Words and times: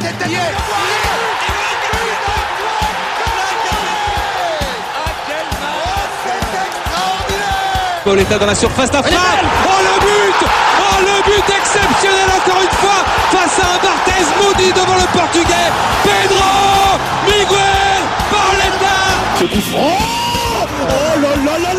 tête 0.00 0.18
d'Ayet 0.18 0.54
Pauletta 8.04 8.38
dans 8.38 8.46
la 8.46 8.54
surface 8.54 8.90
d'affaire. 8.90 9.18
Oh 9.66 9.68
le 9.82 10.00
but. 10.00 10.48
Oh 10.80 11.00
le 11.00 11.22
but 11.22 11.54
exceptionnel 11.54 12.28
encore 12.34 12.62
une 12.62 12.76
fois 12.78 13.04
face 13.30 13.58
à 13.58 13.74
un 13.74 13.78
Barthez 13.78 14.24
maudit 14.42 14.72
devant 14.72 14.94
le 14.94 15.06
portugais. 15.18 15.70
Pedro 16.02 16.98
Miguel 17.26 18.02
Pauletta 18.30 18.96
Ce 19.38 19.44
coup 19.44 19.60
franc. 19.70 19.98
Oh 20.82 21.20
là 21.20 21.28
là 21.44 21.58
là 21.58 21.69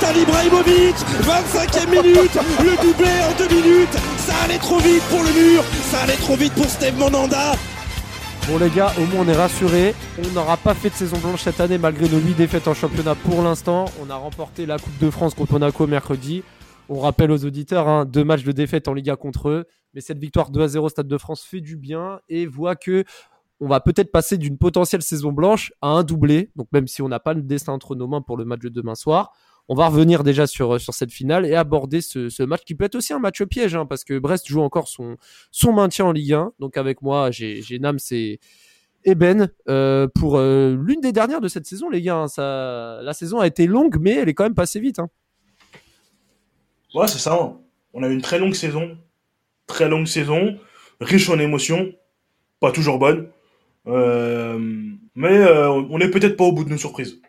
Zlatan 0.00 0.18
Ibrahimovic 0.18 0.96
25e 0.96 1.90
minute 1.90 2.38
Le 2.62 2.82
doublé 2.82 3.10
en 3.22 3.36
deux 3.36 3.54
minutes 3.54 3.92
Ça 4.18 4.34
allait 4.44 4.58
trop 4.58 4.78
vite 4.78 5.02
pour 5.10 5.22
le 5.22 5.32
mur 5.32 5.62
Ça 5.90 6.00
allait 6.02 6.16
trop 6.16 6.36
vite 6.36 6.52
pour 6.54 6.66
Steve 6.66 6.98
Monanda 6.98 7.52
Bon 8.48 8.58
les 8.58 8.70
gars, 8.70 8.92
au 8.98 9.04
moins 9.06 9.24
on 9.26 9.28
est 9.28 9.36
rassurés. 9.36 9.94
On 10.18 10.28
n'aura 10.32 10.56
pas 10.56 10.74
fait 10.74 10.88
de 10.88 10.94
saison 10.94 11.18
blanche 11.18 11.42
cette 11.42 11.60
année 11.60 11.76
malgré 11.76 12.08
nos 12.08 12.18
8 12.18 12.34
défaites 12.34 12.66
en 12.66 12.74
championnat 12.74 13.14
pour 13.14 13.42
l'instant. 13.42 13.84
On 14.02 14.08
a 14.10 14.16
remporté 14.16 14.64
la 14.64 14.78
Coupe 14.78 14.98
de 14.98 15.10
France 15.10 15.34
contre 15.34 15.52
Monaco 15.52 15.86
mercredi. 15.86 16.42
On 16.88 17.00
rappelle 17.00 17.30
aux 17.30 17.44
auditeurs, 17.44 17.86
hein, 17.86 18.06
deux 18.06 18.24
matchs 18.24 18.42
de 18.42 18.52
défaite 18.52 18.88
en 18.88 18.94
Liga 18.94 19.16
contre 19.16 19.50
eux. 19.50 19.66
Mais 19.94 20.00
cette 20.00 20.18
victoire 20.18 20.50
2 20.50 20.62
à 20.62 20.68
0 20.68 20.88
Stade 20.88 21.08
de 21.08 21.18
France 21.18 21.42
fait 21.42 21.60
du 21.60 21.76
bien 21.76 22.20
et 22.28 22.46
voit 22.46 22.74
que 22.74 23.04
on 23.60 23.68
va 23.68 23.80
peut-être 23.80 24.10
passer 24.10 24.38
d'une 24.38 24.56
potentielle 24.56 25.02
saison 25.02 25.32
blanche 25.32 25.72
à 25.82 25.88
un 25.88 26.02
doublé. 26.02 26.50
Donc 26.56 26.68
même 26.72 26.86
si 26.86 27.02
on 27.02 27.08
n'a 27.08 27.20
pas 27.20 27.34
le 27.34 27.42
destin 27.42 27.74
entre 27.74 27.94
nos 27.94 28.08
mains 28.08 28.22
pour 28.22 28.38
le 28.38 28.46
match 28.46 28.60
de 28.60 28.70
demain 28.70 28.94
soir, 28.94 29.32
on 29.70 29.74
va 29.76 29.86
revenir 29.86 30.24
déjà 30.24 30.48
sur, 30.48 30.80
sur 30.80 30.94
cette 30.94 31.12
finale 31.12 31.46
et 31.46 31.54
aborder 31.54 32.00
ce, 32.00 32.42
match 32.42 32.62
qui 32.66 32.74
peut 32.74 32.86
être 32.86 32.96
aussi 32.96 33.12
un 33.12 33.20
match 33.20 33.40
piège, 33.44 33.76
hein, 33.76 33.86
parce 33.86 34.02
que 34.02 34.18
Brest 34.18 34.48
joue 34.48 34.62
encore 34.62 34.88
son, 34.88 35.16
maintien 35.72 36.06
en 36.06 36.12
Ligue 36.12 36.32
1. 36.32 36.54
Donc 36.58 36.76
avec 36.76 37.02
moi, 37.02 37.30
j'ai 37.30 37.78
Nams 37.78 38.00
et, 38.10 38.40
et 39.04 39.14
Ben 39.14 39.48
euh, 39.68 40.08
pour 40.12 40.38
euh, 40.38 40.76
l'une 40.76 41.00
des 41.00 41.12
dernières 41.12 41.40
de 41.40 41.46
cette 41.46 41.66
saison, 41.66 41.88
les 41.88 42.02
gars. 42.02 42.26
hein. 42.36 43.00
la 43.00 43.12
saison 43.12 43.38
a 43.38 43.46
été 43.46 43.68
longue, 43.68 43.96
mais 44.00 44.16
elle 44.16 44.28
est 44.28 44.34
quand 44.34 44.42
même 44.42 44.56
passée 44.56 44.80
vite. 44.80 44.98
Hein. 44.98 45.08
Ouais, 46.92 47.06
c'est 47.06 47.20
ça. 47.20 47.38
On 47.94 48.02
a 48.02 48.08
eu 48.08 48.12
une 48.12 48.22
très 48.22 48.40
longue 48.40 48.54
saison. 48.54 48.98
Très 49.68 49.88
longue 49.88 50.06
saison. 50.06 50.58
Riche 51.00 51.30
en 51.30 51.38
émotions. 51.38 51.92
Pas 52.58 52.72
toujours 52.72 52.98
bonne. 52.98 53.28
Euh, 53.86 54.58
mais 55.14 55.36
euh, 55.38 55.70
on 55.70 55.98
n'est 55.98 56.10
peut-être 56.10 56.36
pas 56.36 56.44
au 56.44 56.52
bout 56.52 56.64
de 56.64 56.70
nos 56.70 56.76
surprises. 56.76 57.20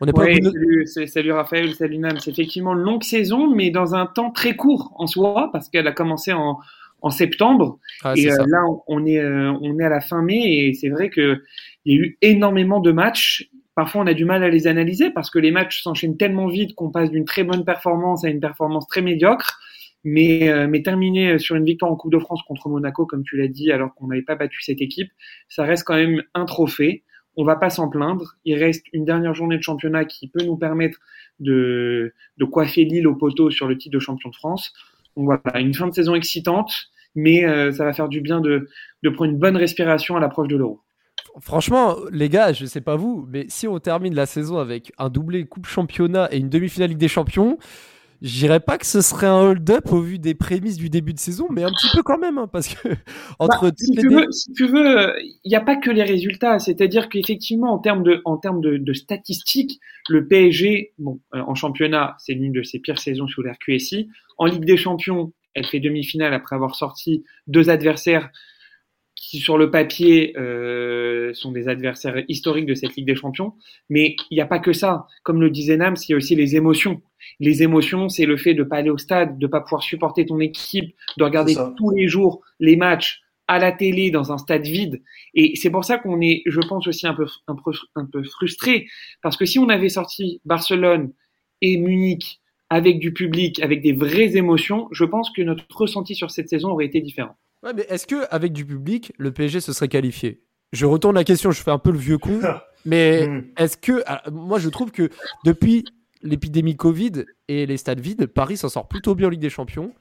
On 0.00 0.06
n'est 0.06 0.12
pas 0.12 0.22
Ouais, 0.22 0.32
au 0.38 0.42
bout 0.42 0.50
de- 0.50 0.52
salut, 0.52 0.86
c'est- 0.86 1.06
salut 1.06 1.32
Raphaël, 1.32 1.74
salut 1.74 1.98
Nam. 1.98 2.18
C'est 2.20 2.30
effectivement 2.30 2.74
une 2.74 2.80
longue 2.82 3.02
saison, 3.02 3.54
mais 3.54 3.70
dans 3.70 3.94
un 3.94 4.06
temps 4.06 4.30
très 4.30 4.54
court 4.56 4.92
en 4.96 5.06
soi, 5.06 5.50
parce 5.52 5.68
qu'elle 5.68 5.86
a 5.86 5.92
commencé 5.92 6.32
en, 6.32 6.58
en 7.02 7.10
septembre. 7.10 7.78
Ah, 8.04 8.14
et 8.16 8.30
euh, 8.30 8.44
là, 8.48 8.64
on- 8.68 8.82
on 8.88 9.06
est, 9.06 9.18
euh, 9.18 9.52
on 9.62 9.78
est 9.78 9.84
à 9.84 9.88
la 9.88 10.00
fin 10.00 10.22
mai, 10.22 10.66
et 10.66 10.74
c'est 10.74 10.88
vrai 10.90 11.10
qu'il 11.10 11.40
y 11.86 11.92
a 11.94 11.96
eu 12.00 12.18
énormément 12.22 12.80
de 12.80 12.92
matchs. 12.92 13.48
Parfois, 13.74 14.02
on 14.02 14.06
a 14.06 14.14
du 14.14 14.24
mal 14.24 14.42
à 14.42 14.48
les 14.48 14.66
analyser 14.66 15.10
parce 15.10 15.28
que 15.30 15.38
les 15.38 15.50
matchs 15.50 15.82
s'enchaînent 15.82 16.16
tellement 16.16 16.46
vite 16.46 16.74
qu'on 16.74 16.90
passe 16.90 17.10
d'une 17.10 17.26
très 17.26 17.44
bonne 17.44 17.64
performance 17.64 18.24
à 18.24 18.28
une 18.30 18.40
performance 18.40 18.86
très 18.88 19.02
médiocre. 19.02 19.60
Mais, 20.08 20.48
euh, 20.48 20.68
mais 20.68 20.82
terminer 20.82 21.38
sur 21.40 21.56
une 21.56 21.64
victoire 21.64 21.90
en 21.90 21.96
Coupe 21.96 22.12
de 22.12 22.18
France 22.20 22.40
contre 22.46 22.68
Monaco, 22.68 23.06
comme 23.06 23.24
tu 23.24 23.36
l'as 23.36 23.48
dit, 23.48 23.72
alors 23.72 23.92
qu'on 23.94 24.06
n'avait 24.06 24.22
pas 24.22 24.36
battu 24.36 24.62
cette 24.62 24.80
équipe, 24.80 25.10
ça 25.48 25.64
reste 25.64 25.82
quand 25.84 25.96
même 25.96 26.22
un 26.34 26.44
trophée. 26.44 27.02
On 27.36 27.44
va 27.44 27.56
pas 27.56 27.70
s'en 27.70 27.88
plaindre. 27.88 28.36
Il 28.44 28.58
reste 28.58 28.86
une 28.92 29.04
dernière 29.04 29.34
journée 29.34 29.56
de 29.56 29.62
championnat 29.62 30.04
qui 30.04 30.28
peut 30.28 30.44
nous 30.44 30.56
permettre 30.56 30.98
de, 31.38 32.12
coiffer 32.50 32.84
Lille 32.84 33.06
au 33.06 33.14
poteau 33.14 33.50
sur 33.50 33.66
le 33.68 33.76
titre 33.76 33.94
de 33.94 33.98
champion 33.98 34.30
de 34.30 34.34
France. 34.34 34.72
Donc 35.16 35.26
voilà, 35.26 35.60
une 35.60 35.74
fin 35.74 35.88
de 35.88 35.94
saison 35.94 36.14
excitante, 36.14 36.72
mais 37.14 37.44
euh, 37.44 37.72
ça 37.72 37.84
va 37.84 37.92
faire 37.92 38.08
du 38.08 38.20
bien 38.20 38.40
de, 38.40 38.68
prendre 39.14 39.30
une 39.30 39.38
bonne 39.38 39.56
respiration 39.56 40.16
à 40.16 40.20
l'approche 40.20 40.48
de 40.48 40.56
l'Euro. 40.56 40.80
Franchement, 41.40 41.96
les 42.10 42.28
gars, 42.28 42.52
je 42.52 42.64
sais 42.64 42.80
pas 42.80 42.96
vous, 42.96 43.26
mais 43.30 43.46
si 43.48 43.68
on 43.68 43.78
termine 43.78 44.14
la 44.14 44.26
saison 44.26 44.58
avec 44.58 44.92
un 44.96 45.10
doublé 45.10 45.44
Coupe 45.44 45.66
Championnat 45.66 46.28
et 46.32 46.38
une 46.38 46.48
demi-finale 46.48 46.90
Ligue 46.90 46.98
des 46.98 47.08
Champions, 47.08 47.58
je 48.22 48.38
dirais 48.38 48.60
pas 48.60 48.78
que 48.78 48.86
ce 48.86 49.00
serait 49.00 49.26
un 49.26 49.40
hold-up 49.40 49.92
au 49.92 50.00
vu 50.00 50.18
des 50.18 50.34
prémices 50.34 50.76
du 50.76 50.90
début 50.90 51.12
de 51.12 51.18
saison, 51.18 51.46
mais 51.50 51.62
un 51.62 51.70
petit 51.70 51.88
peu 51.94 52.02
quand 52.02 52.18
même, 52.18 52.38
hein, 52.38 52.48
parce 52.50 52.74
que 52.74 52.88
entre 53.38 53.68
Bah, 53.68 53.74
si, 53.76 53.92
tu 53.92 54.08
veux, 54.08 54.26
si 54.30 54.52
tu 54.52 54.66
veux, 54.66 55.14
il 55.22 55.48
n'y 55.48 55.56
a 55.56 55.60
pas 55.60 55.76
que 55.76 55.90
les 55.90 56.02
résultats. 56.02 56.58
C'est-à-dire 56.58 57.08
qu'effectivement, 57.08 57.72
en 57.72 57.78
termes 57.78 58.02
de, 58.02 58.22
en 58.24 58.36
termes 58.36 58.60
de, 58.60 58.76
de 58.76 58.92
statistiques, 58.92 59.80
le 60.08 60.26
PSG, 60.26 60.92
bon, 60.98 61.20
euh, 61.34 61.40
en 61.40 61.54
championnat, 61.54 62.16
c'est 62.18 62.34
l'une 62.34 62.52
de 62.52 62.62
ses 62.62 62.78
pires 62.78 62.98
saisons 62.98 63.28
sous 63.28 63.42
l'RQSI. 63.42 64.08
En 64.38 64.46
Ligue 64.46 64.64
des 64.64 64.76
Champions, 64.76 65.32
elle 65.54 65.66
fait 65.66 65.80
demi-finale 65.80 66.34
après 66.34 66.54
avoir 66.54 66.74
sorti 66.74 67.24
deux 67.46 67.70
adversaires 67.70 68.30
qui, 69.36 69.42
sur 69.42 69.58
le 69.58 69.70
papier, 69.70 70.34
euh, 70.38 71.32
sont 71.34 71.52
des 71.52 71.68
adversaires 71.68 72.22
historiques 72.28 72.66
de 72.66 72.74
cette 72.74 72.96
Ligue 72.96 73.06
des 73.06 73.14
Champions. 73.14 73.54
Mais 73.90 74.16
il 74.30 74.34
n'y 74.34 74.40
a 74.40 74.46
pas 74.46 74.58
que 74.58 74.72
ça. 74.72 75.06
Comme 75.22 75.40
le 75.40 75.50
disait 75.50 75.76
Nams, 75.76 75.96
il 76.08 76.12
y 76.12 76.14
a 76.14 76.16
aussi 76.16 76.34
les 76.34 76.56
émotions. 76.56 77.02
Les 77.40 77.62
émotions, 77.62 78.08
c'est 78.08 78.26
le 78.26 78.36
fait 78.36 78.54
de 78.54 78.62
pas 78.62 78.76
aller 78.76 78.90
au 78.90 78.98
stade, 78.98 79.38
de 79.38 79.46
pas 79.46 79.60
pouvoir 79.60 79.82
supporter 79.82 80.26
ton 80.26 80.40
équipe, 80.40 80.94
de 81.18 81.24
regarder 81.24 81.54
tous 81.76 81.90
les 81.90 82.08
jours 82.08 82.42
les 82.60 82.76
matchs 82.76 83.20
à 83.48 83.58
la 83.58 83.72
télé 83.72 84.10
dans 84.10 84.32
un 84.32 84.38
stade 84.38 84.66
vide. 84.66 85.02
Et 85.34 85.54
c'est 85.56 85.70
pour 85.70 85.84
ça 85.84 85.98
qu'on 85.98 86.20
est, 86.20 86.42
je 86.46 86.60
pense 86.60 86.86
aussi 86.86 87.06
un 87.06 87.14
peu, 87.14 87.26
un 87.46 87.54
peu, 87.54 87.72
un 87.94 88.04
peu 88.04 88.22
frustré, 88.24 88.86
parce 89.22 89.36
que 89.36 89.44
si 89.44 89.58
on 89.58 89.68
avait 89.68 89.88
sorti 89.88 90.40
Barcelone 90.44 91.12
et 91.60 91.76
Munich 91.76 92.40
avec 92.70 92.98
du 92.98 93.12
public, 93.12 93.62
avec 93.62 93.82
des 93.82 93.92
vraies 93.92 94.36
émotions, 94.36 94.88
je 94.90 95.04
pense 95.04 95.30
que 95.30 95.42
notre 95.42 95.64
ressenti 95.70 96.16
sur 96.16 96.32
cette 96.32 96.48
saison 96.48 96.70
aurait 96.70 96.86
été 96.86 97.00
différent. 97.00 97.36
Ouais, 97.62 97.72
mais 97.74 97.86
est-ce 97.88 98.06
que 98.06 98.26
avec 98.30 98.52
du 98.52 98.64
public, 98.64 99.12
le 99.18 99.32
PSG 99.32 99.60
se 99.60 99.72
serait 99.72 99.88
qualifié? 99.88 100.42
Je 100.72 100.86
retourne 100.86 101.14
la 101.14 101.24
question, 101.24 101.50
je 101.52 101.62
fais 101.62 101.70
un 101.70 101.78
peu 101.78 101.90
le 101.90 101.98
vieux 101.98 102.18
con, 102.18 102.40
mais 102.84 103.26
Mm. 103.28 103.44
est-ce 103.56 103.76
que 103.76 104.02
ah, 104.06 104.22
moi 104.30 104.58
je 104.58 104.68
trouve 104.68 104.90
que 104.92 105.10
depuis 105.44 105.84
l'épidémie 106.22 106.76
Covid 106.76 107.24
et 107.48 107.66
les 107.66 107.76
stades 107.76 108.00
vides, 108.00 108.26
Paris 108.26 108.56
s'en 108.56 108.68
sort 108.68 108.88
plutôt 108.88 109.14
bien 109.14 109.28
en 109.28 109.30
Ligue 109.30 109.40
des 109.40 109.50
Champions 109.50 109.92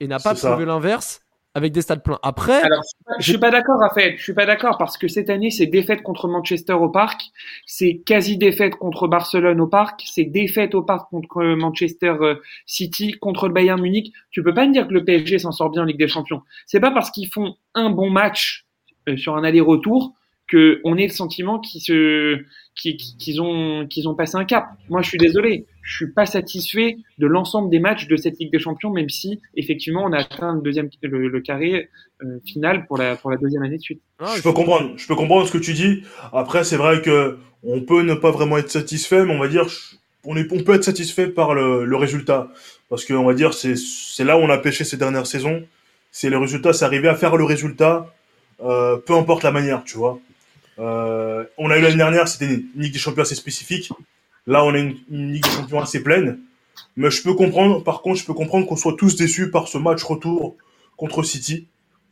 et 0.00 0.06
n'a 0.08 0.18
pas 0.18 0.34
prouvé 0.34 0.64
l'inverse 0.64 1.20
avec 1.56 1.72
des 1.72 1.80
stades 1.80 2.02
pleins. 2.02 2.18
Après, 2.22 2.60
Alors, 2.60 2.82
je 3.18 3.30
suis 3.30 3.38
pas 3.38 3.50
d'accord, 3.50 3.80
Raphaël. 3.80 4.16
Je 4.18 4.22
suis 4.22 4.34
pas 4.34 4.44
d'accord 4.44 4.76
parce 4.76 4.98
que 4.98 5.08
cette 5.08 5.30
année, 5.30 5.50
c'est 5.50 5.64
défaite 5.64 6.02
contre 6.02 6.28
Manchester 6.28 6.74
au 6.74 6.90
parc, 6.90 7.22
c'est 7.64 8.02
quasi 8.04 8.36
défaite 8.36 8.76
contre 8.76 9.08
Barcelone 9.08 9.58
au 9.62 9.66
parc, 9.66 10.02
c'est 10.04 10.24
défaite 10.24 10.74
au 10.74 10.82
parc 10.82 11.08
contre 11.08 11.42
Manchester 11.42 12.14
euh, 12.20 12.34
City, 12.66 13.12
contre 13.12 13.48
le 13.48 13.54
Bayern 13.54 13.80
Munich. 13.80 14.12
Tu 14.30 14.42
peux 14.42 14.52
pas 14.52 14.66
me 14.66 14.72
dire 14.74 14.86
que 14.86 14.92
le 14.92 15.02
PSG 15.02 15.38
s'en 15.38 15.50
sort 15.50 15.70
bien 15.70 15.80
en 15.80 15.84
Ligue 15.86 15.98
des 15.98 16.08
Champions. 16.08 16.42
C'est 16.66 16.78
pas 16.78 16.90
parce 16.90 17.10
qu'ils 17.10 17.32
font 17.32 17.54
un 17.74 17.88
bon 17.88 18.10
match 18.10 18.66
euh, 19.08 19.16
sur 19.16 19.34
un 19.34 19.42
aller-retour 19.42 20.12
que 20.48 20.80
on 20.84 20.96
ait 20.96 21.06
le 21.06 21.12
sentiment 21.12 21.58
qu'ils 21.58 21.80
se 21.80 22.38
qu'ils 22.74 23.40
ont 23.40 23.86
qu'ils 23.86 24.08
ont 24.08 24.14
passé 24.14 24.36
un 24.36 24.44
cap. 24.44 24.66
Moi, 24.88 25.02
je 25.02 25.08
suis 25.08 25.18
désolé, 25.18 25.66
je 25.82 25.96
suis 25.96 26.12
pas 26.12 26.26
satisfait 26.26 26.96
de 27.18 27.26
l'ensemble 27.26 27.70
des 27.70 27.78
matchs 27.78 28.06
de 28.06 28.16
cette 28.16 28.38
Ligue 28.38 28.52
des 28.52 28.58
Champions, 28.58 28.90
même 28.90 29.08
si 29.08 29.40
effectivement 29.56 30.04
on 30.04 30.12
a 30.12 30.18
atteint 30.18 30.54
le 30.54 30.60
deuxième 30.60 30.88
le, 31.02 31.28
le 31.28 31.40
carré 31.40 31.88
euh, 32.22 32.38
final 32.44 32.86
pour 32.86 32.98
la 32.98 33.16
pour 33.16 33.30
la 33.30 33.38
deuxième 33.38 33.62
année 33.62 33.78
de 33.78 33.82
suite. 33.82 34.02
Ah, 34.18 34.34
je 34.36 34.42
peux 34.42 34.52
comprendre, 34.52 34.92
je 34.96 35.06
peux 35.06 35.16
comprendre 35.16 35.46
ce 35.46 35.52
que 35.52 35.58
tu 35.58 35.72
dis. 35.72 36.02
Après, 36.32 36.64
c'est 36.64 36.76
vrai 36.76 37.00
que 37.02 37.38
on 37.62 37.80
peut 37.80 38.02
ne 38.02 38.14
pas 38.14 38.30
vraiment 38.30 38.58
être 38.58 38.70
satisfait, 38.70 39.24
mais 39.24 39.34
on 39.34 39.40
va 39.40 39.48
dire, 39.48 39.66
on, 40.24 40.36
est, 40.36 40.46
on 40.52 40.62
peut 40.62 40.74
être 40.74 40.84
satisfait 40.84 41.28
par 41.28 41.54
le, 41.54 41.84
le 41.84 41.96
résultat. 41.96 42.48
Parce 42.88 43.04
que, 43.04 43.14
on 43.14 43.24
va 43.24 43.34
dire, 43.34 43.54
c'est, 43.54 43.76
c'est 43.76 44.24
là 44.24 44.38
où 44.38 44.40
on 44.40 44.50
a 44.50 44.58
pêché 44.58 44.84
ces 44.84 44.96
dernières 44.96 45.26
saisons. 45.26 45.64
C'est 46.12 46.30
le 46.30 46.38
résultat, 46.38 46.72
c'est 46.72 46.84
arriver 46.84 47.08
à 47.08 47.14
faire 47.14 47.36
le 47.36 47.44
résultat, 47.44 48.14
euh, 48.62 48.96
peu 48.96 49.14
importe 49.14 49.42
la 49.42 49.50
manière, 49.50 49.84
tu 49.84 49.98
vois. 49.98 50.18
Euh, 50.78 51.44
on 51.58 51.70
a 51.70 51.78
eu 51.78 51.82
l'année 51.82 51.96
dernière, 51.96 52.28
c'était 52.28 52.54
une 52.54 52.68
Ligue 52.76 52.92
des 52.92 52.98
Champions 52.98 53.22
assez 53.22 53.34
spécifique. 53.34 53.90
Là, 54.46 54.64
on 54.64 54.74
a 54.74 54.78
une, 54.78 54.96
une 55.10 55.32
Ligue 55.32 55.44
des 55.44 55.50
Champions 55.50 55.80
assez 55.80 56.02
pleine. 56.02 56.38
Mais 56.96 57.10
je 57.10 57.22
peux 57.22 57.34
comprendre, 57.34 57.82
par 57.82 58.02
contre, 58.02 58.20
je 58.20 58.26
peux 58.26 58.34
comprendre 58.34 58.66
qu'on 58.66 58.76
soit 58.76 58.96
tous 58.98 59.16
déçus 59.16 59.50
par 59.50 59.68
ce 59.68 59.78
match 59.78 60.02
retour 60.02 60.56
contre 60.96 61.22
City. 61.22 61.66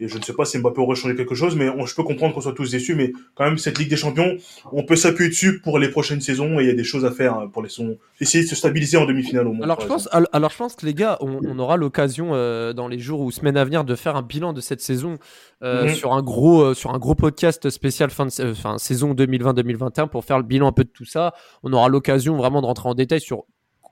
Et 0.05 0.09
je 0.09 0.19
ne 0.19 0.23
sais 0.23 0.33
pas 0.35 0.45
si 0.45 0.59
Mbappé 0.59 0.81
aurait 0.81 0.95
changé 0.97 1.17
quelque 1.17 1.35
chose, 1.35 1.57
mais 1.57 1.69
on- 1.69 1.87
je 1.87 1.95
peux 1.95 2.03
comprendre 2.05 2.35
qu'on 2.35 2.41
soit 2.43 2.53
tous 2.53 2.71
déçus. 2.71 2.95
Mais 2.95 3.13
quand 3.35 3.45
même, 3.45 3.59
cette 3.59 3.79
Ligue 3.79 3.89
des 3.91 3.97
Champions, 3.97 4.37
on 4.73 4.85
peut 4.85 4.97
s'appuyer 4.97 5.31
dessus 5.31 5.61
pour 5.61 5.79
les 5.79 5.89
prochaines 5.89 6.21
saisons 6.21 6.61
et 6.61 6.65
il 6.65 6.67
y 6.69 6.71
a 6.71 6.75
des 6.75 6.85
choses 6.85 7.05
à 7.05 7.11
faire 7.11 7.49
pour 7.53 7.63
les 7.63 7.69
son... 7.69 7.97
essayer 8.21 8.45
de 8.45 8.49
se 8.49 8.55
stabiliser 8.55 8.97
en 8.99 9.07
demi-finale 9.07 9.47
au 9.49 9.53
moins. 9.53 9.65
Alors 9.65 9.81
je, 9.81 9.87
pense, 9.87 10.07
exemple. 10.07 10.17
al- 10.17 10.29
alors 10.33 10.51
je 10.51 10.57
pense 10.59 10.75
que 10.77 10.85
les 10.87 10.95
gars, 10.95 11.17
on, 11.21 11.41
on 11.47 11.59
aura 11.59 11.77
l'occasion 11.77 12.31
euh, 12.35 12.73
dans 12.73 12.87
les 12.89 12.99
jours 12.99 13.21
ou 13.21 13.31
semaines 13.31 13.57
à 13.57 13.65
venir 13.65 13.85
de 13.85 13.95
faire 13.95 14.15
un 14.17 14.23
bilan 14.23 14.53
de 14.53 14.61
cette 14.61 14.81
saison 14.81 15.17
euh, 15.63 15.85
Mhm. 15.87 15.95
sur 15.95 16.13
un 16.13 16.23
gros 16.23 16.61
euh, 16.63 16.75
sur 16.75 16.95
un 16.95 16.99
gros 16.99 17.15
podcast 17.15 17.71
spécial 17.71 18.11
fin 18.11 18.27
de 18.27 18.51
enfin, 18.51 18.77
saison 18.79 19.15
2020-2021 19.15 20.09
pour 20.09 20.25
faire 20.25 20.37
le 20.39 20.45
bilan 20.45 20.67
un 20.69 20.73
peu 20.73 20.85
de 20.85 20.91
tout 20.91 21.05
ça. 21.07 21.33
On 21.63 21.73
aura 21.73 21.89
l'occasion 21.89 22.37
vraiment 22.37 22.61
de 22.61 22.67
rentrer 22.67 22.89
en 22.89 22.95
détail 22.95 23.21
sur 23.21 23.45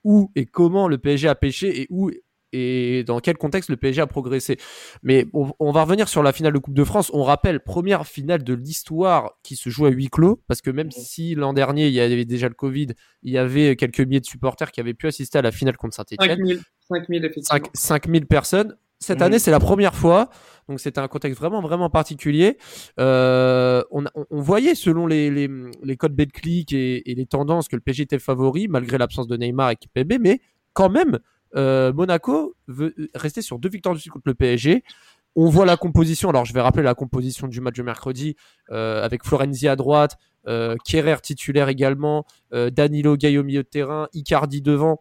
où 0.04 0.30
et 0.36 0.44
comment 0.46 0.88
le 0.88 0.98
PSG 0.98 1.28
a 1.28 1.34
pêché 1.34 1.80
et 1.82 1.86
où 1.88 2.10
et 2.52 3.04
dans 3.04 3.20
quel 3.20 3.36
contexte 3.36 3.70
le 3.70 3.76
PSG 3.76 4.02
a 4.02 4.06
progressé. 4.06 4.58
Mais 5.02 5.26
on, 5.32 5.52
on 5.58 5.72
va 5.72 5.82
revenir 5.82 6.08
sur 6.08 6.22
la 6.22 6.32
finale 6.32 6.52
de 6.52 6.58
Coupe 6.58 6.74
de 6.74 6.84
France. 6.84 7.10
On 7.14 7.22
rappelle, 7.22 7.60
première 7.60 8.06
finale 8.06 8.44
de 8.44 8.54
l'histoire 8.54 9.32
qui 9.42 9.56
se 9.56 9.70
joue 9.70 9.86
à 9.86 9.90
huis 9.90 10.08
clos, 10.08 10.40
parce 10.48 10.60
que 10.60 10.70
même 10.70 10.90
si 10.90 11.34
l'an 11.34 11.52
dernier 11.52 11.88
il 11.88 11.94
y 11.94 12.00
avait 12.00 12.24
déjà 12.24 12.48
le 12.48 12.54
Covid, 12.54 12.88
il 13.22 13.32
y 13.32 13.38
avait 13.38 13.76
quelques 13.76 14.00
milliers 14.00 14.20
de 14.20 14.26
supporters 14.26 14.70
qui 14.72 14.80
avaient 14.80 14.94
pu 14.94 15.06
assister 15.06 15.38
à 15.38 15.42
la 15.42 15.52
finale 15.52 15.76
contre 15.76 15.94
Saint-Etienne. 15.96 16.36
5000 16.38 16.60
5000 16.88 17.24
effectivement. 17.24 17.64
5 17.64 17.66
5000 17.74 18.26
personnes. 18.26 18.76
cette 19.00 19.18
Mhm. 19.18 19.22
année, 19.24 19.38
c'est 19.40 19.50
la 19.50 19.58
première 19.58 19.94
fois. 19.94 20.30
Donc 20.68 20.78
c'était 20.78 21.00
un 21.00 21.08
contexte 21.08 21.38
vraiment 21.40 21.60
vraiment 21.60 21.90
particulier. 21.90 22.56
Euh, 23.00 23.82
on, 23.90 24.04
voyait 24.30 24.76
selon 24.76 25.08
les, 25.08 25.28
les, 25.28 25.50
les 25.82 25.96
codes 25.96 26.14
Betclic 26.14 26.72
et, 26.72 27.10
et 27.10 27.14
les 27.16 27.26
tendances 27.26 27.66
que 27.66 27.74
le 27.74 27.82
PSG 27.82 28.04
était 28.04 28.20
favori 28.20 28.68
malgré 28.68 28.96
l'absence 28.98 29.26
de 29.26 29.36
Neymar 29.36 29.70
et 29.70 29.76
Kimpembe, 29.76 30.20
mais 30.20 30.40
quand 30.72 30.88
même 30.88 31.18
euh, 31.56 31.92
Monaco 31.92 32.54
veut 32.68 32.94
rester 33.14 33.42
sur 33.42 33.58
deux 33.58 33.68
victoires 33.68 33.94
de 33.94 34.00
suite 34.00 34.12
contre 34.12 34.28
le 34.28 34.34
PSG. 34.34 34.84
On 35.34 35.48
voit 35.48 35.64
la 35.64 35.76
composition. 35.76 36.28
Alors 36.28 36.44
je 36.44 36.52
vais 36.52 36.60
rappeler 36.60 36.82
la 36.82 36.94
composition 36.94 37.48
du 37.48 37.60
match 37.60 37.76
de 37.76 37.82
mercredi 37.82 38.36
euh, 38.70 39.02
avec 39.02 39.24
Florenzi 39.24 39.66
à 39.68 39.76
droite, 39.76 40.16
euh, 40.46 40.76
Kerrer 40.84 41.20
titulaire 41.22 41.68
également, 41.68 42.26
euh, 42.52 42.70
Danilo 42.70 43.16
Gay 43.16 43.38
au 43.38 43.42
milieu 43.44 43.62
de 43.62 43.68
terrain, 43.68 44.08
Icardi 44.12 44.60
devant 44.60 45.00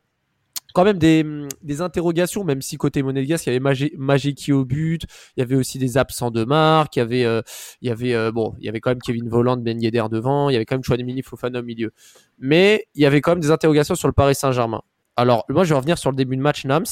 quand 0.73 0.85
même 0.85 0.97
des, 0.99 1.25
des 1.61 1.81
interrogations, 1.81 2.45
même 2.45 2.61
si 2.61 2.77
côté 2.77 3.03
Monégasque, 3.03 3.45
il 3.47 3.49
y 3.49 3.55
avait 3.57 3.59
Magé- 3.63 3.93
Magéki 3.97 4.53
au 4.53 4.63
but, 4.63 5.03
il 5.35 5.41
y 5.41 5.43
avait 5.43 5.55
aussi 5.55 5.79
des 5.79 5.97
absents 5.97 6.31
de 6.31 6.45
marque, 6.45 6.95
il 6.95 6.99
y 6.99 7.01
avait, 7.01 7.25
euh, 7.25 7.41
il 7.81 7.89
y 7.89 7.91
avait, 7.91 8.13
euh, 8.13 8.31
bon, 8.31 8.55
il 8.57 8.63
y 8.63 8.69
avait 8.69 8.79
quand 8.79 8.91
même 8.91 9.01
Kevin 9.01 9.27
Volland, 9.27 9.57
Ben 9.57 9.81
Yedder 9.81 10.05
devant, 10.09 10.49
il 10.49 10.53
y 10.53 10.55
avait 10.55 10.63
quand 10.63 10.75
même 10.75 10.83
Chouameni 10.85 11.23
Fofana 11.23 11.59
au 11.59 11.63
milieu. 11.63 11.91
Mais 12.39 12.87
il 12.95 13.01
y 13.01 13.05
avait 13.05 13.19
quand 13.19 13.31
même 13.31 13.41
des 13.41 13.51
interrogations 13.51 13.95
sur 13.95 14.07
le 14.07 14.13
Paris 14.13 14.33
Saint-Germain. 14.35 14.81
Alors, 15.15 15.45
moi, 15.49 15.63
je 15.63 15.69
vais 15.69 15.75
revenir 15.75 15.97
sur 15.97 16.09
le 16.11 16.15
début 16.15 16.37
de 16.37 16.41
match 16.41 16.65
Nams. 16.65 16.85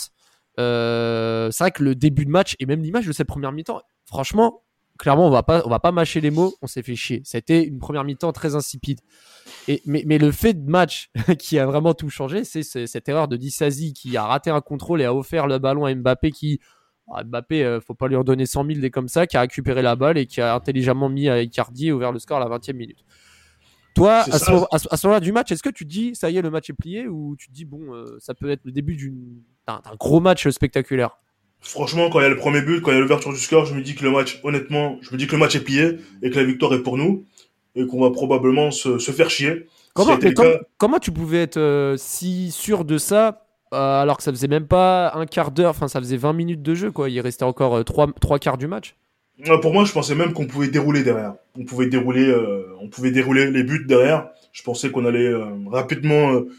Euh, 0.60 1.50
c'est 1.51 1.63
vrai 1.63 1.71
que 1.71 1.83
le 1.83 1.95
début 1.95 2.25
de 2.25 2.31
match 2.31 2.56
et 2.60 2.66
même 2.66 2.81
l'image 2.81 3.07
de 3.07 3.12
cette 3.13 3.27
première 3.27 3.51
mi-temps, 3.51 3.81
franchement, 4.06 4.63
clairement, 4.98 5.25
on 5.25 5.31
va 5.31 5.42
pas, 5.42 5.63
on 5.66 5.69
va 5.69 5.80
pas 5.80 5.92
mâcher 5.92 6.21
les 6.21 6.31
mots, 6.31 6.54
on 6.62 6.68
s'est 6.68 6.83
fait 6.83 6.95
chier. 6.95 7.21
C'était 7.24 7.63
une 7.63 7.80
première 7.80 8.04
mi-temps 8.04 8.33
très 8.33 8.56
insipide. 8.56 9.00
Mais, 9.86 10.18
le 10.18 10.31
fait 10.31 10.54
de 10.54 10.69
match 10.69 11.10
qui 11.39 11.57
a 11.57 11.66
vraiment 11.66 11.94
tout 11.94 12.10
changé, 12.10 12.44
c'est 12.44 12.63
cette 12.63 13.10
erreur 13.10 13.27
de 13.27 13.38
Dissazi 13.38 13.94
qui 13.94 14.16
a 14.18 14.25
raté 14.25 14.50
un 14.50 14.62
contrôle 14.62 15.01
et 15.01 15.06
a 15.06 15.13
offert 15.16 15.48
le 15.48 15.57
ballon 15.57 15.86
à 15.86 15.95
Mbappé 15.95 16.31
qui. 16.31 16.60
ah, 17.13 17.24
Mbappé, 17.24 17.63
euh, 17.63 17.80
faut 17.80 17.95
pas 17.95 18.07
lui 18.07 18.16
en 18.16 18.24
donner 18.24 18.45
100 18.45 18.66
000 18.66 18.80
des 18.80 18.92
comme 18.92 19.07
ça, 19.07 19.25
qui 19.27 19.38
a 19.38 19.42
récupéré 19.42 19.81
la 19.81 19.95
balle 19.95 20.18
et 20.18 20.25
qui 20.25 20.42
a 20.42 20.54
intelligemment 20.54 21.10
mis 21.10 21.30
à 21.30 21.42
Icardi 21.42 21.88
et 21.88 21.92
ouvert 21.92 22.12
le 22.12 22.19
score 22.19 22.38
à 22.38 22.48
la 22.48 22.57
20e 22.57 22.74
minute. 22.74 23.06
Toi, 23.95 24.19
à 24.19 24.24
ce, 24.24 24.45
ça. 24.45 24.51
moment- 24.51 24.68
à 24.71 24.80
ce- 24.80 24.88
à 24.91 24.97
ce 24.97 25.07
moment-là 25.07 25.19
du 25.19 25.31
match, 25.31 25.51
est-ce 25.51 25.63
que 25.63 25.69
tu 25.69 25.83
te 25.86 25.89
dis, 25.89 26.15
ça 26.15 26.30
y 26.30 26.38
est, 26.38 26.41
le 26.41 26.50
match 26.50 26.69
est 26.69 26.74
plié 26.74 27.07
ou 27.07 27.36
tu 27.38 27.47
te 27.50 27.53
dis, 27.53 27.65
bon, 27.65 27.94
euh, 27.94 28.18
ça 28.19 28.33
peut 28.33 28.50
être 28.50 28.62
le 28.63 28.71
début 28.71 28.95
d'une- 28.95 29.41
d'un 29.68 29.81
d'un 29.83 29.95
gros 30.00 30.19
match 30.19 30.47
spectaculaire? 30.50 31.18
Franchement, 31.62 32.09
quand 32.09 32.19
il 32.19 32.24
y 32.24 32.25
a 32.25 32.30
le 32.30 32.38
premier 32.38 32.62
but, 32.62 32.81
quand 32.81 32.91
il 32.91 32.95
y 32.95 32.97
a 32.97 33.01
l'ouverture 33.01 33.33
du 33.33 33.39
score, 33.39 33.65
je 33.65 33.74
me 33.74 33.81
dis 33.81 33.94
que 33.95 34.03
le 34.06 34.12
match, 34.12 34.39
honnêtement, 34.44 34.97
je 35.01 35.12
me 35.12 35.18
dis 35.18 35.27
que 35.27 35.33
le 35.33 35.39
match 35.39 35.56
est 35.56 35.63
plié 35.63 35.97
et 36.21 36.30
que 36.30 36.36
la 36.38 36.45
victoire 36.45 36.74
est 36.74 36.81
pour 36.83 36.95
nous 36.97 37.25
et 37.75 37.86
qu'on 37.86 38.00
va 38.00 38.12
probablement 38.12 38.71
se, 38.71 38.97
se 38.97 39.12
faire 39.12 39.30
chier. 39.30 39.68
Comment, 39.94 40.18
mais 40.21 40.33
cas. 40.33 40.59
comment 40.77 41.00
tu 41.00 41.12
pouvais 41.12 41.42
être 41.42 41.57
euh, 41.57 41.95
si 41.97 42.51
sûr 42.51 42.85
de 42.85 42.97
ça 42.97 43.45
euh, 43.74 44.01
alors 44.01 44.18
que 44.18 44.24
ça 44.24 44.31
faisait 44.31 44.47
même 44.47 44.65
pas 44.68 45.12
un 45.15 45.25
quart 45.27 45.51
d'heure, 45.51 45.71
enfin 45.71 45.88
ça 45.88 46.00
faisait 46.00 46.18
20 46.18 46.33
minutes 46.33 46.62
de 46.63 46.74
jeu 46.74 46.92
quoi, 46.92 47.07
il 47.09 47.19
restait 47.19 47.44
encore 47.44 47.83
trois, 47.85 48.07
trois 48.19 48.39
quarts 48.39 48.57
du 48.57 48.65
match. 48.68 48.95
Ouais, 49.47 49.59
Pour 49.62 49.74
moi, 49.74 49.86
je 49.86 49.91
pensais 49.94 50.15
même 50.15 50.33
qu'on 50.33 50.47
pouvait 50.47 50.68
dérouler 50.68 51.03
derrière. 51.03 51.36
On 51.57 51.63
pouvait 51.63 51.88
dérouler, 51.88 52.27
euh, 52.27 52.65
on 52.81 52.89
pouvait 52.89 53.12
dérouler 53.12 53.50
les 53.51 53.63
buts 53.63 53.86
derrière. 53.88 54.30
Je 54.51 54.63
pensais 54.63 54.91
qu'on 54.91 55.06
allait 55.06 55.27
euh, 55.27 55.45
rapidement 55.68 56.33
euh, 56.33 56.50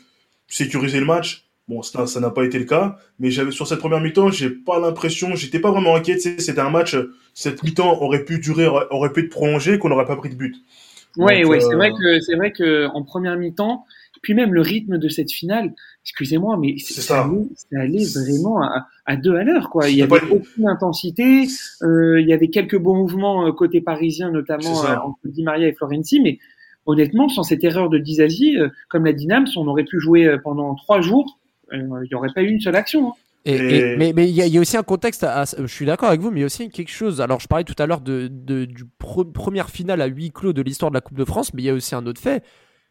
sécuriser 0.48 1.00
le 1.00 1.06
match. 1.06 1.46
Bon, 1.68 1.82
ça 1.82 2.06
ça 2.06 2.20
n'a 2.20 2.30
pas 2.30 2.44
été 2.44 2.58
le 2.58 2.64
cas, 2.64 2.96
mais 3.20 3.30
j'avais 3.30 3.52
sur 3.52 3.66
cette 3.66 3.78
première 3.78 4.00
mi-temps, 4.00 4.30
j'ai 4.32 4.50
pas 4.50 4.80
l'impression, 4.80 5.36
j'étais 5.36 5.60
pas 5.60 5.70
vraiment 5.70 5.94
inquiet. 5.94 6.18
C'était 6.18 6.60
un 6.60 6.70
match, 6.70 6.94
euh, 6.94 7.14
cette 7.34 7.62
mi-temps 7.62 8.02
aurait 8.02 8.24
pu 8.24 8.40
durer, 8.40 8.66
aurait- 8.66 9.12
pu 9.12 9.20
être 9.20 9.30
prolongée, 9.30 9.78
qu'on 9.78 9.88
n'aurait 9.88 10.06
pas 10.06 10.16
pris 10.16 10.30
de 10.30 10.34
but. 10.34 10.56
Ouais, 11.16 11.42
Donc, 11.42 11.50
ouais, 11.52 11.58
euh, 11.58 11.60
c'est 11.68 11.76
vrai 11.76 11.90
que 11.90 12.20
c'est 12.20 12.34
vrai 12.36 12.52
que 12.52 12.86
en 12.88 13.04
première 13.04 13.36
mi-temps, 13.36 13.84
puis 14.22 14.34
même 14.34 14.52
le 14.52 14.60
rythme 14.62 14.98
de 14.98 15.08
cette 15.08 15.30
finale, 15.30 15.74
excusez-moi, 16.04 16.56
mais 16.58 16.76
C'est 16.78 16.94
ça, 16.94 17.02
ça. 17.02 17.20
allait, 17.24 17.44
ça 17.54 17.66
allait 17.80 18.04
vraiment 18.06 18.62
à, 18.62 18.86
à 19.06 19.16
deux 19.16 19.34
à 19.36 19.44
l'heure, 19.44 19.70
quoi. 19.70 19.88
Il 19.88 19.96
y 19.96 20.00
C'était 20.00 20.12
avait 20.14 20.26
pas- 20.28 20.34
aucune 20.34 20.68
intensité, 20.68 21.46
euh, 21.82 22.20
il 22.20 22.26
y 22.28 22.32
avait 22.32 22.48
quelques 22.48 22.78
bons 22.78 22.96
mouvements 22.96 23.46
euh, 23.46 23.52
côté 23.52 23.80
parisien, 23.80 24.30
notamment 24.30 24.84
euh, 24.84 24.96
entre 25.04 25.18
Di 25.24 25.42
Maria 25.42 25.68
et 25.68 25.72
Florenzi, 25.74 26.20
mais 26.20 26.38
honnêtement, 26.86 27.28
sans 27.28 27.42
cette 27.42 27.62
erreur 27.64 27.90
de 27.90 27.98
Dizazi, 27.98 28.56
euh, 28.58 28.68
comme 28.88 29.04
la 29.04 29.12
Dynams, 29.12 29.46
on 29.56 29.66
aurait 29.68 29.84
pu 29.84 30.00
jouer 30.00 30.36
pendant 30.42 30.74
trois 30.74 31.00
jours, 31.00 31.38
euh, 31.72 31.76
il 32.04 32.08
n'y 32.08 32.14
aurait 32.14 32.32
pas 32.34 32.42
eu 32.42 32.48
une 32.48 32.60
seule 32.60 32.76
action. 32.76 33.08
hein. 33.10 33.12
Et, 33.46 33.54
Et- 33.54 33.76
et- 33.92 33.96
mais 33.96 34.12
mais 34.14 34.28
il 34.28 34.34
y, 34.34 34.42
a- 34.42 34.46
il 34.46 34.52
y 34.52 34.58
a 34.58 34.60
aussi 34.60 34.76
un 34.76 34.82
contexte, 34.82 35.24
à- 35.24 35.40
à- 35.42 35.44
je 35.46 35.66
suis 35.66 35.86
d'accord 35.86 36.10
avec 36.10 36.20
vous, 36.20 36.30
mais 36.30 36.38
il 36.38 36.40
y 36.40 36.42
a 36.42 36.46
aussi 36.46 36.68
quelque 36.68 36.90
chose. 36.90 37.22
Alors 37.22 37.40
je 37.40 37.48
parlais 37.48 37.64
tout 37.64 37.74
à 37.78 37.86
l'heure 37.86 38.02
de, 38.02 38.28
de- 38.30 38.66
du 38.66 38.84
pro- 38.98 39.24
première 39.24 39.70
finale 39.70 40.02
à 40.02 40.06
huis 40.06 40.30
clos 40.30 40.52
de 40.52 40.60
l'histoire 40.60 40.90
de 40.90 40.94
la 40.96 41.00
Coupe 41.00 41.16
de 41.16 41.24
France, 41.24 41.54
mais 41.54 41.62
il 41.62 41.64
y 41.64 41.70
a 41.70 41.74
aussi 41.74 41.94
un 41.94 42.04
autre 42.06 42.20
fait, 42.20 42.44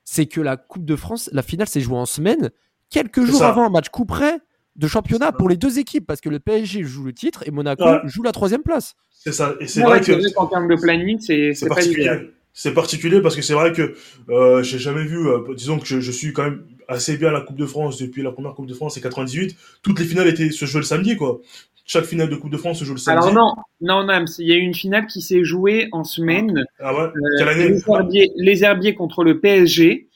c'est 0.05 0.25
que 0.25 0.41
la 0.41 0.57
Coupe 0.57 0.85
de 0.85 0.95
France, 0.95 1.29
la 1.33 1.43
finale 1.43 1.67
s'est 1.67 1.81
jouée 1.81 1.97
en 1.97 2.07
semaine, 2.07 2.49
quelques 2.89 3.23
jours 3.23 3.43
avant 3.43 3.65
un 3.65 3.69
match 3.69 3.89
coup 3.89 4.05
près 4.05 4.39
de 4.75 4.87
championnat 4.87 5.31
pour 5.31 5.49
les 5.49 5.57
deux 5.57 5.77
équipes, 5.79 6.05
parce 6.07 6.21
que 6.21 6.29
le 6.29 6.39
PSG 6.39 6.83
joue 6.83 7.03
le 7.03 7.13
titre 7.13 7.43
et 7.45 7.51
Monaco 7.51 7.83
Ouais. 7.83 7.99
joue 8.05 8.23
la 8.23 8.31
troisième 8.31 8.61
place. 8.63 8.95
C'est 9.11 9.33
ça. 9.33 9.55
Et 9.59 9.67
c'est 9.67 9.81
vrai 9.81 9.99
que 9.99 10.33
qu'en 10.33 10.47
termes 10.47 10.69
de 10.69 10.75
planning, 10.75 11.19
c'est 11.19 11.53
particulier. 11.67 12.29
C'est 12.53 12.73
particulier 12.73 13.21
parce 13.21 13.35
que 13.35 13.41
c'est 13.41 13.53
vrai 13.53 13.71
que 13.73 13.93
euh, 14.29 14.63
j'ai 14.63 14.79
jamais 14.79 15.03
vu, 15.03 15.27
euh, 15.27 15.53
disons 15.55 15.77
que 15.79 15.85
je, 15.85 15.99
je 15.99 16.11
suis 16.11 16.33
quand 16.33 16.43
même 16.43 16.63
assez 16.87 17.15
bien 17.15 17.31
la 17.31 17.41
Coupe 17.41 17.57
de 17.57 17.65
France 17.65 17.97
depuis 17.99 18.21
la 18.23 18.31
première 18.31 18.53
Coupe 18.53 18.65
de 18.65 18.73
France, 18.73 18.95
c'est 18.95 19.01
98. 19.01 19.55
Toutes 19.81 19.99
les 19.99 20.05
finales 20.05 20.27
étaient 20.27 20.49
se 20.49 20.65
jouaient 20.65 20.81
le 20.81 20.85
samedi, 20.85 21.15
quoi. 21.15 21.39
Chaque 21.85 22.05
finale 22.05 22.27
de 22.29 22.35
Coupe 22.35 22.51
de 22.51 22.57
France 22.57 22.79
se 22.79 22.85
joue 22.85 22.93
le 22.95 22.99
samedi. 22.99 23.27
Alors 23.29 23.33
non, 23.33 23.53
non, 23.81 24.03
Nams, 24.03 24.27
il 24.39 24.47
y 24.47 24.51
a 24.51 24.55
eu 24.55 24.61
une 24.61 24.73
finale 24.73 25.05
qui 25.05 25.21
s'est 25.21 25.43
jouée 25.43 25.89
en 25.91 26.03
semaine. 26.03 26.65
Ah 26.79 26.93
ouais. 26.93 27.01
Euh, 27.03 27.11
Quelle 27.37 27.49
année? 27.49 27.69
les, 27.69 27.83
herbiers, 27.87 28.31
les 28.35 28.63
Herbiers 28.63 28.95
contre 28.95 29.23
le 29.23 29.39
PSG. 29.39 30.08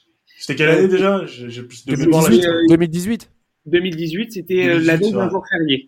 C'était 0.46 0.56
quelle 0.56 0.68
année 0.70 0.88
déjà? 0.88 1.24
J'ai 1.26 1.48
j'ai 1.48 1.62
plus 1.62 1.86
de 1.86 1.94
2018. 1.94 2.06
mémoire 2.06 2.22
là. 2.24 2.28
2018. 2.28 2.46
euh, 2.48 2.68
2018. 2.68 3.30
2018, 3.66 4.32
c'était 4.32 4.54
euh, 4.66 4.78
2018, 4.78 4.86
la 4.86 4.96
veille 4.96 5.08
c'est 5.10 5.14
d'un 5.16 5.30
jour 5.30 5.44
férié. 5.50 5.86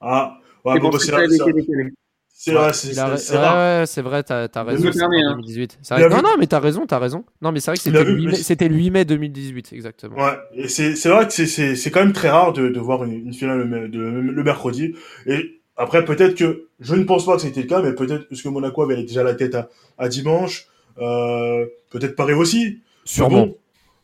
Ah 0.00 0.38
ouais, 0.64 0.72
C'est 0.74 0.80
bon, 0.80 0.88
bah, 0.90 0.98
c'est 0.98 1.12
vrai, 1.12 1.28
c'est 1.28 2.52
vrai. 2.52 2.72
C'est 2.72 3.36
vrai, 3.36 3.86
c'est 3.86 4.02
vrai, 4.02 4.22
t'as 4.22 4.48
as 4.54 4.62
raison. 4.64 4.84
me 4.86 4.92
c'est 4.92 4.98
permets, 4.98 5.24
en 5.24 5.28
hein. 5.28 5.36
2018. 5.36 5.78
C'est 5.82 5.94
Il 5.94 6.02
vrai- 6.04 6.04
a 6.06 6.08
Non, 6.16 6.22
non, 6.22 6.34
mais 6.38 6.46
t'as 6.46 6.60
raison, 6.60 6.86
t'as 6.86 6.98
raison. 6.98 7.24
Non, 7.42 7.52
mais 7.52 7.60
c'est 7.60 7.70
vrai 7.70 7.76
que 7.76 7.82
c'était 7.82 8.02
le, 8.04 8.10
vu, 8.12 8.16
8 8.20 8.24
mai- 8.26 8.32
mais- 8.32 8.36
c'était 8.38 8.68
le 8.68 8.74
8 8.74 8.90
mai 8.90 9.04
2018, 9.04 9.72
exactement. 9.72 10.16
Ouais, 10.16 10.32
et 10.54 10.68
c'est 10.68 10.94
vrai 11.08 11.26
que 11.28 11.32
c'est 11.46 11.90
quand 11.90 12.00
même 12.00 12.12
très 12.12 12.30
rare 12.30 12.52
de 12.54 12.68
de 12.68 12.80
voir 12.80 13.04
une, 13.04 13.12
une 13.12 13.32
finale 13.34 13.58
le, 13.58 13.64
me- 13.66 13.88
de- 13.88 13.98
le 14.00 14.42
mercredi. 14.42 14.94
Et 15.26 15.60
après 15.76 16.04
peut-être 16.04 16.34
que 16.34 16.68
je 16.80 16.94
ne 16.94 17.04
pense 17.04 17.24
pas 17.26 17.36
que 17.36 17.42
c'était 17.42 17.62
le 17.62 17.66
cas, 17.66 17.82
mais 17.82 17.92
peut-être 17.94 18.28
parce 18.28 18.42
que 18.42 18.48
Monaco 18.48 18.82
avait 18.82 19.02
déjà 19.02 19.22
la 19.22 19.34
tête 19.34 19.54
à, 19.54 19.68
à 19.98 20.08
dimanche. 20.08 20.66
Euh, 20.98 21.66
peut-être 21.90 22.14
Paris 22.16 22.34
aussi. 22.34 22.80
Sûrement. 23.04 23.48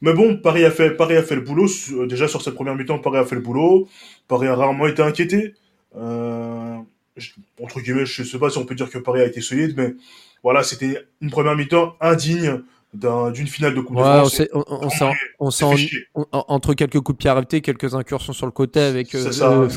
Mais 0.02 0.12
bon, 0.14 0.37
Paris 0.38 0.64
a 0.64 0.70
fait 0.70 0.91
Paris 0.91 1.17
a 1.17 1.23
fait 1.23 1.35
le 1.35 1.43
boulot. 1.43 1.67
Euh, 1.93 2.06
Déjà 2.06 2.26
sur 2.29 2.41
cette 2.43 2.55
première 2.55 2.75
mi-temps, 2.75 2.99
Paris 2.99 3.19
a 3.19 3.25
fait 3.25 3.35
le 3.35 3.41
boulot. 3.43 3.88
Paris 4.29 4.47
a 4.49 4.55
rarement 4.55 4.87
été 4.87 5.02
inquiété. 5.02 5.55
Euh, 5.97 6.76
je- 7.17 7.31
entre 7.62 7.81
guillemets, 7.81 8.06
je 8.06 8.23
sais 8.23 8.38
pas 8.38 8.49
si 8.50 8.58
on 8.58 8.64
peut 8.64 8.75
dire 8.75 8.88
que 8.91 8.99
Paris 8.99 9.20
a 9.20 9.26
été 9.26 9.41
solide, 9.41 9.75
mais 9.76 9.94
voilà, 10.43 10.62
c'était 10.62 11.05
une 11.20 11.31
première 11.31 11.55
mi-temps 11.56 11.96
indigne 12.01 12.63
d'un- 12.94 13.31
d'une 13.31 13.46
finale 13.46 13.75
de 13.75 13.81
Coupe 13.81 13.96
Ouais, 13.96 14.03
de 14.03 14.08
France. 14.08 14.41
on- 14.53 14.65
on 14.69 14.89
s'est- 14.91 15.05
on 15.39 15.51
s'est 15.51 15.58
C'est 15.65 15.70
fait 15.70 15.72
en- 15.72 15.77
chier. 15.77 15.98
on- 16.15 16.27
en- 16.32 16.44
entre 16.48 16.75
quelques 16.75 16.98
coups 17.01 17.17
de 17.17 17.19
pied 17.19 17.31
arrêtés, 17.31 17.60
quelques 17.60 17.94
incursions 17.94 18.32
sur 18.32 18.46
le 18.46 18.53
côté 18.53 18.81
avec 18.81 19.15
euh, 19.15 19.31
ça, 19.31 19.51
euh, 19.53 19.69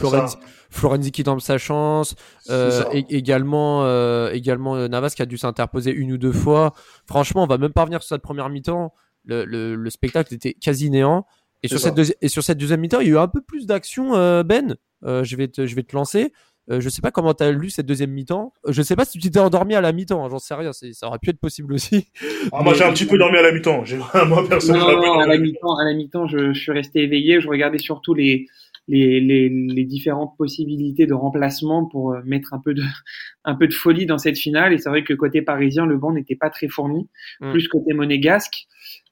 Florenzi, 0.70 1.12
qui 1.12 1.24
tente 1.24 1.42
sa 1.42 1.58
chance, 1.60 2.16
euh, 2.50 2.84
et- 2.94 3.06
également, 3.16 3.84
euh, 3.84 4.32
également 4.32 4.88
Navas 4.88 5.10
qui 5.16 5.22
a 5.22 5.26
dû 5.28 5.38
s'interposer 5.38 5.92
une 5.92 6.14
ou 6.14 6.18
deux 6.18 6.32
fois. 6.32 6.74
Franchement, 7.06 7.44
on 7.44 7.48
va 7.48 7.58
même 7.60 7.74
pas 7.74 7.82
revenir 7.82 8.02
sur 8.02 8.10
cette 8.16 8.24
première 8.24 8.50
mi-temps. 8.50 8.94
Le, 9.26 9.46
le- 9.46 9.76
le 9.76 9.90
spectacle 9.90 10.34
était 10.34 10.54
quasi 10.54 10.90
néant. 10.90 11.26
Et 11.64 11.68
sur, 11.70 11.80
cette 11.80 11.96
ça. 11.96 12.02
deuxi- 12.02 12.16
et 12.22 12.28
sur 12.28 12.44
cette 12.44 12.58
deuxième 12.58 12.82
mi-temps, 12.82 13.00
il 13.00 13.08
y 13.08 13.10
a 13.12 13.14
eu 13.14 13.18
un 13.18 13.28
peu 13.28 13.42
plus 13.42 13.66
d'action, 13.66 14.16
euh, 14.16 14.44
Ben. 14.44 14.76
Euh, 15.06 15.24
je, 15.24 15.36
vais 15.36 15.48
te, 15.48 15.66
je 15.66 15.76
vais 15.76 15.84
te 15.84 15.96
lancer. 15.96 16.34
Euh, 16.72 16.80
je 16.80 16.88
sais 16.88 17.02
pas 17.02 17.12
comment 17.12 17.34
tu 17.34 17.44
as 17.44 17.52
lu 17.52 17.70
cette 17.70 17.86
deuxième 17.86 18.12
mi-temps. 18.12 18.54
Euh, 18.68 18.72
Je 18.72 18.82
sais 18.82 18.96
pas 18.96 19.04
si 19.04 19.18
tu 19.20 19.30
t'es 19.30 19.40
endormi 19.40 19.76
à 19.76 19.82
la 19.82 19.92
mi-temps, 19.92 20.24
hein, 20.26 20.30
j'en 20.30 20.40
sais 20.40 20.54
rien. 20.54 20.72
Ça 20.74 21.08
aurait 21.08 21.20
pu 21.20 21.30
être 21.30 21.40
possible 21.40 21.74
aussi. 21.74 22.08
Ah, 22.54 22.64
moi, 22.64 22.74
j'ai 22.74 22.84
un 22.86 22.94
petit 22.94 23.06
peu 23.06 23.18
dormi 23.18 23.38
à 23.38 23.42
la 23.42 23.52
mi-temps. 23.52 23.84
J'ai, 23.86 23.98
moi, 24.28 24.42
Non, 24.42 24.48
personnellement, 24.48 24.92
non, 24.92 25.02
non, 25.16 25.20
à 25.20 25.28
la 25.28 25.38
mi-temps, 25.38 25.76
à 25.78 25.84
la 25.86 25.94
mi-temps, 25.94 26.28
je, 26.28 26.54
je 26.54 26.60
suis 26.60 26.72
resté 26.72 27.04
éveillé. 27.04 27.42
Je 27.42 27.48
regardais 27.50 27.80
surtout 27.80 28.14
les, 28.14 28.48
les, 28.88 29.20
les, 29.22 29.50
les 29.50 29.86
différentes 29.86 30.36
possibilités 30.38 31.06
de 31.08 31.14
remplacement 31.14 31.86
pour 31.86 32.12
euh, 32.14 32.22
mettre 32.26 32.54
un 32.54 32.60
peu 32.60 32.74
de, 32.74 32.84
un 33.46 33.56
peu 33.56 33.68
de 33.68 33.74
folie 33.74 34.06
dans 34.06 34.18
cette 34.18 34.38
finale. 34.38 34.74
Et 34.74 34.78
c'est 34.78 34.90
vrai 34.90 35.04
que 35.04 35.14
côté 35.14 35.42
parisien, 35.42 35.86
le 35.86 35.98
banc 35.98 36.12
n'était 36.12 36.36
pas 36.36 36.50
très 36.50 36.68
fourni, 36.68 37.08
Mm. 37.42 37.52
plus 37.52 37.68
côté 37.68 37.94
monégasque. 37.94 38.66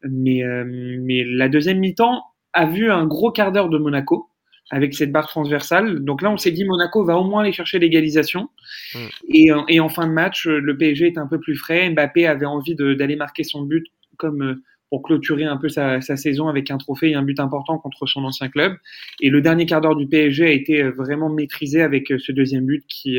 Mais, 0.04 0.44
euh, 0.44 0.64
mais 0.66 1.24
la 1.26 1.48
deuxième 1.50 1.80
mi-temps 1.80 2.24
a 2.54 2.66
vu 2.66 2.92
un 2.92 3.06
gros 3.06 3.32
quart 3.32 3.52
d'heure 3.52 3.70
de 3.70 3.78
Monaco 3.78 4.28
avec 4.74 4.94
cette 4.94 5.12
barre 5.12 5.28
transversale. 5.28 6.00
Donc 6.00 6.22
là, 6.22 6.32
on 6.32 6.38
s'est 6.38 6.52
dit 6.52 6.64
Monaco 6.66 7.04
va 7.04 7.18
au 7.18 7.24
moins 7.26 7.42
aller 7.44 7.52
chercher 7.52 7.78
l'égalisation. 7.80 8.50
Mm. 8.96 9.00
Et, 9.34 9.52
en- 9.52 9.66
et 9.68 9.80
en 9.80 9.90
fin 9.90 10.08
de 10.08 10.12
match, 10.14 10.48
le 10.48 10.78
PSG 10.78 11.08
est 11.08 11.18
un 11.18 11.28
peu 11.28 11.40
plus 11.40 11.56
frais. 11.56 11.90
Mbappé 11.90 12.26
avait 12.28 12.46
envie 12.46 12.76
d'aller 12.76 13.16
marquer 13.16 13.44
son 13.44 13.64
but 13.64 13.86
comme 14.18 14.42
euh, 14.44 14.64
pour 14.92 15.02
clôturer 15.02 15.46
un 15.46 15.58
peu 15.58 15.70
sa, 15.70 16.02
sa 16.02 16.16
saison 16.16 16.48
avec 16.48 16.70
un 16.70 16.78
trophée 16.78 17.10
et 17.10 17.16
un 17.16 17.24
but 17.24 17.40
important 17.40 17.80
contre 17.80 18.06
son 18.06 18.24
ancien 18.24 18.50
club. 18.50 18.78
Et 19.22 19.30
le 19.30 19.42
dernier 19.42 19.66
quart 19.66 19.82
d'heure 19.82 19.96
du 19.96 20.06
PSG 20.06 20.46
a 20.46 20.52
été 20.52 20.84
euh, 20.84 20.92
vraiment 20.92 21.30
maîtrisé 21.30 21.82
avec 21.82 22.12
euh, 22.12 22.20
ce 22.20 22.32
deuxième 22.32 22.66
but 22.68 22.86
qui, 22.88 23.18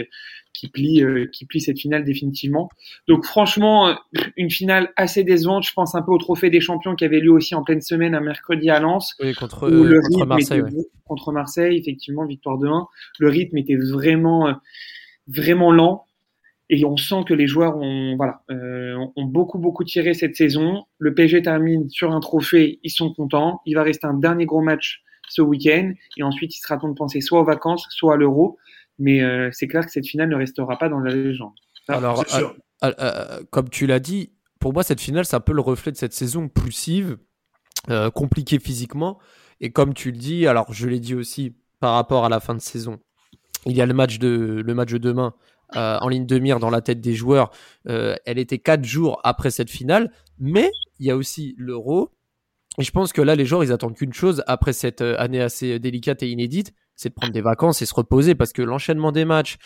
qui 0.52 0.68
plie, 0.68 1.02
euh, 1.02 1.26
qui 1.32 1.46
plie 1.46 1.60
cette 1.60 1.78
finale 1.78 2.04
définitivement. 2.04 2.68
Donc 3.08 3.24
franchement, 3.24 3.88
euh, 3.88 3.94
une 4.36 4.50
finale 4.50 4.92
assez 4.96 5.24
décevante. 5.24 5.66
Je 5.66 5.72
pense 5.72 5.94
un 5.94 6.02
peu 6.02 6.12
au 6.12 6.18
Trophée 6.18 6.50
des 6.50 6.60
Champions 6.60 6.94
qui 6.94 7.04
avait 7.04 7.20
lieu 7.20 7.32
aussi 7.32 7.54
en 7.54 7.62
pleine 7.62 7.80
semaine 7.80 8.14
un 8.14 8.20
mercredi 8.20 8.70
à 8.70 8.78
Lens. 8.80 9.14
Oui, 9.20 9.34
contre, 9.34 9.68
euh, 9.68 10.00
contre 10.10 10.26
Marseille. 10.26 10.60
Était, 10.60 10.88
Contre 11.04 11.32
Marseille, 11.32 11.78
effectivement, 11.78 12.24
victoire 12.24 12.58
de 12.58 12.68
1. 12.68 12.86
Le 13.18 13.28
rythme 13.28 13.58
était 13.58 13.76
vraiment, 13.76 14.54
vraiment 15.26 15.70
lent. 15.70 16.06
Et 16.70 16.84
on 16.84 16.96
sent 16.96 17.24
que 17.26 17.34
les 17.34 17.46
joueurs 17.46 17.76
ont, 17.76 18.16
voilà, 18.16 18.42
euh, 18.50 18.96
ont 19.16 19.24
beaucoup, 19.24 19.58
beaucoup 19.58 19.84
tiré 19.84 20.14
cette 20.14 20.36
saison. 20.36 20.84
Le 20.98 21.14
PSG 21.14 21.42
termine 21.42 21.90
sur 21.90 22.12
un 22.12 22.20
trophée, 22.20 22.80
ils 22.82 22.90
sont 22.90 23.12
contents. 23.12 23.60
Il 23.66 23.74
va 23.74 23.82
rester 23.82 24.06
un 24.06 24.14
dernier 24.14 24.46
gros 24.46 24.62
match 24.62 25.02
ce 25.28 25.42
week-end. 25.42 25.92
Et 26.16 26.22
ensuite, 26.22 26.56
il 26.56 26.60
sera 26.60 26.78
temps 26.78 26.88
de 26.88 26.94
penser 26.94 27.20
soit 27.20 27.40
aux 27.40 27.44
vacances, 27.44 27.86
soit 27.90 28.14
à 28.14 28.16
l'Euro. 28.16 28.58
Mais 28.98 29.22
euh, 29.22 29.50
c'est 29.52 29.66
clair 29.66 29.84
que 29.84 29.92
cette 29.92 30.06
finale 30.06 30.28
ne 30.28 30.36
restera 30.36 30.78
pas 30.78 30.88
dans 30.88 31.00
la 31.00 31.14
légende. 31.14 31.52
Alors, 31.88 32.24
euh, 32.84 33.42
comme 33.50 33.68
tu 33.68 33.86
l'as 33.86 34.00
dit, 34.00 34.32
pour 34.60 34.72
moi, 34.72 34.82
cette 34.82 35.00
finale, 35.00 35.24
c'est 35.24 35.36
un 35.36 35.40
peu 35.40 35.52
le 35.52 35.60
reflet 35.60 35.92
de 35.92 35.96
cette 35.96 36.12
saison 36.12 36.48
poussive, 36.48 37.18
euh, 37.90 38.10
compliquée 38.10 38.58
physiquement. 38.58 39.18
Et 39.60 39.72
comme 39.72 39.94
tu 39.94 40.10
le 40.10 40.18
dis, 40.18 40.46
alors 40.46 40.72
je 40.72 40.88
l'ai 40.88 41.00
dit 41.00 41.14
aussi 41.14 41.54
par 41.80 41.94
rapport 41.94 42.24
à 42.24 42.28
la 42.28 42.40
fin 42.40 42.54
de 42.54 42.60
saison, 42.60 43.00
il 43.66 43.76
y 43.76 43.80
a 43.80 43.86
le 43.86 43.94
match 43.94 44.18
de, 44.18 44.62
le 44.64 44.74
match 44.74 44.92
de 44.92 44.98
demain 44.98 45.34
euh, 45.76 45.98
en 46.00 46.08
ligne 46.08 46.26
de 46.26 46.38
mire 46.38 46.58
dans 46.58 46.70
la 46.70 46.80
tête 46.80 47.00
des 47.00 47.14
joueurs. 47.14 47.50
Euh, 47.88 48.14
elle 48.24 48.38
était 48.38 48.58
quatre 48.58 48.84
jours 48.84 49.20
après 49.24 49.50
cette 49.50 49.70
finale, 49.70 50.10
mais 50.38 50.70
il 50.98 51.06
y 51.06 51.10
a 51.10 51.16
aussi 51.16 51.54
l'Euro. 51.58 52.10
Et 52.78 52.82
je 52.84 52.90
pense 52.90 53.12
que 53.12 53.20
là, 53.20 53.34
les 53.34 53.44
joueurs, 53.44 53.64
ils 53.64 53.72
attendent 53.72 53.94
qu'une 53.94 54.12
chose 54.12 54.42
après 54.46 54.72
cette 54.72 55.02
année 55.02 55.40
assez 55.40 55.78
délicate 55.78 56.22
et 56.22 56.30
inédite, 56.30 56.72
c'est 56.96 57.10
de 57.10 57.14
prendre 57.14 57.32
des 57.32 57.42
vacances 57.42 57.82
et 57.82 57.86
se 57.86 57.94
reposer 57.94 58.34
parce 58.34 58.52
que 58.52 58.62
l'enchaînement 58.62 59.12
des 59.12 59.24
matchs, 59.24 59.58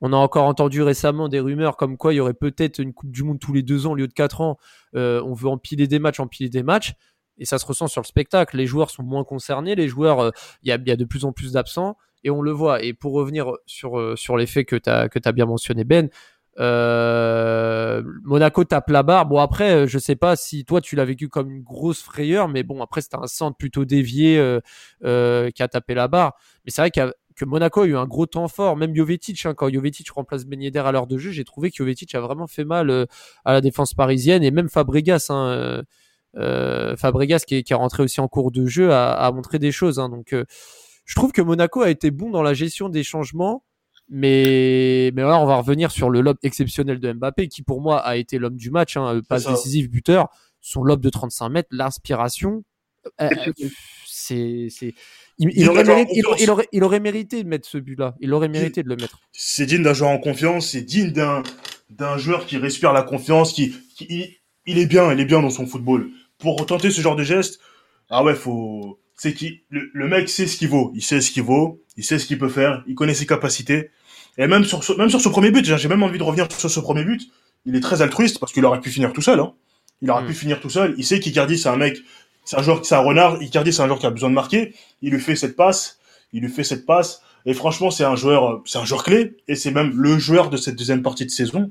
on 0.00 0.12
a 0.12 0.16
encore 0.16 0.44
entendu 0.44 0.82
récemment 0.82 1.28
des 1.28 1.38
rumeurs 1.38 1.76
comme 1.76 1.96
quoi 1.96 2.12
il 2.12 2.16
y 2.16 2.20
aurait 2.20 2.34
peut-être 2.34 2.80
une 2.80 2.92
Coupe 2.92 3.12
du 3.12 3.22
Monde 3.22 3.38
tous 3.38 3.52
les 3.52 3.62
deux 3.62 3.86
ans 3.86 3.92
au 3.92 3.94
lieu 3.94 4.08
de 4.08 4.12
quatre 4.12 4.40
ans. 4.40 4.58
Euh, 4.96 5.22
on 5.24 5.32
veut 5.32 5.48
empiler 5.48 5.86
des 5.86 6.00
matchs, 6.00 6.18
empiler 6.18 6.48
des 6.48 6.64
matchs. 6.64 6.94
Et 7.38 7.44
ça 7.44 7.58
se 7.58 7.64
ressent 7.64 7.86
sur 7.86 8.02
le 8.02 8.06
spectacle. 8.06 8.56
Les 8.56 8.66
joueurs 8.66 8.90
sont 8.90 9.04
moins 9.04 9.24
concernés. 9.24 9.76
Les 9.76 9.86
joueurs, 9.88 10.18
il 10.18 10.26
euh, 10.26 10.30
y, 10.64 10.72
a, 10.72 10.78
y, 10.84 10.90
a, 10.90 10.96
de 10.96 11.04
plus 11.04 11.24
en 11.24 11.32
plus 11.32 11.52
d'absents. 11.52 11.96
Et 12.24 12.30
on 12.30 12.42
le 12.42 12.52
voit. 12.52 12.82
Et 12.82 12.92
pour 12.92 13.12
revenir 13.12 13.52
sur, 13.66 13.98
euh, 13.98 14.16
sur 14.16 14.36
les 14.36 14.46
faits 14.46 14.66
que 14.66 14.76
tu 14.76 14.88
as, 14.88 15.32
bien 15.32 15.46
mentionné, 15.46 15.84
Ben, 15.84 16.08
euh, 16.58 18.02
Monaco 18.24 18.64
tape 18.64 18.90
la 18.90 19.02
barre. 19.02 19.26
Bon 19.26 19.38
après, 19.38 19.86
je 19.88 19.98
sais 19.98 20.16
pas 20.16 20.36
si 20.36 20.64
toi 20.64 20.80
tu 20.80 20.96
l'as 20.96 21.04
vécu 21.04 21.28
comme 21.28 21.50
une 21.50 21.62
grosse 21.62 22.02
frayeur, 22.02 22.48
mais 22.48 22.62
bon 22.62 22.82
après 22.82 23.00
c'était 23.00 23.16
un 23.16 23.26
centre 23.26 23.56
plutôt 23.56 23.84
dévié 23.84 24.38
euh, 24.38 24.60
euh, 25.04 25.50
qui 25.50 25.62
a 25.62 25.68
tapé 25.68 25.94
la 25.94 26.08
barre. 26.08 26.34
Mais 26.64 26.70
c'est 26.70 26.82
vrai 26.82 26.90
que 26.90 27.44
Monaco 27.44 27.82
a 27.82 27.86
eu 27.86 27.96
un 27.96 28.06
gros 28.06 28.26
temps 28.26 28.48
fort. 28.48 28.76
Même 28.76 28.94
Jovetic, 28.94 29.46
hein, 29.46 29.54
quand 29.54 29.72
Jovetic 29.72 30.10
remplace 30.10 30.44
Ben 30.44 30.60
Yedder 30.60 30.80
à 30.80 30.92
l'heure 30.92 31.06
de 31.06 31.16
jeu, 31.16 31.30
j'ai 31.30 31.44
trouvé 31.44 31.70
que 31.70 31.76
Jovetic 31.76 32.14
a 32.14 32.20
vraiment 32.20 32.46
fait 32.46 32.64
mal 32.64 32.90
euh, 32.90 33.06
à 33.44 33.54
la 33.54 33.60
défense 33.60 33.94
parisienne 33.94 34.42
et 34.42 34.50
même 34.50 34.68
Fabregas. 34.68 35.28
Hein, 35.30 35.82
Fabregas 36.96 37.44
qui 37.46 37.56
est, 37.56 37.62
qui 37.62 37.72
est 37.72 37.76
rentré 37.76 38.02
aussi 38.02 38.20
en 38.20 38.28
cours 38.28 38.52
de 38.52 38.66
jeu 38.66 38.92
a, 38.92 39.12
a 39.12 39.32
montré 39.32 39.58
des 39.58 39.72
choses. 39.72 39.98
Hein, 39.98 40.08
donc 40.10 40.34
je 41.12 41.16
trouve 41.16 41.32
que 41.32 41.42
Monaco 41.42 41.82
a 41.82 41.90
été 41.90 42.10
bon 42.10 42.30
dans 42.30 42.42
la 42.42 42.54
gestion 42.54 42.88
des 42.88 43.02
changements. 43.02 43.62
Mais, 44.08 45.10
mais 45.14 45.20
là, 45.20 45.38
on 45.40 45.44
va 45.44 45.56
revenir 45.56 45.90
sur 45.90 46.08
le 46.08 46.22
lob 46.22 46.38
exceptionnel 46.42 47.00
de 47.00 47.12
Mbappé, 47.12 47.48
qui 47.48 47.62
pour 47.62 47.82
moi 47.82 47.98
a 47.98 48.16
été 48.16 48.38
l'homme 48.38 48.56
du 48.56 48.70
match, 48.70 48.96
hein, 48.96 49.20
passe 49.28 49.46
décisif, 49.46 49.90
buteur. 49.90 50.28
Son 50.62 50.82
lob 50.82 51.02
de 51.02 51.10
35 51.10 51.50
mètres, 51.50 51.68
l'inspiration, 51.70 52.64
euh, 53.20 53.28
c'est, 54.06 54.68
c'est, 54.70 54.94
il, 55.36 55.50
il, 55.54 55.68
aurait 55.68 55.84
mérité, 55.84 56.12
il, 56.14 56.24
il, 56.38 56.50
aurait, 56.50 56.68
il 56.72 56.82
aurait 56.82 57.00
mérité 57.00 57.42
de 57.44 57.48
mettre 57.48 57.68
ce 57.68 57.76
but-là. 57.76 58.14
Il 58.20 58.32
aurait 58.32 58.48
mérité 58.48 58.82
de 58.82 58.88
le 58.88 58.96
mettre. 58.96 59.20
C'est 59.32 59.66
digne 59.66 59.82
d'un 59.82 59.92
joueur 59.92 60.10
en 60.10 60.18
confiance, 60.18 60.68
c'est 60.68 60.80
digne 60.80 61.10
d'un, 61.10 61.42
d'un 61.90 62.16
joueur 62.16 62.46
qui 62.46 62.56
respire 62.56 62.94
la 62.94 63.02
confiance, 63.02 63.52
qui, 63.52 63.74
qui 63.96 64.06
il, 64.08 64.36
il, 64.64 64.78
est 64.78 64.86
bien, 64.86 65.12
il 65.12 65.20
est 65.20 65.26
bien 65.26 65.42
dans 65.42 65.50
son 65.50 65.66
football. 65.66 66.08
Pour 66.38 66.64
tenter 66.64 66.90
ce 66.90 67.02
genre 67.02 67.16
de 67.16 67.22
geste, 67.22 67.60
ah 68.08 68.24
ouais, 68.24 68.34
faut, 68.34 68.98
c'est 69.22 69.34
qui 69.34 69.62
le, 69.70 69.88
le, 69.92 70.08
mec 70.08 70.28
sait 70.28 70.48
ce 70.48 70.56
qu'il 70.56 70.68
vaut, 70.68 70.90
il 70.96 71.02
sait 71.02 71.20
ce 71.20 71.30
qu'il 71.30 71.44
vaut, 71.44 71.80
il 71.96 72.02
sait 72.02 72.18
ce 72.18 72.26
qu'il 72.26 72.40
peut 72.40 72.48
faire, 72.48 72.82
il 72.88 72.96
connaît 72.96 73.14
ses 73.14 73.24
capacités. 73.24 73.90
Et 74.36 74.48
même 74.48 74.64
sur 74.64 74.82
ce, 74.82 74.94
même 74.94 75.10
sur 75.10 75.20
ce 75.20 75.28
premier 75.28 75.52
but, 75.52 75.64
j'ai 75.64 75.88
même 75.88 76.02
envie 76.02 76.18
de 76.18 76.24
revenir 76.24 76.50
sur 76.50 76.68
ce 76.68 76.80
premier 76.80 77.04
but. 77.04 77.22
Il 77.64 77.76
est 77.76 77.80
très 77.80 78.02
altruiste 78.02 78.40
parce 78.40 78.52
qu'il 78.52 78.64
aurait 78.64 78.80
pu 78.80 78.90
finir 78.90 79.12
tout 79.12 79.22
seul. 79.22 79.38
Hein. 79.38 79.52
Il 80.00 80.10
aurait 80.10 80.24
mmh. 80.24 80.26
pu 80.26 80.34
finir 80.34 80.60
tout 80.60 80.70
seul. 80.70 80.96
Il 80.98 81.04
sait 81.04 81.20
qu'Icardi 81.20 81.56
c'est 81.56 81.68
un 81.68 81.76
mec, 81.76 81.98
c'est 82.44 82.58
un 82.58 82.62
joueur, 82.62 82.84
c'est 82.84 82.96
un 82.96 82.98
renard. 82.98 83.40
Icardi 83.40 83.72
c'est 83.72 83.82
un 83.82 83.86
joueur 83.86 84.00
qui 84.00 84.06
a 84.06 84.10
besoin 84.10 84.28
de 84.28 84.34
marquer. 84.34 84.74
Il 85.02 85.12
lui 85.12 85.20
fait 85.20 85.36
cette 85.36 85.54
passe, 85.54 86.00
il 86.32 86.42
lui 86.42 86.50
fait 86.50 86.64
cette 86.64 86.84
passe. 86.84 87.22
Et 87.46 87.54
franchement, 87.54 87.92
c'est 87.92 88.04
un 88.04 88.16
joueur, 88.16 88.60
c'est 88.64 88.78
un 88.78 88.84
joueur 88.84 89.04
clé. 89.04 89.36
Et 89.46 89.54
c'est 89.54 89.70
même 89.70 89.92
le 89.94 90.18
joueur 90.18 90.50
de 90.50 90.56
cette 90.56 90.74
deuxième 90.74 91.02
partie 91.02 91.26
de 91.26 91.30
saison. 91.30 91.70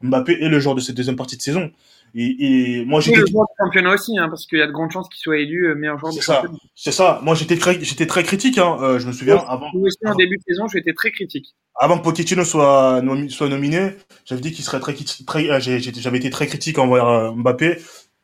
Mbappé 0.00 0.42
est 0.42 0.48
le 0.48 0.60
joueur 0.60 0.74
de 0.74 0.80
cette 0.80 0.96
deuxième 0.96 1.16
partie 1.16 1.36
de 1.36 1.42
saison. 1.42 1.70
Et, 2.16 2.78
et 2.78 2.84
moi 2.84 3.00
j'étais 3.00 3.18
le 3.18 3.26
joueur 3.26 3.46
du 3.46 3.64
championnat 3.64 3.94
aussi 3.94 4.16
hein, 4.18 4.28
parce 4.28 4.46
qu'il 4.46 4.58
y 4.58 4.62
a 4.62 4.68
de 4.68 4.72
grandes 4.72 4.92
chances 4.92 5.08
qu'il 5.08 5.18
soit 5.18 5.38
élu 5.38 5.66
euh, 5.66 5.74
meilleur 5.74 5.98
joueur 5.98 6.12
du 6.12 6.20
championnat. 6.20 6.56
C'est 6.76 6.92
ça. 6.92 7.20
Moi 7.24 7.34
j'étais 7.34 7.56
très 7.56 7.82
j'étais 7.82 8.06
très 8.06 8.22
critique 8.22 8.56
hein, 8.58 8.78
euh, 8.80 9.00
je 9.00 9.08
me 9.08 9.12
souviens 9.12 9.36
oui, 9.36 9.42
avant 9.48 9.66
aussi 9.74 9.98
en 10.06 10.14
début 10.14 10.36
de 10.36 10.42
saison, 10.46 10.68
j'étais 10.68 10.92
très 10.92 11.10
critique. 11.10 11.56
Avant 11.74 11.98
que 11.98 12.04
Pochettino 12.04 12.44
soit 12.44 13.02
nomi, 13.02 13.30
soit 13.30 13.48
nominé, 13.48 13.94
j'avais 14.26 14.40
dit 14.40 14.52
qu'il 14.52 14.64
serait 14.64 14.78
très 14.78 14.94
très 15.26 15.50
euh, 15.50 15.58
j'avais 15.58 16.18
été 16.18 16.30
très 16.30 16.46
critique 16.46 16.78
envers 16.78 17.08
euh, 17.08 17.32
Mbappé 17.32 17.78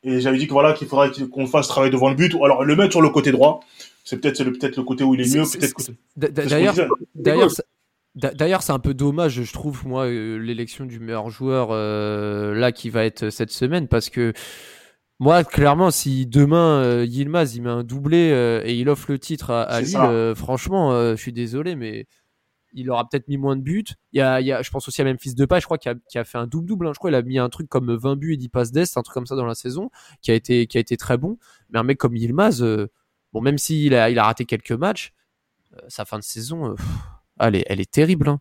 et 0.05 0.21
j'avais 0.21 0.39
dit 0.39 0.47
que 0.47 0.53
voilà 0.53 0.73
qu'il 0.73 0.87
faudrait 0.87 1.11
qu'on 1.29 1.47
fasse 1.47 1.67
travailler 1.67 1.93
devant 1.93 2.11
le 2.11 2.15
but 2.15 2.33
ou 2.35 2.45
alors 2.45 2.65
le 2.65 2.77
mettre 2.77 2.93
sur 2.93 3.03
le 3.03 3.11
côté 3.11 3.33
droit. 3.33 3.61
C'est 4.05 4.21
peut-être 4.21 4.37
c'est 4.37 4.45
peut-être 4.45 4.77
le 4.77 4.85
côté 4.85 5.03
où 5.03 5.15
il 5.17 5.21
est, 5.21 5.35
est 5.35 5.39
mieux, 5.39 5.45
peut-être 5.51 5.75
D'ailleurs 6.17 6.77
d'ailleurs 7.17 7.51
D'ailleurs, 8.17 8.63
c'est 8.63 8.73
un 8.73 8.81
peu 8.81 8.93
dommage, 8.93 9.43
je 9.43 9.53
trouve, 9.53 9.87
moi, 9.87 10.07
euh, 10.07 10.37
l'élection 10.37 10.85
du 10.85 10.99
meilleur 10.99 11.31
joueur 11.31 11.69
euh, 11.71 12.55
là 12.55 12.73
qui 12.73 12.91
va 12.91 13.05
être 13.05 13.31
cette 13.31 13.53
semaine, 13.53 13.87
parce 13.87 14.11
que 14.11 14.33
moi, 15.21 15.45
clairement, 15.45 15.91
si 15.91 16.27
demain 16.27 16.83
euh, 16.83 17.05
Yilmaz 17.05 17.55
il 17.55 17.61
met 17.61 17.69
un 17.69 17.85
doublé 17.85 18.31
euh, 18.33 18.63
et 18.65 18.79
il 18.79 18.89
offre 18.89 19.13
le 19.13 19.19
titre 19.19 19.51
à, 19.51 19.65
à 19.65 19.83
Lille, 19.83 19.97
euh, 19.99 20.35
franchement, 20.35 20.93
je 20.93 21.17
suis 21.21 21.33
désolé, 21.33 21.77
mais 21.77 22.07
il 22.73 22.91
aura 22.91 23.07
peut-être 23.07 23.29
mis 23.29 23.37
moins 23.37 23.55
de 23.55 23.61
buts. 23.61 23.85
Il 24.13 24.19
y 24.19 24.23
a, 24.23 24.41
il 24.41 24.47
y 24.47 24.53
a, 24.53 24.63
je 24.63 24.71
pense 24.71 24.89
aussi 24.89 25.03
à 25.03 25.05
Memphis 25.05 25.35
Depay, 25.35 25.61
je 25.61 25.67
crois, 25.67 25.77
qui 25.77 25.91
a, 25.91 25.95
qui 26.09 26.17
a 26.17 26.25
fait 26.25 26.39
un 26.39 26.47
double-double. 26.47 26.87
Hein. 26.87 26.93
Je 26.95 26.99
crois 26.99 27.11
qu'il 27.11 27.17
a 27.17 27.23
mis 27.23 27.39
un 27.39 27.51
truc 27.51 27.69
comme 27.69 27.95
20 27.95 28.17
buts 28.17 28.33
et 28.33 28.39
10 28.39 28.49
passes 28.49 28.73
d'Est, 28.73 28.97
un 28.97 29.03
truc 29.03 29.13
comme 29.13 29.27
ça 29.27 29.37
dans 29.37 29.45
la 29.45 29.55
saison, 29.55 29.91
qui 30.23 30.31
a 30.31 30.35
été, 30.35 30.67
qui 30.67 30.79
a 30.79 30.81
été 30.81 30.97
très 30.97 31.19
bon. 31.19 31.37
Mais 31.69 31.79
un 31.79 31.83
mec 31.83 31.99
comme 31.99 32.17
Yilmaz, 32.17 32.65
bon, 33.35 33.43
même 33.43 33.59
s'il 33.59 33.95
a, 33.95 34.09
il 34.09 34.19
a 34.19 34.25
raté 34.25 34.47
quelques 34.47 34.73
matchs, 34.73 35.13
sa 35.89 36.07
fin 36.07 36.19
de 36.19 36.25
saison. 36.25 36.75
Pff, 36.75 36.87
elle 37.41 37.57
est, 37.57 37.65
elle 37.67 37.81
est 37.81 37.91
terrible. 37.91 38.29
Hein. 38.29 38.41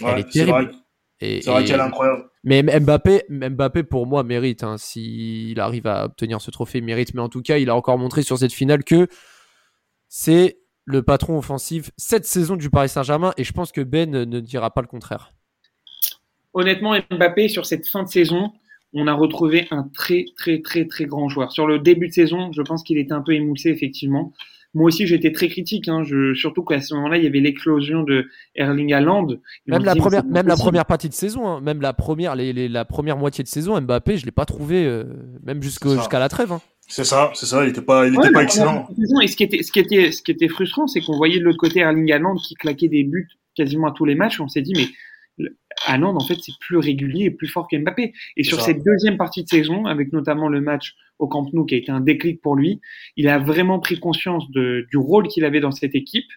Ouais, 0.00 0.12
elle 0.12 0.18
est 0.20 0.30
terrible. 0.30 0.72
C'est 1.20 1.40
vrai, 1.40 1.52
vrai 1.52 1.64
qu'elle 1.64 1.80
est 1.80 1.82
incroyable. 1.82 2.30
Mais 2.44 2.62
Mbappé, 2.62 3.24
Mbappé 3.28 3.82
pour 3.82 4.06
moi 4.06 4.22
mérite. 4.22 4.62
Hein. 4.62 4.76
S'il 4.78 5.58
arrive 5.60 5.86
à 5.86 6.04
obtenir 6.04 6.40
ce 6.40 6.50
trophée, 6.50 6.80
mérite. 6.80 7.14
Mais 7.14 7.20
en 7.20 7.28
tout 7.28 7.42
cas, 7.42 7.58
il 7.58 7.70
a 7.70 7.76
encore 7.76 7.98
montré 7.98 8.22
sur 8.22 8.38
cette 8.38 8.52
finale 8.52 8.84
que 8.84 9.08
c'est 10.08 10.58
le 10.84 11.02
patron 11.02 11.36
offensif 11.36 11.90
cette 11.96 12.24
saison 12.24 12.56
du 12.56 12.70
Paris 12.70 12.88
Saint-Germain. 12.88 13.34
Et 13.36 13.44
je 13.44 13.52
pense 13.52 13.72
que 13.72 13.80
Ben 13.80 14.10
ne 14.10 14.40
dira 14.40 14.72
pas 14.72 14.80
le 14.80 14.86
contraire. 14.86 15.32
Honnêtement, 16.54 16.96
Mbappé 17.10 17.48
sur 17.48 17.66
cette 17.66 17.86
fin 17.88 18.04
de 18.04 18.08
saison, 18.08 18.52
on 18.94 19.06
a 19.06 19.12
retrouvé 19.12 19.66
un 19.70 19.84
très 19.94 20.26
très 20.36 20.60
très 20.60 20.86
très 20.86 21.04
grand 21.04 21.28
joueur. 21.28 21.52
Sur 21.52 21.66
le 21.66 21.78
début 21.78 22.08
de 22.08 22.12
saison, 22.12 22.52
je 22.52 22.62
pense 22.62 22.82
qu'il 22.82 22.98
était 22.98 23.12
un 23.12 23.20
peu 23.22 23.32
émoussé 23.32 23.70
effectivement. 23.70 24.32
Moi 24.74 24.86
aussi, 24.88 25.06
j'étais 25.06 25.32
très 25.32 25.48
critique, 25.48 25.88
hein, 25.88 26.04
je, 26.04 26.34
surtout 26.34 26.62
qu'à 26.62 26.80
ce 26.80 26.94
moment-là, 26.94 27.16
il 27.16 27.24
y 27.24 27.26
avait 27.26 27.40
l'éclosion 27.40 28.02
de 28.02 28.28
Erling 28.54 28.92
Haaland. 28.92 29.28
Même 29.66 29.84
la 29.84 29.94
première, 29.94 30.24
même 30.24 30.46
la 30.46 30.56
première 30.56 30.84
partie 30.84 31.08
de 31.08 31.14
saison, 31.14 31.48
hein, 31.48 31.60
même 31.60 31.80
la 31.80 31.94
première, 31.94 32.36
les, 32.36 32.52
les, 32.52 32.68
la 32.68 32.84
première 32.84 33.16
moitié 33.16 33.42
de 33.42 33.48
saison, 33.48 33.80
Mbappé, 33.80 34.18
je 34.18 34.26
l'ai 34.26 34.30
pas 34.30 34.44
trouvé, 34.44 34.84
euh, 34.84 35.04
même 35.42 35.62
jusqu'à 35.62 36.18
la 36.18 36.28
trêve. 36.28 36.52
Hein. 36.52 36.60
C'est 36.86 37.04
ça, 37.04 37.30
c'est 37.34 37.46
ça, 37.46 37.64
il 37.64 37.70
était 37.70 37.82
pas, 37.82 38.06
il 38.06 38.14
était 38.14 38.26
ouais, 38.26 38.32
pas 38.32 38.42
excellent. 38.42 38.88
Saison, 38.96 39.20
et 39.20 39.26
ce 39.26 39.36
qui 39.36 39.44
était, 39.44 39.62
ce 39.62 39.72
qui 39.72 39.80
était, 39.80 40.12
ce 40.12 40.22
qui 40.22 40.32
était 40.32 40.48
frustrant, 40.48 40.86
c'est 40.86 41.00
qu'on 41.00 41.16
voyait 41.16 41.38
de 41.38 41.44
l'autre 41.44 41.58
côté 41.58 41.80
Erling 41.80 42.10
Haaland 42.12 42.36
qui 42.36 42.54
claquait 42.54 42.88
des 42.88 43.04
buts 43.04 43.28
quasiment 43.54 43.88
à 43.88 43.92
tous 43.92 44.04
les 44.04 44.14
matchs. 44.14 44.40
On 44.40 44.48
s'est 44.48 44.62
dit, 44.62 44.72
mais 44.76 44.86
Haaland, 45.86 46.16
en 46.16 46.20
fait, 46.20 46.36
c'est 46.40 46.52
plus 46.60 46.76
régulier 46.76 47.26
et 47.26 47.30
plus 47.30 47.48
fort 47.48 47.68
qu'Mbappé. 47.68 48.12
Et 48.36 48.44
sur 48.44 48.58
ça. 48.58 48.66
cette 48.66 48.84
deuxième 48.84 49.16
partie 49.16 49.44
de 49.44 49.48
saison, 49.48 49.86
avec 49.86 50.12
notamment 50.12 50.48
le 50.48 50.60
match 50.60 50.94
au 51.18 51.28
Camp 51.28 51.46
Nou 51.52 51.64
qui 51.64 51.74
a 51.74 51.78
été 51.78 51.90
un 51.90 52.00
déclic 52.00 52.40
pour 52.40 52.56
lui, 52.56 52.80
il 53.16 53.28
a 53.28 53.38
vraiment 53.38 53.78
pris 53.80 53.98
conscience 53.98 54.50
de, 54.50 54.86
du 54.90 54.96
rôle 54.96 55.28
qu'il 55.28 55.44
avait 55.44 55.60
dans 55.60 55.70
cette 55.70 55.94
équipe, 55.94 56.30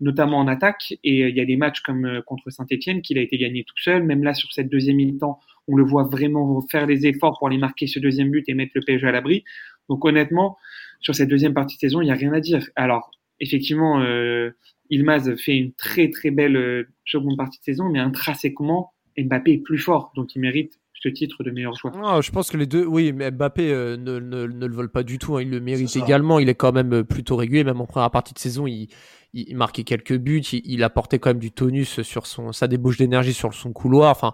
notamment 0.00 0.38
en 0.38 0.48
attaque. 0.48 0.94
Et 1.04 1.28
il 1.28 1.36
y 1.36 1.40
a 1.40 1.44
des 1.44 1.56
matchs 1.56 1.80
comme 1.80 2.04
euh, 2.04 2.22
contre 2.22 2.50
Saint-Etienne 2.50 3.02
qu'il 3.02 3.18
a 3.18 3.22
été 3.22 3.38
gagné 3.38 3.64
tout 3.64 3.78
seul. 3.78 4.02
Même 4.02 4.22
là, 4.22 4.34
sur 4.34 4.52
cette 4.52 4.68
deuxième 4.68 4.96
mi-temps, 4.96 5.40
on 5.66 5.76
le 5.76 5.84
voit 5.84 6.04
vraiment 6.04 6.60
faire 6.70 6.86
des 6.86 7.06
efforts 7.06 7.38
pour 7.38 7.48
aller 7.48 7.58
marquer 7.58 7.86
ce 7.86 7.98
deuxième 7.98 8.30
but 8.30 8.48
et 8.48 8.54
mettre 8.54 8.72
le 8.74 8.82
PSG 8.82 9.06
à 9.06 9.12
l'abri. 9.12 9.44
Donc 9.88 10.04
honnêtement, 10.04 10.56
sur 11.00 11.14
cette 11.14 11.28
deuxième 11.28 11.54
partie 11.54 11.76
de 11.76 11.80
saison, 11.80 12.00
il 12.00 12.06
n'y 12.06 12.10
a 12.10 12.14
rien 12.14 12.32
à 12.32 12.40
dire. 12.40 12.66
Alors, 12.76 13.10
effectivement, 13.40 14.00
euh, 14.00 14.50
Ilmaz 14.90 15.34
fait 15.36 15.56
une 15.56 15.72
très 15.72 16.10
très 16.10 16.30
belle 16.30 16.56
euh, 16.56 16.88
seconde 17.04 17.36
partie 17.36 17.58
de 17.58 17.64
saison, 17.64 17.88
mais 17.88 17.98
intrinsèquement, 17.98 18.92
Mbappé 19.16 19.52
est 19.54 19.58
plus 19.58 19.78
fort, 19.78 20.12
donc 20.14 20.34
il 20.34 20.40
mérite 20.40 20.78
ce 21.00 21.08
titre 21.08 21.44
de 21.44 21.50
meilleur 21.50 21.74
joueur. 21.74 21.96
Non, 21.96 22.20
je 22.20 22.30
pense 22.30 22.50
que 22.50 22.56
les 22.56 22.66
deux, 22.66 22.84
oui, 22.84 23.12
mais 23.12 23.30
Mbappé 23.30 23.70
euh, 23.72 23.96
ne, 23.96 24.18
ne, 24.18 24.46
ne, 24.46 24.66
le 24.66 24.74
vole 24.74 24.90
pas 24.90 25.02
du 25.02 25.18
tout. 25.18 25.36
Hein, 25.36 25.42
il 25.42 25.50
le 25.50 25.60
mérite 25.60 25.94
également. 25.96 26.38
Il 26.38 26.48
est 26.48 26.54
quand 26.54 26.72
même 26.72 26.92
euh, 26.92 27.04
plutôt 27.04 27.36
régulier. 27.36 27.64
Même 27.64 27.80
en 27.80 27.86
première 27.86 28.10
partie 28.10 28.34
de 28.34 28.38
saison, 28.38 28.66
il, 28.66 28.88
il, 29.32 29.56
marquait 29.56 29.84
quelques 29.84 30.16
buts. 30.16 30.40
Il, 30.52 30.62
il, 30.64 30.82
apportait 30.82 31.18
quand 31.18 31.30
même 31.30 31.38
du 31.38 31.52
tonus 31.52 32.02
sur 32.02 32.26
son, 32.26 32.52
sa 32.52 32.66
débauche 32.66 32.96
d'énergie 32.96 33.32
sur 33.32 33.54
son 33.54 33.72
couloir. 33.72 34.10
Enfin, 34.10 34.32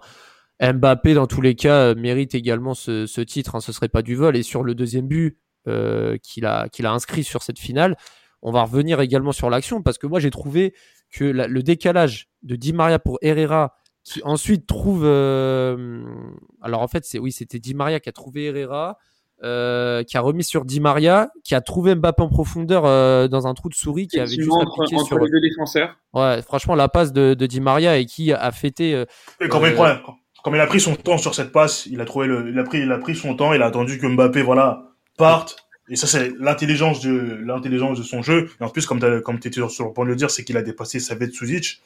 Mbappé, 0.61 1.13
dans 1.13 1.27
tous 1.27 1.41
les 1.41 1.55
cas, 1.55 1.89
euh, 1.89 1.95
mérite 1.95 2.33
également 2.33 2.73
ce, 2.73 3.05
ce 3.05 3.21
titre. 3.21 3.55
Hein, 3.55 3.59
ce 3.59 3.71
serait 3.71 3.89
pas 3.89 4.01
du 4.01 4.15
vol. 4.15 4.35
Et 4.35 4.43
sur 4.43 4.63
le 4.63 4.73
deuxième 4.73 5.07
but 5.07 5.37
euh, 5.67 6.17
qu'il 6.21 6.45
a, 6.45 6.69
qu'il 6.69 6.85
a 6.85 6.93
inscrit 6.93 7.23
sur 7.23 7.41
cette 7.41 7.59
finale, 7.59 7.97
on 8.47 8.51
va 8.51 8.61
revenir 8.63 9.01
également 9.01 9.31
sur 9.31 9.49
l'action 9.49 9.81
parce 9.81 9.97
que 9.97 10.05
moi, 10.07 10.19
j'ai 10.19 10.29
trouvé 10.29 10.73
que 11.11 11.25
la, 11.25 11.47
le 11.47 11.63
décalage 11.63 12.29
de 12.43 12.55
Di 12.55 12.73
Maria 12.73 12.99
pour 12.99 13.17
Herrera 13.21 13.73
qui 14.03 14.21
ensuite 14.23 14.67
trouve. 14.67 15.01
Euh... 15.03 16.03
Alors 16.61 16.81
en 16.81 16.87
fait, 16.87 17.03
c'est 17.05 17.19
oui, 17.19 17.31
c'était 17.31 17.59
Di 17.59 17.73
Maria 17.73 17.99
qui 17.99 18.07
a 18.07 18.11
trouvé 18.11 18.45
Herrera, 18.45 18.97
euh, 19.43 20.03
qui 20.03 20.15
a 20.15 20.21
remis 20.21 20.43
sur 20.43 20.63
Di 20.63 20.79
Maria, 20.79 21.31
qui 21.43 21.55
a 21.55 21.61
trouvé 21.61 21.95
Mbappé 21.95 22.21
en 22.21 22.29
profondeur 22.29 22.85
euh, 22.85 23.27
dans 23.27 23.47
un 23.47 23.53
trou 23.55 23.69
de 23.69 23.73
souris, 23.73 24.07
qui 24.07 24.19
avait 24.19 24.27
juste 24.27 24.51
entre, 24.51 24.79
appliqué 24.81 24.95
entre 24.95 25.07
sur. 25.07 25.17
les 25.19 25.29
deux 25.31 25.41
défenseurs. 25.41 25.97
Ouais, 26.13 26.41
franchement, 26.43 26.75
la 26.75 26.87
passe 26.87 27.13
de, 27.13 27.33
de 27.33 27.45
Di 27.47 27.59
Maria 27.61 27.97
et 27.97 28.05
qui 28.05 28.31
a 28.31 28.51
fêté. 28.51 28.93
euh, 28.93 29.05
Et 29.41 29.47
comme, 29.49 29.63
Euh, 29.63 29.71
il, 30.45 30.53
il 30.53 30.59
a 30.61 30.67
pris 30.67 30.79
son 30.79 30.95
temps 30.95 31.17
sur 31.17 31.33
cette 31.33 31.51
passe, 31.51 31.87
il 31.87 31.99
a 31.99 32.05
trouvé 32.05 32.27
le, 32.27 32.47
il 32.49 32.59
a 32.59 32.63
pris, 32.63 32.79
il 32.81 32.91
a 32.91 32.99
pris 32.99 33.15
son 33.15 33.35
temps, 33.35 33.53
il 33.53 33.61
a 33.63 33.65
attendu 33.65 33.97
que 33.97 34.05
Mbappé, 34.05 34.43
voilà, 34.43 34.83
parte. 35.17 35.64
Et 35.89 35.95
ça, 35.95 36.07
c'est 36.07 36.31
l'intelligence 36.39 37.01
de, 37.01 37.39
l'intelligence 37.45 37.97
de 37.97 38.03
son 38.03 38.21
jeu. 38.21 38.49
Et 38.59 38.63
en 38.63 38.69
plus, 38.69 38.85
comme 38.85 38.99
t'as, 38.99 39.21
comme 39.21 39.39
t'étais 39.39 39.61
sur 39.69 39.85
le 39.85 39.93
point 39.93 40.05
de 40.05 40.09
le 40.09 40.15
dire, 40.15 40.31
c'est 40.31 40.43
qu'il 40.43 40.57
a 40.57 40.61
dépassé 40.63 40.99
Savet 40.99 41.29
Suzic 41.31 41.81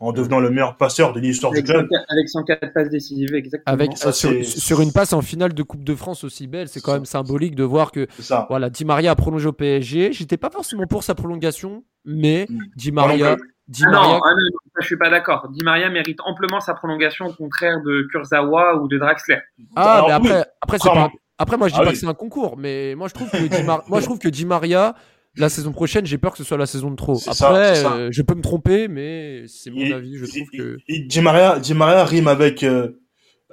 en 0.00 0.12
devenant 0.12 0.38
le 0.38 0.50
meilleur 0.50 0.76
passeur 0.76 1.12
de 1.12 1.20
l'histoire 1.20 1.52
du 1.52 1.62
club. 1.62 1.88
104 1.90 2.04
avec 2.08 2.28
104 2.28 2.72
passes 2.72 2.90
décisives, 2.90 3.34
exactement. 3.34 3.72
avec 3.72 3.96
Ça, 3.96 4.12
sur, 4.12 4.44
sur 4.44 4.80
une 4.80 4.92
passe 4.92 5.12
en 5.12 5.22
finale 5.22 5.54
de 5.54 5.62
Coupe 5.62 5.82
de 5.82 5.94
France 5.94 6.24
aussi 6.24 6.46
belle, 6.46 6.68
c'est 6.68 6.80
quand 6.80 6.92
même 6.92 7.06
symbolique 7.06 7.54
de 7.54 7.64
voir 7.64 7.90
que 7.90 8.06
ça. 8.20 8.46
voilà, 8.48 8.70
Di 8.70 8.84
Maria 8.84 9.12
a 9.12 9.16
prolongé 9.16 9.48
au 9.48 9.52
PSG. 9.52 10.12
J'étais 10.12 10.36
pas 10.36 10.50
forcément 10.50 10.86
pour 10.86 11.02
sa 11.02 11.14
prolongation, 11.14 11.84
mais 12.04 12.46
Mm. 12.48 12.58
Di 12.76 12.92
Maria, 12.92 13.30
non 13.30 13.36
Di 13.66 13.82
Ah 13.84 13.90
non, 13.90 14.00
Maria, 14.00 14.20
ah 14.24 14.30
non, 14.30 14.42
non, 14.52 14.58
ça, 14.74 14.80
je 14.80 14.86
suis 14.86 14.96
pas 14.96 15.10
d'accord. 15.10 15.48
Di 15.50 15.62
Maria 15.62 15.90
mérite 15.90 16.20
amplement 16.24 16.60
sa 16.60 16.74
prolongation 16.74 17.26
au 17.26 17.32
contraire 17.34 17.82
de 17.82 18.08
Kurzawa 18.10 18.76
ou 18.76 18.88
de 18.88 18.96
Draxler. 18.96 19.38
Ah, 19.76 19.96
Alors, 19.96 20.08
mais 20.08 20.14
après, 20.14 20.38
oui. 20.38 20.44
après, 20.62 20.78
c'est 20.78 20.88
pas... 20.88 21.10
après, 21.38 21.56
moi, 21.56 21.68
je 21.68 21.74
dis 21.74 21.78
Ah 21.80 21.84
pas 21.84 21.88
oui. 21.90 21.94
que 21.94 22.00
c'est 22.00 22.06
un 22.06 22.14
concours, 22.14 22.56
mais 22.56 22.94
moi, 22.94 23.08
je 23.08 23.14
trouve 23.14 23.30
que 23.30 23.36
Di, 23.46 23.62
Mar- 23.62 23.84
moi, 23.88 24.00
je 24.00 24.04
trouve 24.06 24.18
que 24.18 24.28
Di 24.28 24.44
Maria, 24.44 24.94
la 25.36 25.48
saison 25.48 25.72
prochaine, 25.72 26.04
j'ai 26.06 26.18
peur 26.18 26.32
que 26.32 26.38
ce 26.38 26.44
soit 26.44 26.56
la 26.56 26.66
saison 26.66 26.90
de 26.90 26.96
trop. 26.96 27.14
Ça, 27.14 27.30
Après, 27.48 27.74
ça. 27.76 27.94
euh, 27.94 28.08
je 28.10 28.22
peux 28.22 28.34
me 28.34 28.42
tromper, 28.42 28.88
mais 28.88 29.44
c'est 29.46 29.70
mon 29.70 29.90
avis. 29.92 30.16
Je 30.16 30.26
trouve 30.26 30.48
que. 30.50 30.78
Di 30.88 31.20
Maria, 31.20 31.58
Di 31.58 31.74
Maria 31.74 32.04
rime 32.04 32.26
avec 32.28 32.62
euh, 32.64 33.00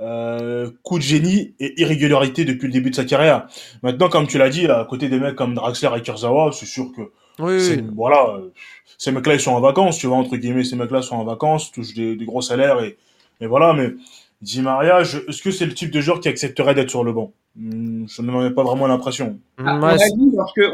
euh, 0.01 0.71
coup 0.83 0.97
de 0.97 1.03
génie 1.03 1.55
et 1.59 1.79
irrégularité 1.81 2.43
depuis 2.43 2.67
le 2.67 2.73
début 2.73 2.89
de 2.89 2.95
sa 2.95 3.05
carrière. 3.05 3.47
Maintenant, 3.83 4.09
comme 4.09 4.27
tu 4.27 4.37
l'as 4.37 4.49
dit, 4.49 4.65
à 4.67 4.85
côté 4.89 5.07
des 5.09 5.19
mecs 5.19 5.35
comme 5.35 5.53
Draxler 5.53 5.89
et 5.97 6.01
Kurzawa, 6.01 6.51
c'est 6.51 6.65
sûr 6.65 6.91
que 6.95 7.01
Oui, 7.39 7.57
oui. 7.69 7.81
voilà, 7.95 8.39
ces 8.97 9.11
mecs-là 9.11 9.35
ils 9.35 9.39
sont 9.39 9.51
en 9.53 9.61
vacances, 9.61 9.97
tu 9.97 10.07
vois 10.07 10.17
entre 10.17 10.35
guillemets, 10.37 10.63
ces 10.63 10.75
mecs-là 10.75 11.01
sont 11.01 11.15
en 11.15 11.23
vacances, 11.23 11.71
touchent 11.71 11.93
des, 11.93 12.15
des 12.15 12.25
gros 12.25 12.41
salaires 12.41 12.81
et, 12.81 12.97
et 13.41 13.47
voilà. 13.47 13.73
Mais 13.73 13.91
Di 14.45 14.61
Maria, 14.61 15.03
je- 15.03 15.17
est-ce 15.27 15.41
que 15.41 15.49
c'est 15.51 15.65
le 15.65 15.73
type 15.73 15.91
de 15.91 16.01
joueur 16.01 16.19
qui 16.19 16.27
accepterait 16.27 16.75
d'être 16.75 16.89
sur 16.91 17.03
le 17.03 17.13
banc? 17.13 17.33
Hmm, 17.55 18.05
Je 18.07 18.21
n'en 18.21 18.45
ai 18.45 18.51
pas 18.53 18.63
vraiment 18.63 18.85
l'impression. 18.87 19.39
Ah, 19.57 19.77
on 19.77 19.79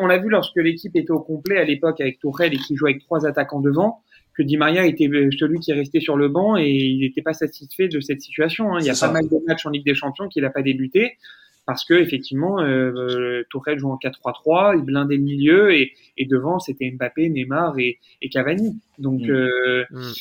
l'a 0.07 0.17
vu 0.19 0.29
lorsque, 0.29 0.57
l'équipe 0.57 0.95
était 0.95 1.11
au 1.11 1.19
complet 1.21 1.57
à 1.57 1.63
l'époque 1.63 2.01
avec 2.01 2.19
Tourelle 2.19 2.53
et 2.53 2.57
qui 2.57 2.75
jouait 2.75 2.91
avec 2.91 3.01
trois 3.03 3.25
attaquants 3.25 3.61
devant, 3.61 4.01
que 4.35 4.43
Di 4.43 4.57
Maria 4.57 4.85
était 4.85 5.07
euh, 5.07 5.29
celui 5.39 5.59
qui 5.59 5.71
est 5.71 5.75
resté 5.75 5.99
sur 6.01 6.17
le 6.17 6.27
banc 6.27 6.57
et 6.57 6.69
il 6.69 6.99
n'était 6.99 7.21
pas 7.21 7.33
satisfait 7.33 7.87
de 7.87 7.99
cette 8.01 8.21
situation. 8.21 8.73
hein. 8.73 8.79
Il 8.81 8.85
y 8.85 8.89
a 8.89 8.93
pas 9.07 9.13
mal 9.13 9.23
de 9.29 9.37
matchs 9.47 9.65
en 9.65 9.69
Ligue 9.69 9.85
des 9.85 9.95
Champions 9.95 10.27
qu'il 10.27 10.41
n'a 10.43 10.49
pas 10.49 10.61
débuté 10.63 11.17
parce 11.65 11.85
que 11.85 11.93
effectivement 11.93 12.59
euh, 12.59 12.91
euh, 12.95 13.43
Tourelle 13.51 13.77
joue 13.79 13.91
en 13.91 13.97
4-3-3, 13.97 14.75
il 14.77 14.83
blindait 14.83 15.15
le 15.17 15.21
milieu 15.21 15.73
et, 15.73 15.91
et 16.17 16.25
devant 16.25 16.59
c'était 16.59 16.89
Mbappé, 16.91 17.29
Neymar 17.29 17.77
et, 17.77 17.99
et 18.21 18.29
Cavani. 18.29 18.79
Donc 18.99 19.21
Mm. 19.21 19.29
euh, 19.29 19.83
Mm. 19.91 20.11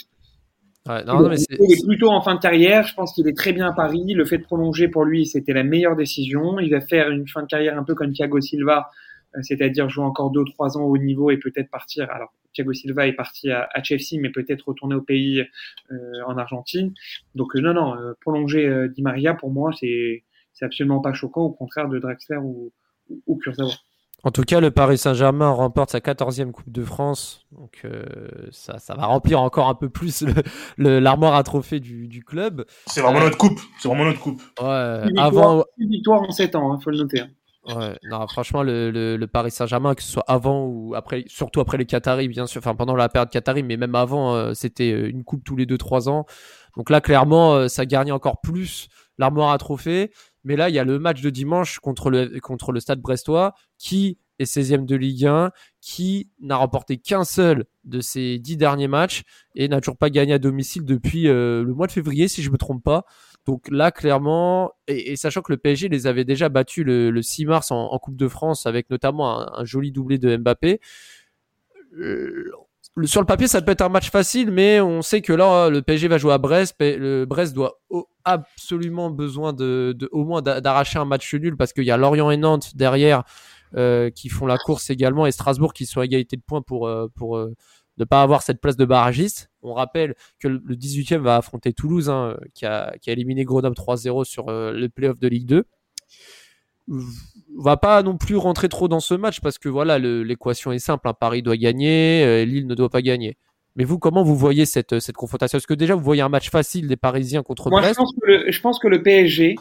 Ouais, 0.88 1.04
non, 1.04 1.20
non, 1.20 1.28
mais 1.28 1.36
c'est- 1.36 1.56
il 1.58 1.72
est 1.72 1.86
plutôt 1.86 2.08
en 2.10 2.22
fin 2.22 2.34
de 2.34 2.40
carrière. 2.40 2.84
Je 2.86 2.94
pense 2.94 3.12
qu'il 3.14 3.28
est 3.28 3.36
très 3.36 3.52
bien 3.52 3.68
à 3.68 3.72
Paris. 3.72 4.14
Le 4.14 4.24
fait 4.24 4.38
de 4.38 4.44
prolonger 4.44 4.88
pour 4.88 5.04
lui, 5.04 5.26
c'était 5.26 5.52
la 5.52 5.62
meilleure 5.62 5.94
décision. 5.94 6.58
Il 6.58 6.70
va 6.70 6.80
faire 6.80 7.10
une 7.10 7.28
fin 7.28 7.42
de 7.42 7.46
carrière 7.46 7.78
un 7.78 7.84
peu 7.84 7.94
comme 7.94 8.12
Thiago 8.12 8.40
Silva, 8.40 8.90
euh, 9.36 9.40
c'est-à-dire 9.42 9.88
jouer 9.90 10.04
encore 10.04 10.30
deux 10.30 10.40
ou 10.40 10.48
trois 10.48 10.78
ans 10.78 10.84
au 10.84 10.96
niveau 10.96 11.30
et 11.30 11.36
peut-être 11.36 11.70
partir. 11.70 12.10
Alors, 12.10 12.32
Thiago 12.54 12.72
Silva 12.72 13.06
est 13.06 13.12
parti 13.12 13.50
à, 13.50 13.68
à 13.72 13.82
Chelsea, 13.82 14.18
mais 14.20 14.30
peut-être 14.30 14.68
retourner 14.68 14.94
au 14.94 15.02
pays 15.02 15.44
euh, 15.92 15.96
en 16.26 16.38
Argentine. 16.38 16.94
Donc, 17.34 17.54
euh, 17.56 17.60
non, 17.60 17.74
non, 17.74 17.94
euh, 17.96 18.14
prolonger 18.22 18.88
Di 18.88 19.02
Maria, 19.02 19.34
pour 19.34 19.50
moi, 19.50 19.70
c'est 19.78 20.24
c'est 20.52 20.64
absolument 20.64 21.00
pas 21.00 21.12
choquant, 21.14 21.42
au 21.44 21.50
contraire 21.52 21.88
de 21.88 21.98
Draxler 21.98 22.36
ou, 22.38 22.72
ou, 23.08 23.22
ou 23.26 23.36
Kurzawa. 23.36 23.70
En 24.22 24.30
tout 24.30 24.42
cas, 24.42 24.60
le 24.60 24.70
Paris 24.70 24.98
Saint-Germain 24.98 25.48
remporte 25.50 25.90
sa 25.90 26.00
14e 26.00 26.52
Coupe 26.52 26.70
de 26.70 26.84
France. 26.84 27.46
Donc, 27.52 27.80
euh, 27.84 28.04
ça, 28.50 28.78
ça 28.78 28.94
va 28.94 29.06
remplir 29.06 29.40
encore 29.40 29.68
un 29.68 29.74
peu 29.74 29.88
plus 29.88 30.22
le- 30.22 30.34
le- 30.76 30.98
l'armoire 30.98 31.34
à 31.34 31.42
trophées 31.42 31.80
du, 31.80 32.06
du 32.06 32.22
club. 32.22 32.64
C'est 32.86 33.00
vraiment 33.00 33.18
Ouais. 33.18 33.24
notre 33.24 33.38
coupe. 33.38 33.58
C'est 33.78 33.88
vraiment 33.88 34.04
notre 34.04 34.20
coupe. 34.20 34.42
Ouais, 34.60 35.08
Une 35.08 35.18
avant, 35.18 35.64
Une 35.78 35.88
victoire 35.90 36.20
en 36.22 36.30
sept 36.32 36.54
ans, 36.54 36.76
il 36.78 36.82
faut 36.82 36.90
le 36.90 36.98
noter. 36.98 37.20
hein. 37.20 37.28
Ouais, 37.66 37.94
non, 38.10 38.26
franchement, 38.26 38.62
le, 38.62 38.90
le, 38.90 39.16
le 39.18 39.26
Paris 39.26 39.50
Saint-Germain, 39.50 39.94
que 39.94 40.02
ce 40.02 40.10
soit 40.10 40.24
avant 40.26 40.64
ou 40.66 40.94
après, 40.94 41.24
surtout 41.26 41.60
après 41.60 41.76
les 41.76 41.84
Qataris, 41.84 42.26
bien 42.28 42.46
sûr, 42.46 42.58
enfin 42.58 42.74
pendant 42.74 42.96
la 42.96 43.10
période 43.10 43.28
Qatari, 43.28 43.62
mais 43.62 43.76
même 43.76 43.94
avant, 43.94 44.34
euh, 44.34 44.54
c'était 44.54 44.92
euh, 44.92 45.10
une 45.10 45.24
coupe 45.24 45.44
tous 45.44 45.56
les 45.56 45.66
2-3 45.66 46.08
ans. 46.08 46.24
Donc 46.76 46.88
là, 46.88 47.02
clairement, 47.02 47.54
euh, 47.54 47.68
ça 47.68 47.84
garnit 47.84 48.12
encore 48.12 48.40
plus 48.40 48.88
l'armoire 49.18 49.50
à 49.50 49.58
trophées. 49.58 50.10
Mais 50.44 50.56
là, 50.56 50.68
il 50.68 50.74
y 50.74 50.78
a 50.78 50.84
le 50.84 50.98
match 50.98 51.20
de 51.20 51.30
dimanche 51.30 51.78
contre 51.78 52.10
le, 52.10 52.40
contre 52.40 52.72
le 52.72 52.80
Stade 52.80 53.00
Brestois, 53.00 53.54
qui 53.78 54.18
est 54.38 54.44
16e 54.44 54.86
de 54.86 54.96
Ligue 54.96 55.26
1, 55.26 55.50
qui 55.80 56.30
n'a 56.40 56.56
remporté 56.56 56.96
qu'un 56.96 57.24
seul 57.24 57.66
de 57.84 58.00
ses 58.00 58.38
10 58.38 58.56
derniers 58.56 58.88
matchs 58.88 59.22
et 59.54 59.68
n'a 59.68 59.80
toujours 59.80 59.98
pas 59.98 60.10
gagné 60.10 60.32
à 60.32 60.38
domicile 60.38 60.84
depuis 60.84 61.28
euh, 61.28 61.62
le 61.62 61.74
mois 61.74 61.86
de 61.86 61.92
février, 61.92 62.26
si 62.28 62.42
je 62.42 62.50
me 62.50 62.56
trompe 62.56 62.82
pas. 62.82 63.04
Donc 63.46 63.68
là, 63.70 63.90
clairement, 63.90 64.72
et, 64.86 65.12
et 65.12 65.16
sachant 65.16 65.42
que 65.42 65.52
le 65.52 65.58
PSG 65.58 65.88
les 65.88 66.06
avait 66.06 66.24
déjà 66.24 66.48
battus 66.48 66.84
le, 66.84 67.10
le 67.10 67.22
6 67.22 67.46
mars 67.46 67.70
en, 67.70 67.98
Coupe 67.98 68.16
de 68.16 68.28
France 68.28 68.66
avec 68.66 68.88
notamment 68.90 69.58
un, 69.58 69.64
joli 69.64 69.92
doublé 69.92 70.18
de 70.18 70.36
Mbappé. 70.36 70.80
euh, 71.98 72.50
sur 73.04 73.20
le 73.20 73.26
papier, 73.26 73.46
ça 73.48 73.62
peut 73.62 73.72
être 73.72 73.80
un 73.82 73.88
match 73.88 74.10
facile, 74.10 74.50
mais 74.50 74.80
on 74.80 75.00
sait 75.02 75.22
que 75.22 75.32
là, 75.32 75.68
le 75.70 75.80
PSG 75.82 76.08
va 76.08 76.18
jouer 76.18 76.32
à 76.32 76.38
Brest. 76.38 76.74
Le 76.80 77.24
Brest 77.24 77.54
doit 77.54 77.80
absolument 78.24 79.10
besoin 79.10 79.52
de, 79.52 79.94
de 79.96 80.08
au 80.12 80.24
moins 80.24 80.42
d'a- 80.42 80.60
d'arracher 80.60 80.98
un 80.98 81.04
match 81.04 81.32
nul 81.34 81.56
parce 81.56 81.72
qu'il 81.72 81.84
y 81.84 81.90
a 81.90 81.96
Lorient 81.96 82.30
et 82.30 82.36
Nantes 82.36 82.76
derrière 82.76 83.22
euh, 83.76 84.10
qui 84.10 84.28
font 84.28 84.46
la 84.46 84.58
course 84.58 84.90
également 84.90 85.26
et 85.26 85.32
Strasbourg 85.32 85.72
qui 85.72 85.86
sont 85.86 86.00
à 86.00 86.04
égalité 86.04 86.36
de 86.36 86.42
points 86.42 86.62
pour 86.62 86.86
euh, 86.88 87.06
pour 87.14 87.36
euh, 87.38 87.54
ne 87.98 88.04
pas 88.04 88.22
avoir 88.22 88.42
cette 88.42 88.60
place 88.60 88.76
de 88.76 88.84
barragiste. 88.84 89.50
On 89.62 89.72
rappelle 89.72 90.14
que 90.38 90.48
le 90.48 90.60
le 90.64 90.76
18e 90.76 91.18
va 91.18 91.36
affronter 91.36 91.72
Toulouse, 91.72 92.10
hein, 92.10 92.36
qui, 92.54 92.66
a, 92.66 92.92
qui 93.00 93.10
a 93.10 93.12
éliminé 93.12 93.44
Grenoble 93.44 93.76
3-0 93.76 94.24
sur 94.24 94.48
euh, 94.48 94.72
le 94.72 94.88
playoff 94.88 95.18
de 95.18 95.28
Ligue 95.28 95.46
2. 95.46 95.64
On 97.58 97.62
va 97.62 97.76
pas 97.76 98.02
non 98.02 98.16
plus 98.16 98.36
rentrer 98.36 98.68
trop 98.68 98.88
dans 98.88 99.00
ce 99.00 99.14
match 99.14 99.40
parce 99.40 99.58
que 99.58 99.68
voilà, 99.68 99.98
l'équation 99.98 100.72
est 100.72 100.78
simple. 100.78 101.08
hein. 101.08 101.14
Paris 101.18 101.42
doit 101.42 101.56
gagner, 101.56 102.22
euh, 102.24 102.44
Lille 102.44 102.66
ne 102.66 102.74
doit 102.74 102.88
pas 102.90 103.02
gagner. 103.02 103.36
Mais 103.76 103.84
vous, 103.84 103.98
comment 103.98 104.22
vous 104.22 104.36
voyez 104.36 104.66
cette, 104.66 104.98
cette 105.00 105.16
confrontation? 105.16 105.56
Est-ce 105.58 105.66
que 105.66 105.74
déjà 105.74 105.94
vous 105.94 106.02
voyez 106.02 106.22
un 106.22 106.28
match 106.28 106.50
facile 106.50 106.86
des 106.88 106.96
Parisiens 106.96 107.42
contre 107.42 107.70
Moi, 107.70 107.80
je 107.80 107.86
Brest? 107.86 107.98
pense, 107.98 108.12
que 108.20 108.26
le, 108.26 108.50
je 108.50 108.60
pense 108.60 108.78
que 108.78 108.88
le 108.88 109.02
PSG 109.02 109.56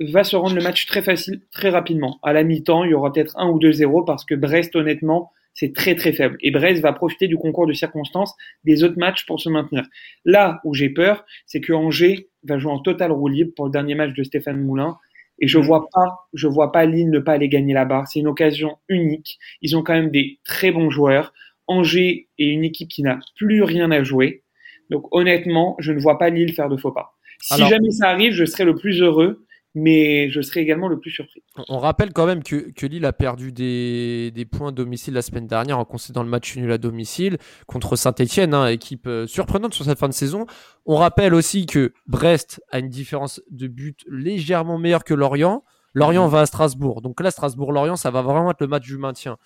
va 0.00 0.24
se 0.24 0.36
rendre 0.36 0.54
le 0.54 0.62
match 0.62 0.86
très 0.86 1.02
facile, 1.02 1.42
très 1.52 1.68
rapidement. 1.70 2.18
À 2.22 2.32
la 2.32 2.44
mi-temps, 2.44 2.84
il 2.84 2.90
y 2.90 2.94
aura 2.94 3.12
peut-être 3.12 3.36
1 3.38 3.48
ou 3.50 3.58
2-0 3.58 4.04
parce 4.04 4.24
que 4.24 4.34
Brest, 4.34 4.74
honnêtement, 4.76 5.30
c'est 5.54 5.74
très 5.74 5.94
très 5.94 6.12
faible. 6.12 6.36
Et 6.40 6.50
Brest 6.50 6.80
va 6.82 6.92
profiter 6.92 7.28
du 7.28 7.36
concours 7.36 7.66
de 7.66 7.72
circonstances 7.72 8.34
des 8.64 8.84
autres 8.84 8.98
matchs 8.98 9.26
pour 9.26 9.38
se 9.40 9.48
maintenir. 9.48 9.84
Là 10.24 10.60
où 10.64 10.72
j'ai 10.74 10.88
peur, 10.88 11.24
c'est 11.46 11.60
que 11.60 11.72
Angers 11.72 12.28
va 12.44 12.58
jouer 12.58 12.72
en 12.72 12.78
total 12.80 13.12
roue 13.12 13.28
libre 13.28 13.52
pour 13.54 13.66
le 13.66 13.70
dernier 13.70 13.94
match 13.94 14.12
de 14.14 14.22
Stéphane 14.22 14.60
Moulin. 14.62 14.96
Et 15.38 15.48
je 15.48 15.58
vois 15.58 15.88
pas, 15.92 16.28
je 16.34 16.46
vois 16.46 16.70
pas 16.72 16.84
Lille 16.86 17.10
ne 17.10 17.18
pas 17.18 17.32
aller 17.32 17.48
gagner 17.48 17.74
là-bas. 17.74 18.04
C'est 18.06 18.20
une 18.20 18.28
occasion 18.28 18.76
unique. 18.88 19.38
Ils 19.60 19.76
ont 19.76 19.82
quand 19.82 19.94
même 19.94 20.10
des 20.10 20.38
très 20.44 20.70
bons 20.70 20.90
joueurs. 20.90 21.32
Angers 21.66 22.28
est 22.38 22.46
une 22.46 22.64
équipe 22.64 22.88
qui 22.88 23.02
n'a 23.02 23.18
plus 23.36 23.62
rien 23.62 23.90
à 23.90 24.02
jouer. 24.02 24.42
Donc 24.90 25.06
honnêtement, 25.10 25.76
je 25.78 25.92
ne 25.92 26.00
vois 26.00 26.18
pas 26.18 26.28
Lille 26.30 26.52
faire 26.52 26.68
de 26.68 26.76
faux 26.76 26.92
pas. 26.92 27.14
Si 27.40 27.54
Alors- 27.54 27.68
jamais 27.68 27.90
ça 27.90 28.08
arrive, 28.10 28.32
je 28.32 28.44
serai 28.44 28.64
le 28.64 28.74
plus 28.74 29.00
heureux, 29.00 29.44
mais 29.74 30.30
je 30.30 30.40
serai 30.42 30.60
également 30.60 30.88
le 30.88 30.98
plus 30.98 31.10
surpris. 31.10 31.42
On 31.68 31.78
rappelle 31.78 32.12
quand 32.12 32.26
même 32.26 32.42
que, 32.42 32.70
que 32.72 32.86
Lille 32.86 33.06
a 33.06 33.12
perdu 33.12 33.52
des, 33.52 34.30
des 34.30 34.44
points 34.44 34.68
à 34.68 34.72
domicile 34.72 35.14
la 35.14 35.22
semaine 35.22 35.46
dernière 35.46 35.78
en 35.78 35.84
concédant 35.84 36.22
le 36.22 36.28
match 36.28 36.56
nul 36.56 36.70
à 36.70 36.78
domicile 36.78 37.38
contre 37.66 37.96
Saint-Etienne, 37.96 38.54
équipe 38.68 39.06
euh, 39.06 39.26
surprenante 39.26 39.72
sur 39.72 39.84
cette 39.84 39.98
fin 39.98 40.08
de 40.08 40.14
saison. 40.14 40.46
On 40.84 40.96
rappelle 40.96 41.32
aussi 41.32 41.66
que 41.66 41.92
Brest 42.06 42.62
a 42.70 42.80
une 42.80 42.88
différence 42.88 43.40
de 43.50 43.66
but 43.66 44.00
légèrement 44.10 44.78
meilleure 44.78 45.04
que 45.04 45.14
Lorient. 45.14 45.64
Lorient 45.94 46.26
va 46.28 46.40
à 46.40 46.46
Strasbourg. 46.46 47.02
Donc 47.02 47.20
là, 47.20 47.30
Strasbourg-Lorient, 47.30 47.96
ça 47.96 48.10
va 48.10 48.22
vraiment 48.22 48.50
être 48.50 48.60
le 48.60 48.66
match 48.66 48.84
du 48.84 48.96
maintien. 48.96 49.36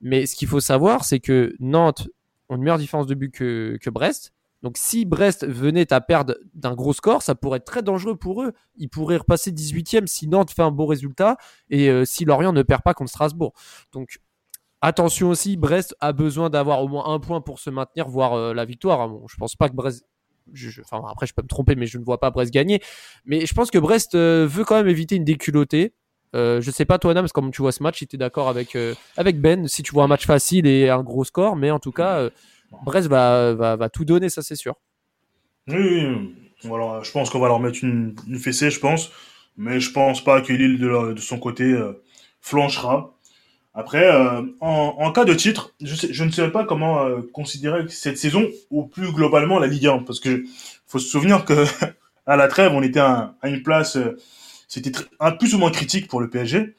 Mais 0.00 0.26
ce 0.26 0.36
qu'il 0.36 0.48
faut 0.48 0.60
savoir, 0.60 1.04
c'est 1.04 1.20
que 1.20 1.54
Nantes 1.58 2.08
ont 2.48 2.56
une 2.56 2.62
meilleure 2.62 2.78
différence 2.78 3.06
de 3.06 3.14
but 3.14 3.32
que, 3.32 3.76
que 3.80 3.90
Brest. 3.90 4.32
Donc 4.66 4.78
si 4.78 5.04
Brest 5.04 5.46
venait 5.46 5.92
à 5.92 6.00
perdre 6.00 6.34
d'un 6.54 6.74
gros 6.74 6.92
score, 6.92 7.22
ça 7.22 7.36
pourrait 7.36 7.58
être 7.58 7.66
très 7.66 7.84
dangereux 7.84 8.16
pour 8.16 8.42
eux. 8.42 8.52
Ils 8.74 8.88
pourraient 8.88 9.18
repasser 9.18 9.52
18e 9.52 10.08
si 10.08 10.26
Nantes 10.26 10.50
fait 10.50 10.62
un 10.62 10.72
bon 10.72 10.86
résultat 10.86 11.36
et 11.70 11.88
euh, 11.88 12.04
si 12.04 12.24
Lorient 12.24 12.52
ne 12.52 12.62
perd 12.64 12.82
pas 12.82 12.92
contre 12.92 13.10
Strasbourg. 13.10 13.52
Donc 13.92 14.18
attention 14.80 15.28
aussi, 15.28 15.56
Brest 15.56 15.94
a 16.00 16.12
besoin 16.12 16.50
d'avoir 16.50 16.82
au 16.82 16.88
moins 16.88 17.06
un 17.14 17.20
point 17.20 17.40
pour 17.40 17.60
se 17.60 17.70
maintenir, 17.70 18.08
voire 18.08 18.32
euh, 18.32 18.54
la 18.54 18.64
victoire. 18.64 19.02
Hein. 19.02 19.06
Bon, 19.06 19.28
je 19.28 19.36
pense 19.36 19.54
pas 19.54 19.68
que 19.68 19.74
Brest 19.76 20.04
enfin, 20.80 21.00
après, 21.08 21.28
je 21.28 21.34
peux 21.34 21.42
me 21.42 21.48
tromper, 21.48 21.76
mais 21.76 21.86
je 21.86 21.98
ne 21.98 22.04
vois 22.04 22.18
pas 22.18 22.32
Brest 22.32 22.52
gagner. 22.52 22.82
Mais 23.24 23.46
je 23.46 23.54
pense 23.54 23.70
que 23.70 23.78
Brest 23.78 24.16
euh, 24.16 24.48
veut 24.50 24.64
quand 24.64 24.74
même 24.74 24.88
éviter 24.88 25.14
une 25.14 25.24
déculottée. 25.24 25.94
Euh, 26.34 26.60
je 26.60 26.72
sais 26.72 26.86
pas 26.86 26.98
toi, 26.98 27.14
Nam, 27.14 27.28
comment 27.32 27.52
tu 27.52 27.62
vois 27.62 27.70
ce 27.70 27.84
match, 27.84 28.00
si 28.00 28.08
tu 28.08 28.16
es 28.16 28.18
d'accord 28.18 28.48
avec, 28.48 28.76
Ben, 29.36 29.68
si 29.68 29.84
tu 29.84 29.92
vois 29.92 30.02
un 30.02 30.08
match 30.08 30.26
facile 30.26 30.66
et 30.66 30.88
un 30.90 31.04
gros 31.04 31.22
score, 31.22 31.54
mais 31.54 31.70
en 31.70 31.78
tout 31.78 31.92
cas, 31.92 32.30
Brest 32.84 33.08
va, 33.08 33.54
va, 33.54 33.76
va, 33.76 33.88
tout 33.88 34.04
donner, 34.04 34.28
ça 34.28 34.42
c'est 34.42 34.56
sûr. 34.56 34.74
Oui, 35.68 36.06
voilà, 36.62 37.02
je 37.02 37.10
pense 37.10 37.30
qu'on 37.30 37.38
va 37.38 37.48
leur 37.48 37.60
mettre 37.60 37.82
une, 37.82 38.14
une, 38.28 38.38
fessée, 38.38 38.70
je 38.70 38.80
pense, 38.80 39.10
mais 39.56 39.80
je 39.80 39.90
pense 39.90 40.22
pas 40.22 40.40
que 40.40 40.52
Lille, 40.52 40.78
de, 40.78 41.12
de 41.12 41.20
son 41.20 41.38
côté, 41.38 41.74
flanchera. 42.40 43.14
Après, 43.74 44.10
en, 44.60 44.94
en, 44.98 45.12
cas 45.12 45.24
de 45.24 45.34
titre, 45.34 45.74
je, 45.82 45.94
sais, 45.94 46.12
je 46.12 46.24
ne 46.24 46.30
sais 46.30 46.48
pas 46.48 46.64
comment 46.64 47.20
considérer 47.32 47.86
cette 47.88 48.18
saison 48.18 48.46
ou 48.70 48.86
plus 48.86 49.12
globalement 49.12 49.58
la 49.58 49.66
Ligue 49.66 49.86
1, 49.86 49.98
parce 50.00 50.20
que 50.20 50.44
faut 50.86 50.98
se 50.98 51.08
souvenir 51.08 51.44
que 51.44 51.64
à 52.26 52.36
la 52.36 52.48
trêve, 52.48 52.72
on 52.72 52.82
était 52.82 53.00
à, 53.00 53.34
à 53.42 53.48
une 53.48 53.62
place 53.62 53.98
c'était 54.68 54.92
un 55.20 55.32
plus 55.32 55.54
ou 55.54 55.58
moins 55.58 55.70
critique 55.70 56.08
pour 56.08 56.20
le 56.20 56.28
PSG. 56.28 56.74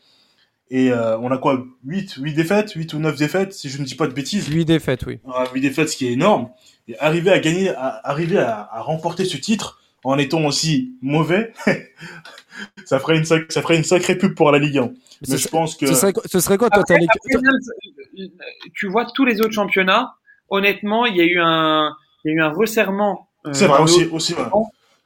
Et 0.69 0.91
euh, 0.91 1.17
on 1.19 1.31
a 1.31 1.37
quoi? 1.37 1.63
8, 1.85 2.15
8 2.19 2.33
défaites 2.33 2.71
8 2.71 2.93
ou 2.93 2.99
9 2.99 3.17
défaites, 3.17 3.53
si 3.53 3.69
je 3.69 3.79
ne 3.79 3.85
dis 3.85 3.95
pas 3.95 4.07
de 4.07 4.13
bêtises. 4.13 4.47
8 4.47 4.65
défaites, 4.65 5.05
oui. 5.05 5.19
8 5.53 5.61
défaites, 5.61 5.89
ce 5.89 5.97
qui 5.97 6.07
est 6.07 6.13
énorme. 6.13 6.49
Et 6.87 6.97
arriver 6.99 7.31
à 7.31 7.39
gagner, 7.39 7.69
à, 7.69 8.01
arriver 8.03 8.37
à, 8.37 8.67
à 8.71 8.81
remporter 8.81 9.25
ce 9.25 9.37
titre 9.37 9.79
en 10.03 10.17
étant 10.17 10.43
aussi 10.45 10.95
mauvais, 11.01 11.53
ça 12.85 12.99
ferait 12.99 13.17
une 13.17 13.25
ça 13.25 13.61
ferait 13.61 13.77
une 13.77 13.83
sacrée 13.83 14.17
pub 14.17 14.35
pour 14.35 14.51
la 14.51 14.59
Ligue 14.59 14.77
1. 14.77 14.91
Mais, 15.27 15.37
je 15.37 15.47
pense 15.47 15.75
que 15.75 15.87
ce 15.87 15.93
serait, 15.93 16.13
ce 16.25 16.39
serait 16.39 16.57
quoi 16.57 16.69
toi 16.69 16.81
après, 16.81 16.95
après, 16.95 18.29
Tu 18.73 18.87
vois 18.87 19.05
tous 19.13 19.25
les 19.25 19.41
autres 19.41 19.53
championnats. 19.53 20.13
Honnêtement, 20.49 21.05
il 21.05 21.17
y 21.17 21.21
a 21.21 21.25
eu 21.25 21.39
un 21.39 21.93
il 22.23 22.31
y 22.31 22.33
a 22.33 22.37
eu 22.37 22.41
un 22.41 22.51
resserrement. 22.51 23.27
Euh, 23.45 23.53
c'est 23.53 23.67
vrai 23.67 23.81
aussi 23.81 24.05
aussi. 24.05 24.33
Ouais 24.33 24.43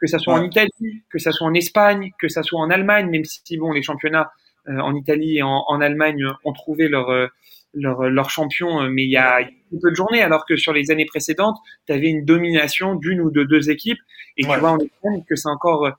que 0.02 0.08
ça 0.08 0.18
soit 0.18 0.34
en 0.34 0.44
Italie, 0.44 1.04
que 1.12 1.20
ça 1.20 1.32
soit 1.32 1.48
en 1.48 1.54
Espagne, 1.54 2.12
que 2.20 2.28
ça 2.28 2.42
soit 2.42 2.60
en 2.60 2.72
Allemagne, 2.72 3.08
même 3.10 3.24
si 3.24 3.58
bon 3.58 3.72
les 3.72 3.84
championnats 3.84 4.32
euh, 4.32 4.41
en 4.68 4.96
Italie 4.96 5.38
et 5.38 5.44
en, 5.44 5.64
en, 5.68 5.82
Allemagne 5.82 6.26
ont 6.46 6.54
trouvé 6.54 6.88
leur 6.88 7.10
euh, 7.10 7.28
leur, 7.74 8.10
leur 8.10 8.30
champion, 8.30 8.82
euh, 8.82 8.90
mais 8.90 9.04
il 9.04 9.10
y 9.10 9.18
a 9.18 9.40
peu 9.82 9.90
de 9.90 9.96
journées, 9.96 10.22
alors 10.22 10.46
que 10.46 10.58
sur 10.58 10.74
les 10.74 10.92
années 10.92 11.06
précédentes, 11.06 11.58
tu 11.88 11.94
avais 11.94 12.10
une 12.10 12.26
domination 12.26 12.96
d'une 12.96 13.22
ou 13.22 13.32
de 13.32 13.44
deux 13.44 13.70
équipes, 13.70 14.00
et 14.38 14.44
tu 14.44 14.48
vois 14.48 14.72
en 14.72 14.80
Espagne 14.80 15.24
que 15.28 15.36
c'est 15.36 15.50
encore 15.50 15.92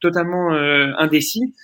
totalement 0.00 0.50
indécis. 0.50 1.54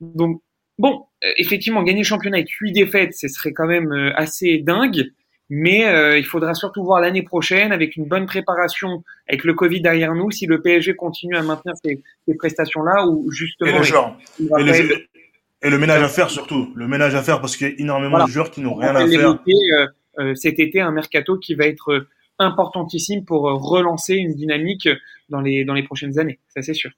Donc 0.00 0.42
bon, 0.78 1.04
effectivement, 1.36 1.82
gagner 1.82 2.00
le 2.00 2.06
championnat 2.06 2.38
avec 2.38 2.50
huit 2.50 2.72
défaites, 2.72 3.14
ce 3.14 3.28
serait 3.28 3.52
quand 3.52 3.66
même 3.66 3.92
assez 4.14 4.58
dingue. 4.58 5.12
Mais 5.52 5.84
euh, 5.84 6.16
il 6.16 6.24
faudra 6.24 6.54
surtout 6.54 6.84
voir 6.84 7.00
l'année 7.00 7.22
prochaine, 7.22 7.72
avec 7.72 7.96
une 7.96 8.06
bonne 8.06 8.26
préparation, 8.26 9.02
avec 9.28 9.42
le 9.42 9.52
Covid 9.52 9.80
derrière 9.80 10.14
nous, 10.14 10.30
si 10.30 10.46
le 10.46 10.62
PSG 10.62 10.94
continue 10.94 11.36
à 11.36 11.42
maintenir 11.42 11.74
ces, 11.84 12.00
ces 12.26 12.36
prestations-là, 12.36 13.08
ou 13.08 13.28
justement... 13.32 13.68
Et 13.68 13.78
le, 13.78 13.82
genre. 13.82 14.16
Et, 14.38 14.44
le, 14.44 15.08
et 15.62 15.70
le, 15.70 15.78
ménage 15.78 16.02
à 16.02 16.08
faire 16.08 16.30
surtout. 16.30 16.72
Le 16.74 16.88
ménage 16.88 17.14
à 17.14 17.22
faire 17.22 17.40
parce 17.40 17.56
qu'il 17.56 17.68
y 17.68 17.70
a 17.70 17.74
énormément 17.78 18.10
voilà. 18.10 18.26
de 18.26 18.30
joueurs 18.30 18.50
qui 18.50 18.60
n'ont 18.60 18.74
rien 18.74 18.94
à 18.94 19.06
faire. 19.06 19.38
Euh, 19.46 19.86
euh, 20.18 20.34
cet 20.34 20.58
été, 20.58 20.80
un 20.80 20.90
mercato 20.90 21.38
qui 21.38 21.54
va 21.54 21.66
être 21.66 22.06
importantissime 22.38 23.24
pour 23.24 23.42
relancer 23.42 24.14
une 24.14 24.34
dynamique 24.34 24.88
dans 25.28 25.40
les, 25.40 25.64
dans 25.64 25.74
les 25.74 25.82
prochaines 25.82 26.18
années. 26.18 26.38
Ça, 26.48 26.62
c'est 26.62 26.74
sûr. 26.74 26.90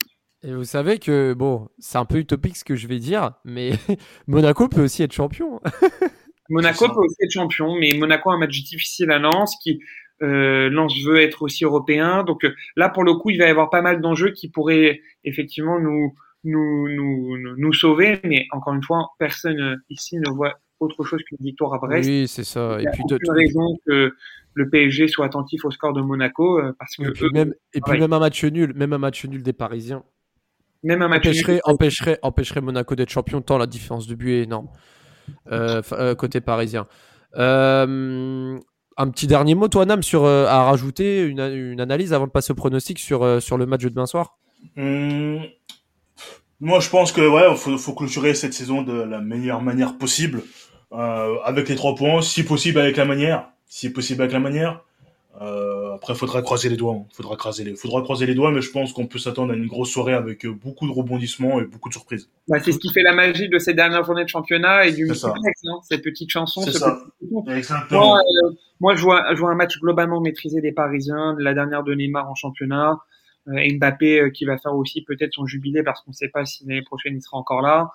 Et 0.45 0.53
vous 0.53 0.65
savez 0.65 0.99
que, 0.99 1.35
bon, 1.35 1.69
c'est 1.79 1.99
un 1.99 2.05
peu 2.05 2.19
utopique 2.19 2.57
ce 2.57 2.65
que 2.65 2.75
je 2.75 2.89
vais 2.89 2.99
dire, 2.99 3.33
mais 3.45 3.73
Monaco 4.27 4.69
peut 4.69 4.83
aussi 4.83 5.03
être 5.03 5.13
champion. 5.13 5.61
Monaco 6.51 6.89
peut 6.89 7.01
aussi 7.01 7.17
être 7.23 7.31
champion, 7.31 7.77
mais 7.79 7.93
Monaco 7.97 8.31
a 8.31 8.35
un 8.35 8.39
match 8.39 8.61
difficile 8.63 9.11
à 9.13 9.19
Lens 9.19 9.57
qui 9.63 9.81
euh, 10.23 10.69
Lens 10.69 10.95
veut 11.05 11.21
être 11.21 11.43
aussi 11.43 11.65
européen. 11.65 12.25
Donc 12.25 12.45
euh, 12.45 12.55
là, 12.77 12.89
pour 12.89 13.05
le 13.05 13.15
coup, 13.15 13.31
il 13.31 13.39
va 13.39 13.47
y 13.47 13.51
avoir 13.51 13.71
pas 13.71 13.83
mal 13.83 14.01
d'enjeux 14.01 14.33
qui 14.33 14.49
pourraient 14.49 15.01
effectivement 15.25 15.79
nous, 15.79 16.15
nous, 16.45 16.89
nous, 16.89 17.37
nous 17.57 17.73
sauver. 17.73 18.21
Mais 18.25 18.47
encore 18.53 18.75
une 18.75 18.83
fois, 18.83 19.11
personne 19.19 19.61
euh, 19.61 19.77
ici 19.91 20.17
ne 20.17 20.31
voit 20.31 20.55
autre 20.81 21.05
chose 21.05 21.23
qu'une 21.23 21.39
victoire 21.41 21.75
à 21.75 21.79
Brest. 21.79 22.09
Oui, 22.09 22.27
c'est 22.29 22.45
ça. 22.45 22.77
Il 22.79 22.85
y 22.85 22.87
a 22.87 22.91
et 22.91 22.93
puis, 22.93 23.03
aucune 23.05 23.33
raison 23.33 23.79
que 23.87 24.13
le 24.55 24.71
PSG 24.71 25.09
soit 25.09 25.27
attentif 25.27 25.65
au 25.65 25.71
score 25.71 25.93
de 25.93 26.03
Monaco 26.03 26.59
euh, 26.59 26.73
parce 26.79 26.97
que 26.97 27.05
et 27.05 27.13
puis, 27.13 27.25
eux, 27.25 27.31
même, 27.33 27.55
et 27.73 27.81
puis 27.81 27.99
même 27.99 28.13
un 28.13 28.19
match 28.19 28.45
nul, 28.45 28.73
même 28.75 28.93
un 28.93 28.99
match 28.99 29.25
nul 29.25 29.43
des 29.43 29.53
Parisiens. 29.53 30.03
Même 30.83 31.01
un 31.01 31.09
match 31.09 31.27
empêcherait, 31.27 31.53
nul. 31.53 31.61
empêcherait, 31.65 32.19
empêcherait 32.23 32.61
Monaco 32.61 32.95
d'être 32.95 33.11
champion 33.11 33.41
tant 33.41 33.57
la 33.57 33.67
différence 33.67 34.07
de 34.07 34.15
but 34.15 34.33
est 34.33 34.43
énorme 34.43 34.69
euh, 35.51 35.83
euh, 35.93 36.15
côté 36.15 36.41
parisien. 36.41 36.87
Euh, 37.37 38.59
un 38.97 39.11
petit 39.11 39.27
dernier 39.27 39.55
mot, 39.55 39.69
toi, 39.69 39.87
Nam, 39.87 40.03
sur, 40.03 40.27
à 40.27 40.65
rajouter 40.65 41.23
une, 41.23 41.41
une, 41.41 41.81
analyse 41.81 42.13
avant 42.13 42.27
de 42.27 42.31
passer 42.31 42.53
au 42.53 42.55
pronostic 42.55 42.99
sur, 42.99 43.41
sur 43.41 43.57
le 43.57 43.67
match 43.67 43.83
de 43.83 43.89
demain 43.89 44.07
soir? 44.07 44.39
Mmh. 44.77 45.39
Moi, 46.63 46.79
je 46.79 46.89
pense 46.89 47.11
que 47.11 47.21
ouais, 47.21 47.57
faut, 47.57 47.77
faut 47.77 47.93
clôturer 47.93 48.35
cette 48.35 48.53
saison 48.53 48.83
de 48.83 48.93
la 48.93 49.21
meilleure 49.21 49.61
manière 49.63 49.99
possible, 49.99 50.43
euh, 50.93 51.35
avec 51.45 51.69
les 51.69 51.75
trois 51.75 51.97
points, 51.97 52.23
si 52.23 52.45
possible 52.45 52.79
avec 52.79 52.97
la 52.97 53.05
manière, 53.05 53.49
si 53.67 53.91
possible 53.91 54.23
avec 54.23 54.33
la 54.33 54.39
manière. 54.39 54.85
Euh, 55.41 55.95
après, 55.97 56.15
faudra 56.15 56.41
croiser 56.41 56.69
les 56.69 56.77
doigts. 56.77 56.95
Hein. 56.95 57.07
Faudra 57.13 57.35
croiser 57.37 57.65
les, 57.65 57.75
faudra 57.75 58.01
croiser 58.03 58.27
les 58.27 58.37
doigts, 58.37 58.53
mais 58.53 58.61
je 58.61 58.71
pense 58.71 58.93
qu'on 58.93 59.09
peut 59.09 59.19
s'attendre 59.19 59.53
à 59.53 59.57
une 59.57 59.67
grosse 59.67 59.91
soirée 59.91 60.13
avec 60.13 60.47
beaucoup 60.47 60.87
de 60.87 60.93
rebondissements 60.93 61.59
et 61.61 61.65
beaucoup 61.65 61.89
de 61.89 61.95
surprises. 61.95 62.31
Bah, 62.47 62.61
c'est 62.61 62.71
ce 62.71 62.79
qui 62.79 62.93
fait 62.93 63.03
la 63.03 63.13
magie 63.13 63.49
de 63.49 63.59
ces 63.59 63.75
dernières 63.75 64.05
journées 64.05 64.23
de 64.23 64.29
championnat 64.29 64.87
et 64.87 64.93
du 64.93 65.07
multiplex, 65.07 65.63
hein, 65.65 65.81
cette 65.83 66.05
petite 66.05 66.31
chanson. 66.31 66.61
C'est 66.63 66.71
ce 66.71 66.79
ça. 66.79 66.97
Petit... 67.19 67.95
Moi, 67.95 68.21
euh, 68.21 68.51
moi, 68.79 68.95
je 68.95 69.03
vois, 69.03 69.35
je 69.35 69.41
vois 69.41 69.51
un 69.51 69.57
match 69.57 69.81
globalement 69.81 70.21
maîtrisé 70.21 70.61
des 70.61 70.71
Parisiens, 70.71 71.35
la 71.41 71.55
dernière 71.55 71.83
de 71.83 71.93
Neymar 71.93 72.31
en 72.31 72.37
championnat, 72.37 72.93
euh, 72.93 72.95
Mbappé 73.47 74.21
euh, 74.21 74.31
qui 74.31 74.45
va 74.45 74.59
faire 74.59 74.75
aussi 74.75 75.03
peut-être 75.03 75.33
son 75.35 75.47
jubilé 75.47 75.83
parce 75.83 76.03
qu'on 76.03 76.11
ne 76.13 76.17
sait 76.17 76.29
pas 76.29 76.45
si 76.45 76.65
l'année 76.67 76.83
prochaine 76.83 77.17
il 77.17 77.23
sera 77.23 77.39
encore 77.39 77.63
là. 77.63 77.91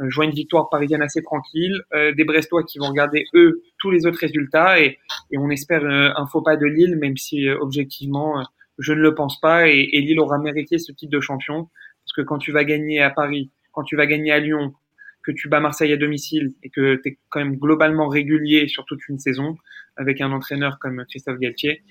Euh, 0.00 0.22
une 0.22 0.32
victoire 0.32 0.68
parisienne 0.70 1.02
assez 1.02 1.22
tranquille, 1.22 1.80
euh, 1.94 2.12
des 2.12 2.24
Brestois 2.24 2.64
qui 2.64 2.78
vont 2.78 2.88
regarder 2.88 3.26
eux 3.34 3.62
tous 3.78 3.90
les 3.90 4.06
autres 4.06 4.18
résultats 4.18 4.80
et, 4.80 4.98
et 5.30 5.38
on 5.38 5.50
espère 5.50 5.84
euh, 5.84 6.10
un 6.16 6.26
faux 6.26 6.42
pas 6.42 6.56
de 6.56 6.66
Lille, 6.66 6.96
même 6.96 7.16
si 7.16 7.48
objectivement 7.48 8.44
je 8.78 8.92
ne 8.92 9.00
le 9.00 9.14
pense 9.14 9.40
pas. 9.40 9.68
Et, 9.68 9.88
et, 9.92 10.00
Lille 10.00 10.18
aura 10.18 10.38
mérité 10.38 10.78
ce 10.78 10.90
titre 10.90 11.12
de 11.12 11.20
champion. 11.20 11.68
Parce 12.04 12.12
que 12.16 12.22
quand 12.22 12.38
tu 12.38 12.50
vas 12.50 12.64
gagner 12.64 13.00
à 13.02 13.10
Paris, 13.10 13.50
quand 13.72 13.84
tu 13.84 13.96
vas 13.96 14.06
gagner 14.06 14.32
à 14.32 14.40
Lyon, 14.40 14.74
que 15.22 15.30
tu 15.32 15.48
bats 15.48 15.60
Marseille 15.60 15.92
à 15.92 15.96
domicile 15.96 16.52
et 16.62 16.70
que 16.70 16.96
tu 16.96 17.10
es 17.10 17.18
quand 17.30 17.38
même 17.38 17.56
globalement 17.56 18.08
régulier 18.08 18.68
sur 18.68 18.84
toute 18.84 19.08
une 19.08 19.18
saison 19.18 19.56
avec 19.96 20.20
un 20.20 20.32
entraîneur 20.32 20.78
comme 20.80 21.04
Christophe 21.08 21.38
Galtier, 21.38 21.82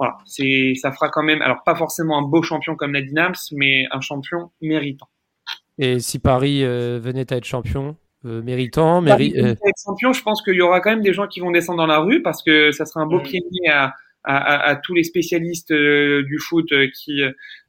voilà, 0.00 0.16
c'est 0.24 0.72
ça 0.80 0.92
fera 0.92 1.10
quand 1.10 1.22
même 1.22 1.42
alors 1.42 1.62
pas 1.62 1.74
forcément 1.74 2.18
un 2.18 2.22
beau 2.22 2.42
champion 2.42 2.74
comme 2.74 2.94
la 2.94 3.02
Dynams, 3.02 3.34
mais 3.52 3.84
un 3.90 4.00
champion 4.00 4.50
méritant. 4.62 5.10
Et 5.76 5.98
si 5.98 6.18
Paris 6.18 6.64
euh, 6.64 6.98
venait 6.98 7.30
à 7.30 7.36
être 7.36 7.44
champion, 7.44 7.96
euh, 8.24 8.40
méritant, 8.40 9.02
méri 9.02 9.34
euh... 9.36 9.50
être 9.52 9.82
champion, 9.84 10.14
je 10.14 10.22
pense 10.22 10.40
qu'il 10.42 10.54
y 10.54 10.62
aura 10.62 10.80
quand 10.80 10.88
même 10.88 11.02
des 11.02 11.12
gens 11.12 11.26
qui 11.26 11.40
vont 11.40 11.50
descendre 11.50 11.76
dans 11.80 11.86
la 11.86 11.98
rue 11.98 12.22
parce 12.22 12.42
que 12.42 12.72
ça 12.72 12.86
sera 12.86 13.02
un 13.02 13.06
beau 13.06 13.18
mmh. 13.18 13.24
pied 13.24 13.42
à, 13.68 13.94
à, 14.24 14.36
à, 14.36 14.68
à, 14.70 14.76
tous 14.76 14.94
les 14.94 15.04
spécialistes 15.04 15.70
euh, 15.70 16.22
du 16.22 16.38
foot 16.38 16.72
euh, 16.72 16.88
qui 16.94 17.20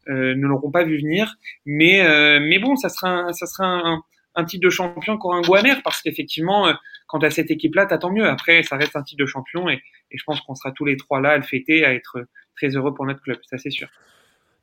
ne 0.07 0.47
l'auront 0.47 0.71
pas 0.71 0.85
vu 0.85 0.99
venir. 1.01 1.35
Mais, 1.65 2.01
mais 2.39 2.59
bon, 2.59 2.77
ça 2.77 2.87
sera 2.87 3.09
un, 3.09 3.33
ça 3.33 3.45
sera 3.45 3.65
un, 3.65 4.01
un 4.35 4.45
titre 4.45 4.63
de 4.63 4.69
champion 4.69 5.13
encore 5.13 5.35
un 5.35 5.41
goût 5.41 5.55
amer 5.55 5.81
parce 5.83 6.01
qu'effectivement, 6.01 6.73
quand 7.11 7.19
tu 7.19 7.25
as 7.25 7.31
cette 7.31 7.51
équipe-là, 7.51 7.85
t'as 7.85 8.09
mieux. 8.09 8.25
Après, 8.27 8.63
ça 8.63 8.77
reste 8.77 8.95
un 8.95 9.03
titre 9.03 9.21
de 9.21 9.27
champion 9.27 9.69
et, 9.69 9.81
et 10.11 10.17
je 10.17 10.23
pense 10.23 10.39
qu'on 10.41 10.55
sera 10.55 10.71
tous 10.71 10.85
les 10.85 10.95
trois 10.97 11.19
là 11.19 11.31
à 11.31 11.37
le 11.37 11.43
fêter, 11.43 11.85
à 11.85 11.93
être 11.93 12.25
très 12.55 12.69
heureux 12.69 12.93
pour 12.93 13.05
notre 13.05 13.21
club. 13.21 13.37
Ça, 13.49 13.57
c'est 13.57 13.69
sûr. 13.69 13.89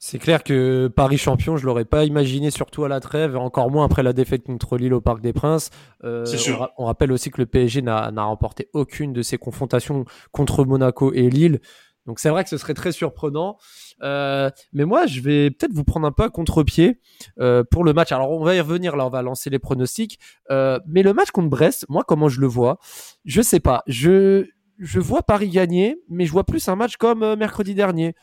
C'est 0.00 0.20
clair 0.20 0.44
que 0.44 0.86
Paris 0.86 1.18
champion, 1.18 1.56
je 1.56 1.66
l'aurais 1.66 1.84
pas 1.84 2.04
imaginé, 2.04 2.52
surtout 2.52 2.84
à 2.84 2.88
la 2.88 3.00
trêve, 3.00 3.36
encore 3.36 3.68
moins 3.68 3.84
après 3.84 4.04
la 4.04 4.12
défaite 4.12 4.44
contre 4.44 4.78
Lille 4.78 4.94
au 4.94 5.00
Parc 5.00 5.20
des 5.20 5.32
Princes. 5.32 5.70
Euh, 6.04 6.24
on, 6.48 6.56
ra 6.56 6.72
on, 6.78 6.84
rappelle 6.84 7.10
aussi 7.10 7.30
que 7.30 7.40
le 7.40 7.46
PSG 7.46 7.82
n'a 7.82 8.22
remporté 8.22 8.68
aucune 8.74 9.12
de 9.12 9.22
ses 9.22 9.38
confrontations 9.38 10.04
contre 10.30 10.64
Monaco 10.64 11.12
et 11.12 11.28
Lille. 11.28 11.60
Donc 12.08 12.18
c'est 12.18 12.30
vrai 12.30 12.42
que 12.42 12.50
ce 12.50 12.56
serait 12.56 12.74
très 12.74 12.90
surprenant. 12.90 13.58
Euh, 14.02 14.50
mais 14.72 14.84
moi, 14.84 15.06
je 15.06 15.20
vais 15.20 15.50
peut-être 15.50 15.72
vous 15.72 15.84
prendre 15.84 16.06
un 16.06 16.12
peu 16.12 16.24
à 16.24 16.30
contre-pied 16.30 17.00
euh, 17.38 17.62
pour 17.70 17.84
le 17.84 17.92
match. 17.92 18.12
Alors 18.12 18.30
on 18.30 18.42
va 18.42 18.56
y 18.56 18.60
revenir, 18.60 18.96
là 18.96 19.06
on 19.06 19.10
va 19.10 19.22
lancer 19.22 19.50
les 19.50 19.58
pronostics. 19.58 20.18
Euh, 20.50 20.80
mais 20.86 21.02
le 21.02 21.12
match 21.12 21.30
contre 21.30 21.50
Brest, 21.50 21.84
moi 21.88 22.04
comment 22.06 22.28
je 22.28 22.40
le 22.40 22.46
vois? 22.46 22.78
Je 23.24 23.42
sais 23.42 23.60
pas. 23.60 23.82
Je, 23.86 24.46
je 24.78 25.00
vois 25.00 25.22
Paris 25.22 25.50
gagner, 25.50 26.02
mais 26.08 26.24
je 26.24 26.32
vois 26.32 26.44
plus 26.44 26.66
un 26.68 26.76
match 26.76 26.96
comme 26.96 27.36
mercredi 27.36 27.74
dernier 27.74 28.14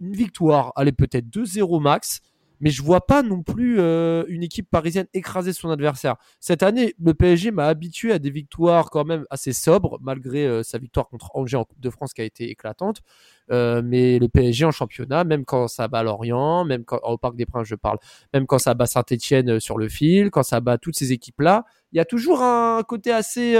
une 0.00 0.12
victoire, 0.12 0.72
allez 0.76 0.92
peut-être 0.92 1.26
2-0 1.26 1.80
max, 1.80 2.20
mais 2.60 2.70
je 2.70 2.82
vois 2.82 3.06
pas 3.06 3.22
non 3.22 3.42
plus 3.42 3.78
euh, 3.78 4.24
une 4.28 4.42
équipe 4.42 4.68
parisienne 4.70 5.06
écraser 5.14 5.52
son 5.52 5.70
adversaire. 5.70 6.16
Cette 6.40 6.62
année, 6.62 6.94
le 7.02 7.14
PSG 7.14 7.50
m'a 7.50 7.66
habitué 7.66 8.12
à 8.12 8.18
des 8.18 8.30
victoires 8.30 8.90
quand 8.90 9.04
même 9.04 9.24
assez 9.30 9.52
sobres, 9.52 9.98
malgré 10.00 10.46
euh, 10.46 10.62
sa 10.62 10.78
victoire 10.78 11.08
contre 11.08 11.30
Angers 11.34 11.56
en 11.56 11.64
Coupe 11.64 11.80
de 11.80 11.90
France 11.90 12.12
qui 12.12 12.20
a 12.20 12.24
été 12.24 12.50
éclatante. 12.50 13.02
Euh, 13.50 13.82
mais 13.84 14.18
le 14.18 14.28
PSG 14.28 14.64
en 14.64 14.72
championnat, 14.72 15.24
même 15.24 15.44
quand 15.44 15.68
ça 15.68 15.88
bat 15.88 16.02
Lorient, 16.02 16.64
même 16.64 16.84
quand 16.84 16.98
au 17.04 17.18
Parc 17.18 17.36
des 17.36 17.46
Princes 17.46 17.68
je 17.68 17.76
parle, 17.76 17.98
même 18.34 18.46
quand 18.46 18.58
ça 18.58 18.74
bat 18.74 18.86
Saint-Etienne 18.86 19.60
sur 19.60 19.78
le 19.78 19.88
fil, 19.88 20.30
quand 20.30 20.42
ça 20.42 20.60
bat 20.60 20.78
toutes 20.78 20.96
ces 20.96 21.12
équipes-là, 21.12 21.64
il 21.92 21.98
y 21.98 22.00
a 22.00 22.04
toujours 22.04 22.42
un 22.42 22.82
côté 22.82 23.12
assez... 23.12 23.56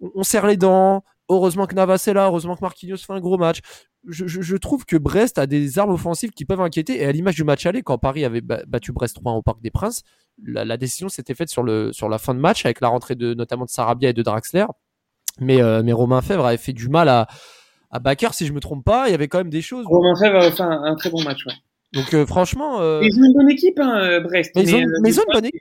on 0.00 0.22
serre 0.24 0.46
les 0.46 0.56
dents, 0.56 1.04
Heureusement 1.28 1.66
que 1.66 1.74
Navas 1.74 2.04
est 2.06 2.12
là, 2.12 2.26
heureusement 2.26 2.54
que 2.54 2.60
Marquinhos 2.62 2.98
fait 2.98 3.12
un 3.12 3.20
gros 3.20 3.36
match. 3.36 3.58
Je, 4.08 4.56
trouve 4.56 4.84
que 4.84 4.96
Brest 4.96 5.38
a 5.38 5.46
des 5.46 5.78
armes 5.78 5.90
offensives 5.90 6.30
qui 6.30 6.44
peuvent 6.44 6.60
inquiéter. 6.60 7.00
Et 7.00 7.04
à 7.04 7.12
l'image 7.12 7.34
du 7.34 7.44
match 7.44 7.66
aller, 7.66 7.82
quand 7.82 7.98
Paris 7.98 8.24
avait 8.24 8.40
battu 8.40 8.92
Brest 8.92 9.16
3 9.16 9.32
au 9.32 9.42
Parc 9.42 9.60
des 9.60 9.70
Princes, 9.70 10.02
la, 10.44 10.76
décision 10.76 11.08
s'était 11.08 11.34
faite 11.34 11.48
sur, 11.48 11.62
le, 11.62 11.92
sur 11.92 12.08
la 12.08 12.18
fin 12.18 12.34
de 12.34 12.38
match 12.38 12.64
avec 12.64 12.80
la 12.80 12.88
rentrée 12.88 13.14
de 13.14 13.34
notamment 13.34 13.64
de 13.64 13.70
Sarabia 13.70 14.10
et 14.10 14.12
de 14.12 14.22
Draxler. 14.22 14.66
Mais, 15.40 15.60
euh, 15.60 15.82
mais 15.84 15.92
Romain 15.92 16.22
Fèvre 16.22 16.46
avait 16.46 16.56
fait 16.56 16.72
du 16.72 16.88
mal 16.88 17.08
à, 17.08 17.26
à 17.90 17.98
Bakker, 17.98 18.32
si 18.32 18.46
je 18.46 18.52
me 18.52 18.60
trompe 18.60 18.84
pas. 18.84 19.08
Il 19.08 19.10
y 19.10 19.14
avait 19.14 19.28
quand 19.28 19.38
même 19.38 19.50
des 19.50 19.62
choses. 19.62 19.86
Romain 19.86 20.14
Fèvre 20.16 20.38
a 20.38 20.50
fait 20.50 20.62
un, 20.62 20.94
très 20.94 21.10
bon 21.10 21.22
match. 21.22 21.44
Ouais. 21.46 21.52
Donc 21.92 22.14
euh, 22.14 22.26
franchement, 22.26 22.80
euh, 22.80 23.00
ils 23.02 23.18
ont 23.18 23.24
une 23.24 23.34
bonne 23.34 23.50
équipe, 23.50 23.78
hein, 23.78 24.20
Brest. 24.20 24.52
Mais, 24.54 24.62
ils 24.62 24.74
ont, 24.74 24.84
mais 25.02 25.10
ils 25.10 25.18
ont 25.18 25.24
une 25.28 25.32
bonne 25.32 25.46
équipe. 25.46 25.60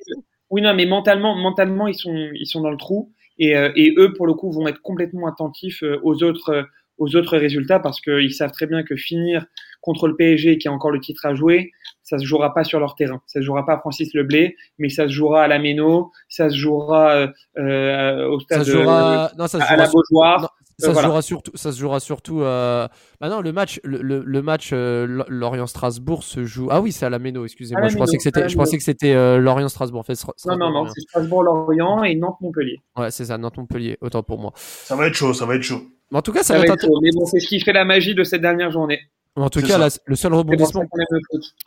Oui, 0.52 0.62
non, 0.62 0.74
mais 0.76 0.86
mentalement, 0.86 1.36
mentalement, 1.36 1.88
ils 1.88 1.96
sont, 1.96 2.30
ils 2.34 2.46
sont 2.46 2.62
dans 2.62 2.72
le 2.72 2.78
trou. 2.78 3.12
Et, 3.38 3.52
et, 3.52 3.94
eux, 3.98 4.14
pour 4.14 4.28
le 4.28 4.34
coup, 4.34 4.52
vont 4.52 4.68
être 4.68 4.82
complètement 4.82 5.28
attentifs 5.28 5.84
aux 6.04 6.24
autres, 6.24 6.66
aux 6.98 7.16
autres 7.16 7.38
résultats 7.38 7.80
parce 7.80 8.00
qu'ils 8.02 8.34
savent 8.34 8.52
très 8.52 8.68
bien 8.68 8.84
que 8.84 8.96
finir 8.96 9.46
contre 9.82 10.08
le 10.08 10.16
PSG, 10.16 10.58
qui 10.58 10.68
a 10.68 10.72
encore 10.72 10.92
le 10.92 11.00
titre 11.00 11.26
à 11.26 11.36
jouer, 11.36 11.72
ça 12.04 12.18
se 12.18 12.26
jouera 12.26 12.54
pas 12.54 12.64
sur 12.64 12.80
leur 12.80 12.96
terrain. 12.96 13.22
Ça 13.28 13.40
se 13.40 13.46
jouera 13.46 13.66
pas 13.66 13.74
à 13.74 13.80
Francis 13.80 14.14
Leblé, 14.14 14.56
mais 14.80 14.90
ça 14.90 15.08
se 15.08 15.14
jouera 15.14 15.44
à 15.44 15.48
la 15.48 15.60
Méno, 15.60 16.12
ça 16.30 16.50
se 16.50 16.56
jouera 16.56 17.28
euh, 17.58 18.28
au 18.28 18.40
stade 18.40 18.60
ça 18.60 18.66
se 18.66 18.72
jouera... 18.72 19.32
non, 19.38 19.48
ça 19.48 19.60
se 19.60 19.72
à 19.72 19.76
la 19.76 19.88
Beaujoire. 19.88 20.55
Ça, 20.78 20.94
se 20.94 21.02
jouera 21.02 21.22
surtout, 21.22 21.52
ça 21.56 21.72
se 21.72 21.80
jouera 21.80 22.00
surtout. 22.00 22.42
Euh... 22.42 22.88
Bah 23.22 23.30
non, 23.30 23.42
le 23.42 23.54
match, 23.54 23.80
le, 23.84 24.02
le, 24.02 24.42
match 24.42 24.72
euh, 24.74 25.24
Lorient-Strasbourg 25.30 26.24
se 26.24 26.44
joue. 26.44 26.68
Ah 26.70 26.82
oui, 26.82 26.92
c'est 26.92 27.06
à 27.06 27.10
la 27.10 27.18
Méno, 27.18 27.46
excusez-moi. 27.46 27.88
Je, 27.88 27.98
pensais 27.98 28.18
que 28.18 28.24
c'était, 28.24 28.50
je 28.50 28.58
pensais 28.58 28.78
que 28.78 28.84
c'était 28.84 29.14
euh, 29.14 29.38
Lorient-Strasbourg. 29.38 30.02
En 30.02 30.04
fait, 30.04 30.22
non, 30.46 30.58
non, 30.58 30.72
non, 30.72 30.88
c'est 30.88 31.02
Strasbourg-Lorient 31.02 32.04
et 32.04 32.16
Nantes-Montpellier. 32.16 32.82
Ouais, 32.98 33.10
c'est 33.10 33.26
ça, 33.26 33.38
Nantes-Montpellier. 33.38 33.98
Autant 34.02 34.22
pour 34.22 34.40
moi. 34.40 34.52
Ça 34.56 34.96
va 34.96 35.08
être 35.08 35.14
chaud, 35.14 35.34
ça 35.34 35.46
va 35.46 35.56
être 35.56 35.64
chaud. 35.64 35.82
Mais 36.12 36.18
en 36.18 36.22
tout 36.22 36.34
cas, 36.34 36.44
ça, 36.44 36.58
va, 36.58 36.66
être, 36.66 36.82
chaud. 36.82 37.00
Mais 37.02 37.10
bon, 37.16 37.26
c'est 37.26 37.40
ce 37.40 37.48
qui 37.48 37.60
fait 37.62 37.74
la 37.74 37.86
magie 37.86 38.14
de 38.14 38.24
cette 38.24 38.42
dernière 38.42 38.72
journée. 38.72 39.00
En 39.38 39.50
tout 39.50 39.62
cas, 39.62 39.90
le 40.06 40.16
seul 40.16 40.34
rebondissement, 40.34 40.84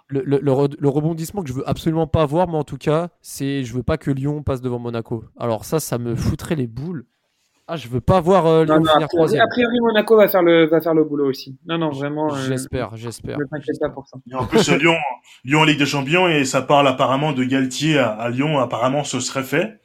le, 0.09 0.23
le, 0.23 0.38
le, 0.40 0.88
rebondissement 0.88 1.42
que 1.42 1.49
je 1.49 1.55
veux 1.55 1.68
absolument 1.68 2.07
pas 2.07 2.23
avoir, 2.23 2.49
mais 2.49 2.57
en 2.57 2.64
tout 2.64 2.79
cas, 2.79 3.09
c'est 3.21 3.62
je 3.62 3.75
veux 3.75 3.83
pas 3.83 3.99
que 3.99 4.11
Lyon 4.11 4.42
passe 4.42 4.62
devant 4.62 4.79
Monaco. 4.79 5.25
Alors 5.38 5.66
ça, 5.66 5.79
ça 5.79 5.99
me 5.99 6.14
foutrait 6.14 6.57
les 6.57 6.66
boules. 6.66 7.05
Ah, 7.70 7.76
je 7.76 7.87
veux 7.87 8.00
pas 8.00 8.22
voir 8.22 8.46
euh, 8.46 8.64
Lyon 8.64 8.83
finir 8.83 9.09
troisième. 9.09 9.42
A 9.42 9.46
priori, 9.46 9.78
Monaco 9.81 10.16
va 10.16 10.26
faire 10.26 10.42
le 10.42 10.66
va 10.68 10.81
faire 10.81 10.94
le 10.94 11.04
boulot 11.04 11.28
aussi. 11.28 11.59
Non, 11.66 11.76
non, 11.76 11.90
vraiment. 11.90 12.33
Euh, 12.33 12.38
j'espère, 12.48 12.96
j'espère. 12.96 13.38
Ne 13.38 13.44
t'inquiète 13.44 13.78
pas 13.78 13.90
pour 13.90 14.09
ça. 14.09 14.16
Et 14.26 14.35
en 14.35 14.46
plus, 14.46 14.70
Lyon, 14.70 14.96
Lyon 15.44 15.61
en 15.61 15.64
Ligue 15.64 15.78
des 15.78 15.85
Champions 15.85 16.28
et 16.28 16.46
ça 16.46 16.62
parle 16.62 16.88
apparemment 16.88 17.33
de 17.33 17.44
Galtier 17.44 17.98
à, 17.98 18.31
Lyon. 18.31 18.59
Apparemment, 18.59 19.04
ce 19.04 19.20
serait 19.20 19.42
fait. 19.42 19.83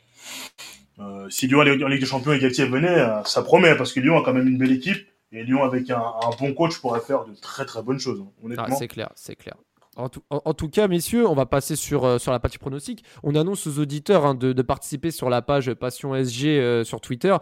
Euh, 1.00 1.28
si 1.30 1.48
Lyon 1.48 1.60
en 1.60 1.63
Ligue 1.63 2.00
des 2.00 2.06
Champions 2.06 2.32
et 2.32 2.39
Galtier 2.39 2.65
venait, 2.65 2.88
euh, 2.88 3.22
ça 3.26 3.41
promet 3.41 3.76
parce 3.76 3.91
que 3.91 4.00
Lyon 4.00 4.17
a 4.17 4.24
quand 4.24 4.34
même 4.34 4.48
une 4.48 4.58
belle 4.58 4.72
équipe 4.72 5.06
et 5.34 5.43
Lyon 5.43 5.63
avec 5.63 5.89
un, 5.89 5.98
un 5.98 6.30
bon 6.39 6.54
coach 6.54 6.80
pourrait 6.80 7.02
faire 7.02 7.26
de 7.26 7.34
très 7.36 7.65
très 7.65 7.84
bonnes 7.84 8.00
choses. 8.00 8.22
Hein, 8.22 8.32
honnêtement. 8.46 8.65
Ah, 8.69 8.76
c'est 8.76 8.88
clair, 8.88 9.10
c'est 9.15 9.36
clair. 9.36 9.56
En 9.98 10.08
tout, 10.08 10.24
en, 10.32 10.54
tout, 10.56 10.69
cas, 10.69 10.88
messieurs, 10.88 11.28
on 11.28 11.36
va 11.36 11.46
passer 11.46 11.76
sur, 11.76 12.19
sur 12.19 12.32
la 12.32 12.39
partie 12.39 12.58
pronostic. 12.58 13.04
On 13.22 13.36
annonce 13.36 13.67
aux 13.67 13.78
auditeurs 13.78 14.26
hein, 14.26 14.34
de, 14.34 14.52
de, 14.52 14.62
participer 14.63 15.12
sur 15.12 15.30
la 15.30 15.43
page 15.43 15.72
Passion 15.76 16.15
SG 16.15 16.84
sur 16.84 17.00
Twitter 17.00 17.36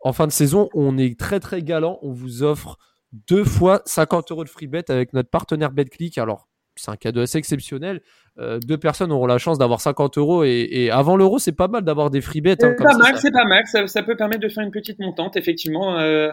en 0.00 0.12
fin 0.12 0.26
de 0.26 0.32
saison, 0.32 0.68
on 0.74 0.96
est 0.98 1.18
très 1.18 1.40
très 1.40 1.62
galant. 1.62 1.98
On 2.02 2.12
vous 2.12 2.42
offre 2.42 2.78
deux 3.12 3.44
fois 3.44 3.82
50 3.86 4.30
euros 4.30 4.44
de 4.44 4.48
free 4.48 4.66
bet 4.66 4.90
avec 4.90 5.12
notre 5.12 5.30
partenaire 5.30 5.72
BetClick. 5.72 6.18
Alors, 6.18 6.48
c'est 6.76 6.90
un 6.90 6.96
cadeau 6.96 7.20
assez 7.20 7.38
exceptionnel. 7.38 8.00
Euh, 8.38 8.58
deux 8.58 8.78
personnes 8.78 9.12
auront 9.12 9.26
la 9.26 9.38
chance 9.38 9.58
d'avoir 9.58 9.80
50 9.80 10.16
euros 10.18 10.44
et, 10.44 10.90
avant 10.90 11.16
l'euro, 11.16 11.38
c'est 11.38 11.52
pas 11.52 11.68
mal 11.68 11.82
d'avoir 11.82 12.10
des 12.10 12.20
free 12.20 12.40
bets. 12.40 12.52
Hein, 12.64 12.74
c'est 12.78 12.84
pas, 12.84 12.96
mal, 12.96 13.18
c'est 13.18 13.32
pas 13.32 13.44
mal. 13.44 13.64
Ça, 13.66 14.02
peut 14.02 14.16
permettre 14.16 14.40
de 14.40 14.48
faire 14.48 14.64
une 14.64 14.70
petite 14.70 14.98
montante, 14.98 15.36
effectivement, 15.36 15.98
euh, 15.98 16.30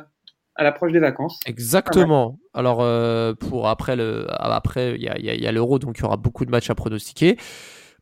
à 0.56 0.64
l'approche 0.64 0.94
des 0.94 1.00
vacances. 1.00 1.40
Exactement. 1.46 2.40
Alors, 2.54 2.82
euh, 2.82 3.34
pour 3.34 3.68
après 3.68 3.96
le, 3.96 4.26
après, 4.30 4.96
il 4.96 5.02
y 5.02 5.10
a, 5.10 5.18
y 5.18 5.48
a 5.48 5.52
l'euro, 5.52 5.80
donc 5.80 5.98
il 5.98 6.02
y 6.02 6.06
aura 6.06 6.18
beaucoup 6.18 6.46
de 6.46 6.52
matchs 6.52 6.70
à 6.70 6.76
pronostiquer. 6.76 7.38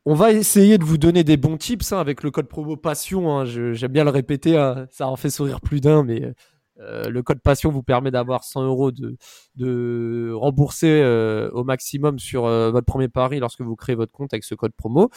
On 0.07 0.13
va 0.13 0.31
essayer 0.31 0.77
de 0.77 0.83
vous 0.83 0.99
donner 0.99 1.23
des 1.23 1.35
bons 1.35 1.57
tips 1.57 1.91
hein, 1.91 1.97
avec 1.97 2.21
le 2.21 2.29
code 2.29 2.47
promo 2.47 2.77
Passion. 2.77 3.39
Hein. 3.39 3.45
J'aime 3.45 3.91
bien 3.91 4.03
le 4.03 4.11
répéter, 4.11 4.55
hein. 4.55 4.85
ça 4.91 5.07
en 5.07 5.15
fait 5.15 5.31
sourire 5.31 5.61
plus 5.61 5.81
d'un, 5.81 6.03
mais 6.03 6.31
euh, 6.79 7.09
le 7.09 7.23
code 7.23 7.39
Passion 7.41 7.71
vous 7.71 7.81
permet 7.81 8.11
d'avoir 8.11 8.43
100 8.43 8.65
euros 8.65 8.91
de, 8.91 10.31
rembourser 10.33 11.01
euh, 11.01 11.49
au 11.53 11.63
maximum 11.63 12.19
sur 12.19 12.45
euh, 12.45 12.69
votre 12.69 12.85
premier 12.85 13.07
pari 13.07 13.39
lorsque 13.39 13.61
vous 13.61 13.75
créez 13.75 13.95
votre 13.95 14.11
compte 14.11 14.31
avec 14.31 14.43
ce 14.43 14.53
code 14.53 14.73
promo. 14.73 15.09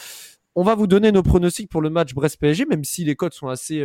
On 0.54 0.62
va 0.62 0.74
vous 0.74 0.86
donner 0.86 1.12
nos 1.12 1.22
pronostics 1.22 1.70
pour 1.70 1.82
le 1.82 1.90
match 1.90 2.14
Brest-PSG, 2.14 2.64
même 2.64 2.82
si 2.82 3.04
les 3.04 3.14
codes 3.14 3.34
sont 3.34 3.48
assez 3.48 3.84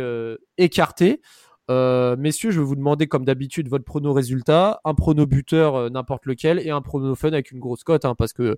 écartés. 0.56 1.20
messieurs, 1.68 2.50
je 2.50 2.60
vais 2.60 2.66
vous 2.66 2.76
demander 2.76 3.08
comme 3.08 3.26
d'habitude 3.26 3.68
votre 3.68 3.84
prono 3.84 4.14
résultat, 4.14 4.80
un 4.84 4.94
prono 4.94 5.26
buteur 5.26 5.90
n'importe 5.90 6.24
lequel 6.24 6.58
et 6.66 6.70
un 6.70 6.80
prono 6.80 7.14
fun 7.14 7.28
avec 7.28 7.52
une 7.52 7.60
grosse 7.60 7.84
cote, 7.84 8.06
parce 8.16 8.32
que 8.32 8.56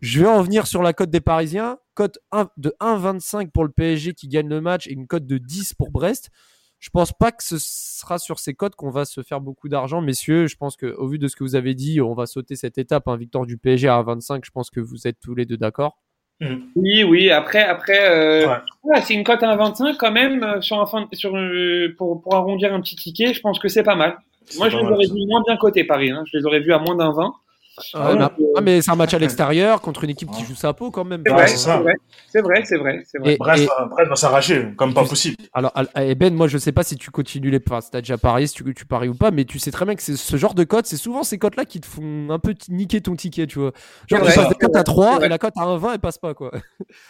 je 0.00 0.20
vais 0.20 0.28
en 0.28 0.42
venir 0.42 0.66
sur 0.66 0.82
la 0.82 0.92
cote 0.92 1.10
des 1.10 1.20
Parisiens. 1.20 1.78
Cote 1.94 2.18
de 2.56 2.74
1,25 2.80 3.50
pour 3.50 3.64
le 3.64 3.70
PSG 3.70 4.14
qui 4.14 4.28
gagne 4.28 4.48
le 4.48 4.60
match 4.60 4.86
et 4.86 4.92
une 4.92 5.06
cote 5.06 5.26
de 5.26 5.38
10 5.38 5.74
pour 5.74 5.90
Brest. 5.90 6.30
Je 6.78 6.88
pense 6.88 7.12
pas 7.12 7.30
que 7.30 7.44
ce 7.44 7.58
sera 7.58 8.18
sur 8.18 8.38
ces 8.38 8.54
cotes 8.54 8.74
qu'on 8.74 8.88
va 8.88 9.04
se 9.04 9.22
faire 9.22 9.42
beaucoup 9.42 9.68
d'argent, 9.68 10.00
messieurs. 10.00 10.46
Je 10.46 10.56
pense 10.56 10.76
que 10.76 10.86
au 10.86 11.08
vu 11.08 11.18
de 11.18 11.28
ce 11.28 11.36
que 11.36 11.44
vous 11.44 11.54
avez 11.54 11.74
dit, 11.74 12.00
on 12.00 12.14
va 12.14 12.24
sauter 12.24 12.56
cette 12.56 12.78
étape. 12.78 13.06
Un 13.06 13.18
victoire 13.18 13.44
du 13.44 13.58
PSG 13.58 13.86
à 13.86 14.02
1,25. 14.02 14.40
Je 14.44 14.50
pense 14.50 14.70
que 14.70 14.80
vous 14.80 15.06
êtes 15.06 15.20
tous 15.20 15.34
les 15.34 15.44
deux 15.44 15.58
d'accord. 15.58 15.98
Mmh. 16.40 16.56
Oui, 16.76 17.04
oui. 17.04 17.30
Après, 17.30 17.62
après, 17.62 18.10
euh, 18.10 18.56
c'est 19.04 19.12
une 19.12 19.24
cote 19.24 19.42
à 19.42 19.54
1,25 19.54 19.96
quand 19.98 20.10
même 20.10 20.42
euh, 20.42 20.62
sur 20.62 20.80
un 20.80 21.08
sur 21.12 21.36
euh, 21.36 21.94
pour, 21.98 22.22
pour 22.22 22.34
arrondir 22.34 22.72
un 22.72 22.80
petit 22.80 22.96
ticket. 22.96 23.34
Je 23.34 23.40
pense 23.42 23.58
que 23.58 23.68
c'est 23.68 23.82
pas 23.82 23.96
mal. 23.96 24.16
Moi, 24.56 24.70
je 24.70 24.78
les 24.78 24.84
aurais 24.84 25.06
vus 25.06 25.26
moins 25.28 25.42
bien 25.46 25.58
cotés 25.58 25.84
Paris. 25.84 26.10
Hein. 26.10 26.24
Je 26.32 26.38
les 26.38 26.46
aurais 26.46 26.60
vus 26.60 26.72
à 26.72 26.78
moins 26.78 26.96
d'un 26.96 27.12
20. 27.12 27.30
Ah, 27.94 28.30
ah, 28.56 28.60
mais 28.60 28.82
c'est 28.82 28.90
un 28.90 28.96
match 28.96 29.14
à 29.14 29.18
l'extérieur 29.18 29.80
contre 29.80 30.04
une 30.04 30.10
équipe 30.10 30.30
qui 30.30 30.44
joue 30.44 30.54
sa 30.54 30.72
peau 30.72 30.90
quand 30.90 31.04
même. 31.04 31.22
C'est 31.26 31.32
vrai, 31.32 31.46
c'est 31.46 32.40
vrai, 32.40 32.62
c'est 32.64 32.76
vrai, 32.76 33.02
c'est 33.04 33.18
vrai. 33.18 33.36
vrai. 33.36 33.36
Bref, 33.38 33.68
Bref, 33.90 34.08
va 34.08 34.16
s'arracher, 34.16 34.68
comme 34.76 34.94
pas 34.94 35.04
possible. 35.04 35.36
Alors, 35.52 35.72
et 35.96 36.14
Ben, 36.14 36.34
moi 36.34 36.48
je 36.48 36.58
sais 36.58 36.72
pas 36.72 36.82
si 36.82 36.96
tu 36.96 37.10
continues 37.10 37.50
les, 37.50 37.60
enfin, 37.66 37.80
si 37.80 37.90
t'as 37.90 38.00
déjà 38.00 38.18
parié, 38.18 38.46
si 38.46 38.54
tu, 38.54 38.74
tu 38.74 38.86
paries 38.86 39.08
ou 39.08 39.14
pas, 39.14 39.30
mais 39.30 39.44
tu 39.44 39.58
sais 39.58 39.70
très 39.70 39.84
bien 39.84 39.94
que 39.94 40.02
c'est 40.02 40.16
ce 40.16 40.36
genre 40.36 40.54
de 40.54 40.64
cote, 40.64 40.86
c'est 40.86 40.96
souvent 40.96 41.22
ces 41.22 41.38
cotes 41.38 41.56
là 41.56 41.64
qui 41.64 41.80
te 41.80 41.86
font 41.86 42.30
un 42.30 42.38
peu 42.38 42.54
niquer 42.68 43.00
ton 43.00 43.16
ticket, 43.16 43.46
tu 43.46 43.58
vois. 43.58 43.72
Genre, 44.08 44.20
tu 44.20 44.34
passes 44.34 44.48
des 44.48 44.54
cotes 44.54 44.76
à 44.76 44.84
3 44.84 45.24
et 45.24 45.28
la 45.28 45.38
cote 45.38 45.54
à 45.56 45.64
1,20 45.64 45.94
elle 45.94 45.98
passe 46.00 46.18
pas, 46.18 46.34
quoi. 46.34 46.52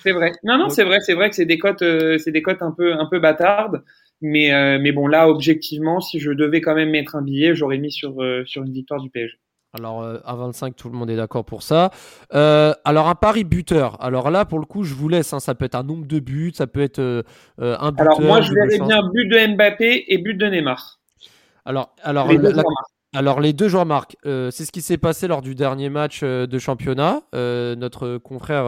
C'est 0.02 0.12
vrai. 0.12 0.32
Non, 0.42 0.58
non, 0.58 0.68
c'est 0.68 0.84
vrai, 0.84 0.98
c'est 1.00 1.14
vrai 1.14 1.30
que 1.30 1.36
c'est 1.36 1.46
des 1.46 1.58
cotes, 1.58 1.82
euh, 1.82 2.18
c'est 2.18 2.32
des 2.32 2.42
cotes 2.42 2.62
un 2.62 2.72
peu, 2.72 2.92
un 2.94 3.06
peu 3.06 3.18
bâtardes. 3.18 3.82
Mais, 4.22 4.52
euh, 4.52 4.78
mais 4.80 4.92
bon, 4.92 5.06
là, 5.06 5.28
objectivement, 5.28 6.00
si 6.00 6.20
je 6.20 6.30
devais 6.30 6.60
quand 6.60 6.74
même 6.74 6.90
mettre 6.90 7.16
un 7.16 7.22
billet, 7.22 7.54
j'aurais 7.54 7.78
mis 7.78 7.90
sur, 7.90 8.22
euh, 8.22 8.44
sur 8.44 8.62
une 8.62 8.72
victoire 8.72 9.00
du 9.00 9.10
PSG. 9.10 9.38
Alors 9.72 10.02
euh, 10.02 10.18
à 10.24 10.34
25, 10.34 10.74
tout 10.74 10.88
le 10.88 10.96
monde 10.96 11.10
est 11.10 11.16
d'accord 11.16 11.44
pour 11.44 11.62
ça. 11.62 11.90
Euh, 12.34 12.74
alors 12.84 13.08
un 13.08 13.14
pari 13.14 13.44
buteur. 13.44 14.02
Alors 14.02 14.30
là, 14.30 14.44
pour 14.44 14.58
le 14.58 14.66
coup, 14.66 14.82
je 14.82 14.94
vous 14.94 15.08
laisse. 15.08 15.32
Hein, 15.32 15.38
ça 15.40 15.54
peut 15.54 15.64
être 15.64 15.76
un 15.76 15.84
nombre 15.84 16.06
de 16.06 16.18
buts, 16.18 16.52
ça 16.54 16.66
peut 16.66 16.80
être 16.80 16.98
euh, 16.98 17.22
un 17.58 17.92
buteur. 17.92 18.06
Alors 18.06 18.20
moi, 18.20 18.40
je 18.40 18.52
verrais 18.52 18.78
bien 18.78 19.00
but 19.12 19.28
de 19.28 19.54
Mbappé 19.54 20.06
et 20.08 20.18
but 20.18 20.34
de 20.34 20.46
Neymar. 20.46 20.98
Alors, 21.64 21.94
alors, 22.02 22.26
les 22.26 22.38
deux, 22.38 22.52
alors 23.14 23.40
les 23.40 23.52
deux 23.52 23.68
joueurs 23.68 23.86
marquent. 23.86 24.16
c'est 24.24 24.64
ce 24.64 24.72
qui 24.72 24.82
s'est 24.82 24.98
passé 24.98 25.28
lors 25.28 25.42
du 25.42 25.54
dernier 25.54 25.88
match 25.88 26.24
de 26.24 26.58
championnat. 26.58 27.20
notre 27.32 28.18
confrère 28.18 28.64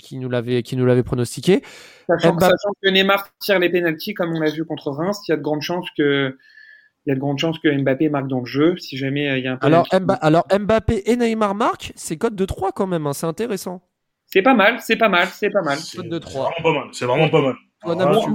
qui 0.00 0.18
nous 0.18 0.28
l'avait 0.28 0.64
qui 0.64 0.76
nous 0.76 0.86
l'avait 0.86 1.04
pronostiqué. 1.04 1.62
Sachant, 2.08 2.36
sachant, 2.40 2.72
que 2.82 2.88
Neymar 2.88 3.28
tire 3.38 3.60
les 3.60 3.70
pénalties 3.70 4.14
comme 4.14 4.34
on 4.34 4.40
l'a 4.40 4.50
vu 4.50 4.64
contre 4.64 4.90
Reims, 4.90 5.20
il 5.28 5.30
y 5.30 5.34
a 5.34 5.36
de 5.36 5.42
grandes 5.42 5.62
chances 5.62 5.86
que 5.96 6.36
il 7.06 7.10
y 7.10 7.12
a 7.12 7.14
de 7.14 7.20
grandes 7.20 7.38
chances 7.38 7.58
que 7.58 7.68
Mbappé 7.68 8.08
marque 8.08 8.28
dans 8.28 8.40
le 8.40 8.46
jeu. 8.46 8.76
Si 8.78 8.96
jamais 8.96 9.28
euh, 9.28 9.38
il 9.38 9.44
y 9.44 9.48
a 9.48 9.52
un 9.52 9.58
alors, 9.60 9.86
alors 10.20 10.44
Mbappé 10.50 11.02
et 11.10 11.16
Neymar 11.16 11.54
marquent, 11.54 11.92
c'est 11.96 12.16
code 12.16 12.34
de 12.34 12.44
3 12.44 12.72
quand 12.72 12.86
même, 12.86 13.06
hein, 13.06 13.12
c'est 13.12 13.26
intéressant. 13.26 13.82
C'est 14.26 14.42
pas 14.42 14.54
mal, 14.54 14.78
c'est 14.80 14.96
pas 14.96 15.08
mal, 15.08 15.28
c'est 15.28 15.50
pas 15.50 15.62
mal. 15.62 15.78
Code 15.94 16.08
de 16.08 16.18
3. 16.18 16.50
C'est 16.50 16.64
vraiment 16.64 16.72
pas 16.72 16.80
mal, 16.80 16.88
c'est 16.92 17.04
vraiment 17.04 17.28
pas 17.28 17.42
mal. 17.42 17.54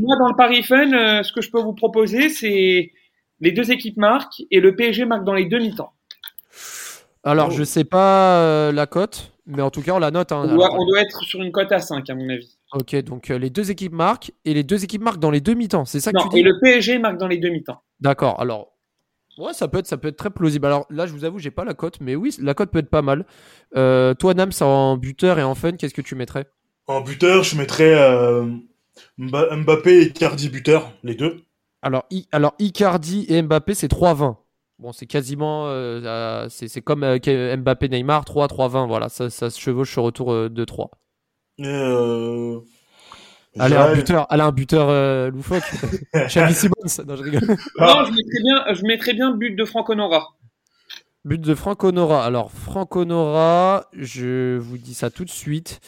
moi, 0.02 0.18
dans 0.18 0.28
le 0.28 0.36
Paris 0.36 0.64
Fun, 0.64 0.94
euh, 0.94 1.24
ce 1.24 1.34
que 1.34 1.42
je 1.42 1.50
peux 1.50 1.60
vous 1.60 1.74
proposer, 1.74 2.30
c'est 2.30 2.92
les 3.40 3.52
deux 3.52 3.72
équipes 3.72 3.98
marquent 3.98 4.44
et 4.52 4.60
le 4.60 4.76
PSG 4.76 5.06
marque 5.06 5.24
dans 5.24 5.34
les 5.34 5.46
deux 5.46 5.60
mi-temps. 5.60 5.94
Alors, 7.24 7.52
je 7.52 7.64
sais 7.64 7.84
pas 7.84 8.42
euh, 8.42 8.72
la 8.72 8.86
cote, 8.86 9.34
mais 9.46 9.62
en 9.62 9.72
tout 9.72 9.82
cas, 9.82 9.94
on 9.94 10.00
la 10.00 10.12
note. 10.12 10.32
Hein, 10.32 10.44
on, 10.46 10.56
doit, 10.56 10.74
on, 10.74 10.86
doit, 10.86 11.02
être 11.02 11.24
sur 11.24 11.42
une 11.42 11.52
cote 11.52 11.72
à 11.72 11.80
5, 11.80 12.10
à 12.10 12.16
mon 12.16 12.30
avis. 12.30 12.58
Ok, 12.74 12.96
donc 13.04 13.30
les 13.30 13.50
deux 13.50 13.72
équipes 13.72 13.94
marquent 13.94 14.32
et 14.46 14.54
les 14.54 14.64
deux 14.64 14.84
équipes 14.84 15.02
marquent 15.02 15.20
dans 15.20 15.32
les 15.32 15.42
deux 15.42 15.56
mi-temps. 15.56 15.86
C'est 15.86 16.00
ça 16.00 16.12
que 16.12 16.18
non, 16.18 16.24
tu 16.24 16.30
dis? 16.30 16.40
Et 16.40 16.44
le 16.44 16.60
PSG 16.62 17.00
marque 17.00 17.18
dans 17.18 17.28
les 17.28 17.40
deux 17.40 17.50
mi-temps. 17.50 17.82
D'accord. 18.02 18.40
Alors, 18.40 18.74
Ouais, 19.38 19.54
ça 19.54 19.70
peut 19.70 19.78
être, 19.78 19.88
ça 19.88 19.96
peut 19.98 20.10
être 20.10 20.18
très 20.18 20.32
plausible. 20.32 20.66
Alors 20.66 20.86
là, 20.90 21.06
je 21.08 21.14
vous 21.14 21.24
avoue, 21.24 21.40
j'ai 21.40 21.52
pas 21.52 21.64
la 21.64 21.74
cote, 21.74 22.02
mais 22.02 22.14
oui, 22.16 22.36
la 22.42 22.54
cote 22.54 22.72
peut 22.72 22.80
être 22.80 22.90
pas 22.90 23.02
mal. 23.02 23.26
Euh, 23.78 24.14
toi, 24.14 24.34
Nams, 24.34 24.52
en 24.60 24.98
buteur 24.98 25.40
et 25.40 25.44
en 25.44 25.56
fun, 25.56 25.74
qu'est-ce 25.78 25.94
que 25.94 26.02
tu 26.02 26.16
mettrais? 26.16 26.46
En 26.88 27.00
buteur, 27.00 27.44
je 27.44 27.56
mettrais 27.56 27.94
euh, 27.96 28.46
Mba- 29.18 29.56
Mbappé 29.64 30.02
et 30.02 30.12
Cardi 30.12 30.50
buteur, 30.50 30.92
les 31.04 31.16
deux. 31.16 31.46
Alors, 31.82 32.04
I- 32.12 32.28
alors 32.34 32.54
Icardi 32.60 33.28
et 33.30 33.42
Mbappé, 33.42 33.76
c'est 33.76 33.88
3-20. 33.88 34.38
Bon, 34.78 34.92
c'est 34.92 35.06
quasiment, 35.06 35.68
euh, 35.68 36.48
c'est 36.50 36.82
comme 36.82 37.04
euh, 37.04 37.58
Mbappé 37.58 37.88
Neymar, 37.88 38.26
3-3-20. 38.26 38.88
Voilà, 38.88 39.08
ça, 39.08 39.30
ça 39.30 39.50
se 39.50 39.60
chevauche 39.60 39.92
sur 39.94 40.04
retour 40.04 40.34
euh, 40.34 40.50
de 40.50 40.66
3. 40.66 40.92
Et, 41.60 41.66
euh, 41.66 42.60
Allez, 43.58 43.76
un 43.76 43.94
buteur, 43.94 44.28
allez, 44.30 44.44
un 44.44 44.52
buteur 44.52 44.88
euh, 44.90 45.32
loufoque. 45.32 45.64
Xavi 46.14 46.54
Simons. 46.54 46.74
Non, 47.08 47.16
je 47.16 47.24
rigole. 47.24 47.42
Non, 47.80 48.06
je 48.06 48.12
mettrais 48.12 48.42
bien, 48.44 48.74
je 48.74 48.84
mettrais 48.84 49.14
bien 49.14 49.32
but 49.32 49.56
de 49.56 49.66
Franck 49.66 49.90
Honora. 49.90 50.28
But 51.26 51.42
de 51.42 51.56
Franck 51.56 51.84
Honora. 51.84 52.24
Alors, 52.26 52.52
Franck 52.52 52.96
Honora, 52.96 53.86
je 53.94 54.58
vous 54.58 54.78
dis 54.78 54.94
ça 54.94 55.10
tout 55.10 55.26
de 55.26 55.30
suite. 55.30 55.80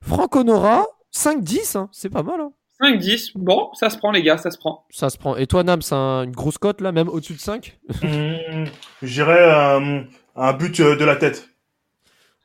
Franck 0.00 0.34
Honora, 0.36 0.86
5-10, 1.14 1.76
hein, 1.78 1.88
c'est 1.92 2.10
pas 2.10 2.22
mal. 2.22 2.40
Hein. 2.40 2.52
5-10. 2.82 3.32
Bon, 3.36 3.70
ça 3.74 3.88
se 3.90 3.96
prend, 3.98 4.10
les 4.10 4.22
gars, 4.22 4.36
ça 4.38 4.50
se 4.50 4.58
prend. 4.58 4.84
Ça 4.90 5.08
se 5.10 5.16
prend. 5.18 5.36
Et 5.36 5.46
toi, 5.46 5.62
Nam, 5.62 5.80
c'est 5.82 5.94
un- 5.94 6.24
une 6.24 6.32
grosse 6.32 6.58
cote, 6.58 6.80
là, 6.80 6.90
même 6.92 7.08
au-dessus 7.08 7.34
de 7.34 7.38
5 7.40 7.78
Mmh, 8.02 8.64
je 9.02 9.12
dirais 9.12 9.38
euh, 9.40 10.00
un 10.34 10.52
but 10.54 10.80
euh, 10.80 10.96
de 10.96 11.04
la 11.04 11.16
tête. 11.16 11.48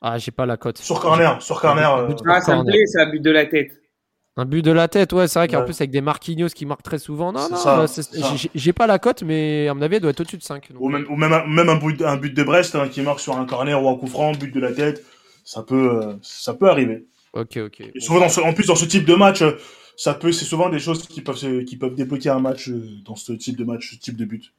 Ah, 0.01 0.17
j'ai 0.17 0.31
pas 0.31 0.45
la 0.45 0.55
cote. 0.57 0.77
Sur 0.77 0.99
corner, 1.01 1.41
sur 1.41 1.59
corner. 1.59 1.93
euh, 1.95 2.09
Ah, 2.27 2.39
ça 2.41 2.55
me 2.57 2.63
plaît, 2.63 2.85
ça, 2.85 3.05
but 3.07 3.19
de 3.21 3.31
la 3.31 3.45
tête. 3.47 3.78
Un 4.39 4.45
but 4.45 4.61
de 4.63 4.71
la 4.71 4.87
tête, 4.87 5.11
ouais, 5.11 5.27
c'est 5.27 5.37
vrai 5.37 5.47
qu'en 5.49 5.59
Ouais. 5.59 5.65
plus, 5.65 5.75
avec 5.81 5.91
des 5.91 5.99
Marquinhos 5.99 6.47
qui 6.55 6.65
marquent 6.65 6.83
très 6.83 6.97
souvent. 6.97 7.33
Non, 7.33 7.49
non, 7.49 7.57
ça. 7.57 7.85
j'ai- 8.55 8.71
pas 8.73 8.87
la 8.87 8.97
cote, 8.97 9.21
mais 9.23 9.67
à 9.67 9.73
mon 9.73 9.81
avis, 9.81 9.95
elle 9.95 10.01
doit 10.01 10.11
être 10.11 10.21
au-dessus 10.21 10.37
de 10.37 10.43
5. 10.43 10.69
Ou 10.79 10.87
même, 10.87 11.05
ou 11.09 11.17
même, 11.17 11.33
un, 11.33 11.45
même 11.45 11.67
un, 11.67 11.75
but, 11.75 12.01
un 12.01 12.15
but 12.15 12.33
de 12.33 12.43
Brest 12.43 12.73
hein, 12.75 12.87
qui 12.87 13.01
marque 13.01 13.19
sur 13.19 13.35
un 13.37 13.45
corner 13.45 13.83
ou 13.83 13.89
un 13.89 13.97
coup 13.97 14.07
franc, 14.07 14.31
but 14.31 14.53
de 14.53 14.59
la 14.61 14.71
tête, 14.71 15.03
ça 15.43 15.61
peut, 15.61 15.99
euh, 16.01 16.13
ça 16.21 16.53
peut 16.53 16.69
arriver. 16.69 17.05
Ok, 17.33 17.57
ok. 17.57 17.81
Et 17.93 17.99
souvent, 17.99 18.21
dans 18.21 18.29
ce- 18.29 18.39
en 18.39 18.53
plus, 18.53 18.67
dans 18.67 18.75
ce 18.75 18.85
type 18.85 19.03
de 19.03 19.15
match, 19.15 19.41
euh, 19.41 19.51
ça 19.97 20.13
peut, 20.13 20.31
c'est 20.31 20.45
souvent 20.45 20.69
des 20.69 20.79
choses 20.79 21.05
qui 21.05 21.19
peuvent, 21.19 21.65
qui 21.65 21.75
peuvent 21.75 21.95
débloquer 21.95 22.29
un 22.29 22.39
match 22.39 22.69
euh, 22.69 22.81
dans 23.05 23.15
ce 23.17 23.33
type 23.33 23.57
de 23.57 23.65
match, 23.65 23.91
ce 23.91 23.95
type 23.99 24.15
de 24.15 24.23
but. 24.23 24.53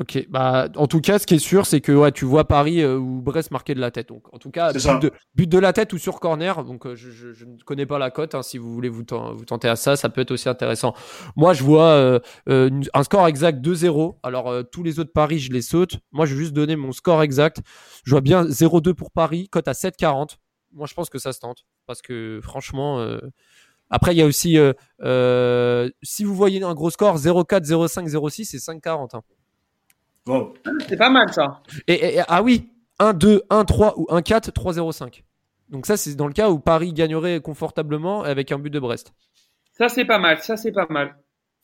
Ok, 0.00 0.26
bah 0.30 0.68
en 0.76 0.86
tout 0.86 1.00
cas, 1.00 1.18
ce 1.18 1.26
qui 1.26 1.34
est 1.34 1.38
sûr, 1.40 1.66
c'est 1.66 1.80
que 1.80 1.90
ouais, 1.90 2.12
tu 2.12 2.24
vois 2.24 2.46
Paris 2.46 2.82
euh, 2.82 2.96
ou 2.96 3.20
Brest 3.20 3.50
marquer 3.50 3.74
de 3.74 3.80
la 3.80 3.90
tête. 3.90 4.08
Donc, 4.10 4.32
en 4.32 4.38
tout 4.38 4.52
cas, 4.52 4.72
but 5.00 5.02
de, 5.02 5.12
but 5.34 5.48
de 5.48 5.58
la 5.58 5.72
tête 5.72 5.92
ou 5.92 5.98
sur 5.98 6.20
corner. 6.20 6.62
Donc, 6.64 6.86
euh, 6.86 6.94
je, 6.94 7.10
je- 7.10 7.32
je 7.32 7.44
ne 7.44 7.56
connais 7.64 7.84
pas 7.84 7.98
la 7.98 8.12
cote. 8.12 8.36
hein, 8.36 8.42
si 8.44 8.58
vous 8.58 8.72
voulez 8.72 8.88
vous, 8.88 9.02
vous 9.34 9.44
tenter 9.44 9.66
à 9.68 9.74
ça, 9.74 9.96
ça 9.96 10.08
peut 10.08 10.20
être 10.20 10.30
aussi 10.30 10.48
intéressant. 10.48 10.94
Moi, 11.34 11.52
je 11.52 11.64
vois 11.64 11.88
euh, 11.88 12.20
euh, 12.48 12.70
un 12.94 13.02
score 13.02 13.26
exact 13.26 13.60
2-0. 13.60 14.20
Alors, 14.22 14.48
euh, 14.48 14.62
tous 14.62 14.84
les 14.84 15.00
autres 15.00 15.12
paris, 15.12 15.40
je 15.40 15.50
les 15.52 15.62
saute. 15.62 15.96
Moi, 16.12 16.26
je 16.26 16.34
vais 16.34 16.42
juste 16.42 16.52
donner 16.54 16.76
mon 16.76 16.92
score 16.92 17.20
exact. 17.24 17.58
Je 18.04 18.12
vois 18.12 18.20
bien 18.20 18.44
0-2 18.44 18.94
pour 18.94 19.10
Paris, 19.10 19.48
cote 19.48 19.66
à 19.66 19.72
7,40. 19.74 20.38
Moi, 20.74 20.86
je 20.86 20.94
pense 20.94 21.10
que 21.10 21.18
ça 21.18 21.32
se 21.32 21.40
tente 21.40 21.64
parce 21.86 22.02
que 22.02 22.38
franchement. 22.40 23.00
euh, 23.00 23.18
Après, 23.90 24.14
il 24.14 24.18
y 24.18 24.22
a 24.22 24.26
aussi, 24.26 24.58
si 26.02 26.24
vous 26.24 26.34
voyez 26.36 26.62
un 26.62 26.74
gros 26.74 26.90
score, 26.90 27.16
0,4, 27.18 27.64
0,5, 27.64 28.06
0,6, 28.06 28.44
c'est 28.44 28.58
5,40. 28.58 29.16
hein. 29.16 29.22
Wow. 30.28 30.54
C'est 30.88 30.96
pas 30.96 31.10
mal, 31.10 31.32
ça. 31.32 31.62
Et, 31.86 31.94
et- 31.94 32.16
et- 32.16 32.22
ah 32.28 32.42
oui, 32.42 32.70
1-2, 33.00 33.40
1-3 33.50 33.94
ou 33.96 34.06
1-4, 34.10 34.50
3-0-5. 34.52 35.24
Donc 35.70 35.86
ça, 35.86 35.96
c'est 35.96 36.14
dans 36.14 36.26
le 36.26 36.32
cas 36.32 36.50
où 36.50 36.58
Paris 36.58 36.92
gagnerait 36.92 37.40
confortablement 37.40 38.22
avec 38.22 38.52
un 38.52 38.58
but 38.58 38.70
de 38.70 38.78
Brest. 38.80 39.12
Ça, 39.72 39.88
c'est 39.88 40.04
pas 40.04 40.18
mal. 40.18 40.38
Ça, 40.42 40.56
c'est 40.56 40.72
pas 40.72 40.86
mal. 40.90 41.16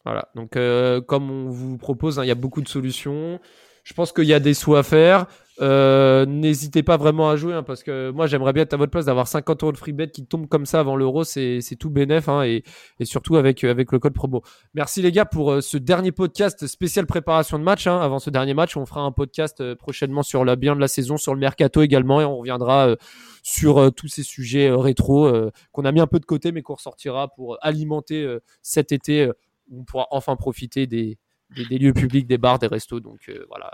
Voilà. 0.05 0.29
Donc 0.35 0.57
euh, 0.57 1.01
comme 1.01 1.31
on 1.31 1.49
vous 1.51 1.79
propose, 1.79 2.19
hein, 2.19 2.25
il 2.25 2.29
y 2.29 2.31
a 2.31 2.35
beaucoup 2.37 2.61
de 2.63 2.69
solutions. 2.69 3.41
Je 3.85 3.93
pense 3.93 4.13
qu'il 4.13 4.25
y 4.25 4.35
a 4.35 4.41
des 4.41 4.55
sous 4.55 4.75
à 4.77 4.83
faire. 4.83 5.27
Euh, 5.61 6.27
N'hésitez 6.27 6.83
pas 6.83 6.97
vraiment 6.97 7.31
à 7.31 7.37
jouer 7.37 7.55
hein, 7.55 7.63
parce 7.63 7.85
que 7.85 8.11
moi 8.11 8.27
j'aimerais 8.27 8.53
bien 8.53 8.65
être 8.65 8.73
à 8.75 8.77
votre 8.77 8.91
place 8.91 9.05
d'avoir 9.05 9.29
50 9.29 9.63
euros 9.63 9.71
de 9.71 9.77
free 9.77 9.93
bet 9.93 10.09
qui 10.11 10.27
tombe 10.27 10.49
comme 10.49 10.67
ça 10.67 10.81
avant 10.81 10.97
l'euro, 10.97 11.23
c'est 11.23 11.61
tout 11.79 11.91
bénef 11.91 12.29
hein, 12.29 12.43
et, 12.43 12.65
surtout 13.05 13.37
avec 13.37 13.63
avec 13.63 13.93
le 13.93 14.01
code 14.01 14.15
promo. 14.15 14.43
Merci 14.75 15.01
les 15.01 15.13
gars 15.13 15.27
pour 15.27 15.53
euh, 15.53 15.61
ce 15.61 15.77
dernier 15.77 16.11
podcast 16.11 16.67
spécial 16.67 17.07
préparation 17.07 17.57
de 17.59 17.63
match. 17.63 17.87
hein. 17.87 18.01
Avant 18.01 18.19
ce 18.19 18.31
dernier 18.31 18.53
match, 18.55 18.77
on 18.77 18.85
fera 18.85 19.03
un 19.03 19.13
podcast 19.13 19.61
euh, 19.61 19.77
prochainement 19.77 20.25
sur 20.25 20.45
la 20.45 20.57
bien 20.57 20.75
de 20.75 20.81
la 20.81 20.89
saison, 20.89 21.17
sur 21.17 21.33
le 21.35 21.39
mercato 21.41 21.83
également 21.83 22.21
et 22.21 22.25
on 22.25 22.39
reviendra 22.39 22.89
euh, 22.89 22.97
sur 23.45 23.79
euh, 23.79 23.91
tous 23.91 24.09
ces 24.09 24.25
sujets 24.25 24.69
euh, 24.71 24.77
rétro 24.77 25.27
euh, 25.27 25.53
qu'on 25.71 25.85
a 25.85 25.93
mis 25.93 26.01
un 26.01 26.09
peu 26.09 26.19
de 26.19 26.27
côté 26.27 26.51
mais 26.51 26.63
qu'on 26.63 26.75
ressortira 26.75 27.29
pour 27.29 27.59
alimenter 27.61 28.25
euh, 28.25 28.41
cet 28.63 28.91
été 28.91 29.21
euh, 29.27 29.33
où 29.71 29.83
on 29.83 29.85
pourra 29.85 30.09
enfin 30.11 30.35
profiter 30.37 30.87
des, 30.89 31.17
des, 31.57 31.65
des 31.65 31.79
lieux 31.79 31.93
publics, 31.93 32.27
des 32.27 32.39
bars, 32.39 32.59
des 32.59 32.67
restos. 32.67 33.01
Donc 33.01 33.29
euh, 33.29 33.45
voilà. 33.49 33.71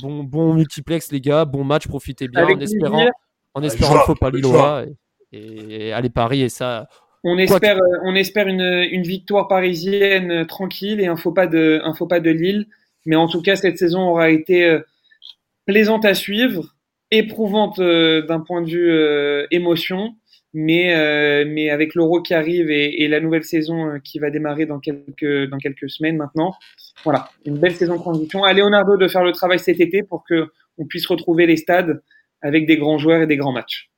Bon, 0.00 0.24
bon 0.24 0.54
multiplex 0.54 1.12
les 1.12 1.20
gars, 1.20 1.44
bon 1.44 1.64
match, 1.64 1.86
profitez 1.86 2.28
bien 2.28 2.42
Avec 2.42 2.56
en 2.56 2.60
espérant, 2.60 2.96
plaisir. 2.96 3.12
en 3.54 3.60
Avec 3.60 3.72
espérant 3.72 3.92
joie, 3.92 4.00
le 4.00 4.06
faux 4.06 4.14
pas 4.14 4.30
lillois 4.30 4.84
et, 5.32 5.86
et 5.88 5.92
allez 5.92 6.10
Paris 6.10 6.42
et 6.42 6.48
ça. 6.48 6.88
On 7.22 7.38
espère, 7.38 7.76
euh, 7.78 7.98
on 8.04 8.14
espère 8.14 8.48
une, 8.48 8.60
une 8.60 9.02
victoire 9.02 9.48
parisienne 9.48 10.30
euh, 10.30 10.44
tranquille 10.44 11.00
et 11.00 11.06
un 11.06 11.16
faux 11.16 11.32
pas 11.32 11.46
de, 11.46 11.80
un 11.84 11.94
faux 11.94 12.06
pas 12.06 12.20
de 12.20 12.30
Lille. 12.30 12.66
Mais 13.06 13.16
en 13.16 13.28
tout 13.28 13.42
cas, 13.42 13.56
cette 13.56 13.78
saison 13.78 14.00
aura 14.08 14.30
été 14.30 14.80
plaisante 15.66 16.04
à 16.04 16.14
suivre, 16.14 16.74
éprouvante 17.10 17.78
euh, 17.78 18.22
d'un 18.26 18.40
point 18.40 18.62
de 18.62 18.68
vue 18.68 18.90
euh, 18.90 19.46
émotion, 19.50 20.16
mais 20.54 20.94
euh, 20.94 21.44
mais 21.46 21.68
avec 21.68 21.94
l'Euro 21.94 22.22
qui 22.22 22.32
arrive 22.32 22.70
et, 22.70 23.02
et 23.02 23.08
la 23.08 23.20
nouvelle 23.20 23.44
saison 23.44 23.88
euh, 23.88 23.98
qui 24.02 24.18
va 24.20 24.30
démarrer 24.30 24.64
dans 24.66 24.78
quelques 24.78 25.50
dans 25.50 25.58
quelques 25.58 25.90
semaines 25.90 26.16
maintenant, 26.16 26.54
voilà, 27.04 27.28
une 27.44 27.58
belle 27.58 27.74
saison 27.74 27.96
de 27.96 28.00
transition. 28.00 28.44
À 28.44 28.52
Leonardo 28.52 28.96
de 28.96 29.08
faire 29.08 29.24
le 29.24 29.32
travail 29.32 29.58
cet 29.58 29.80
été 29.80 30.02
pour 30.02 30.24
que 30.28 30.46
on 30.78 30.86
puisse 30.86 31.06
retrouver 31.06 31.46
les 31.46 31.56
stades 31.56 32.00
avec 32.40 32.66
des 32.66 32.76
grands 32.78 32.98
joueurs 32.98 33.20
et 33.22 33.26
des 33.26 33.36
grands 33.36 33.52
matchs. 33.52 33.90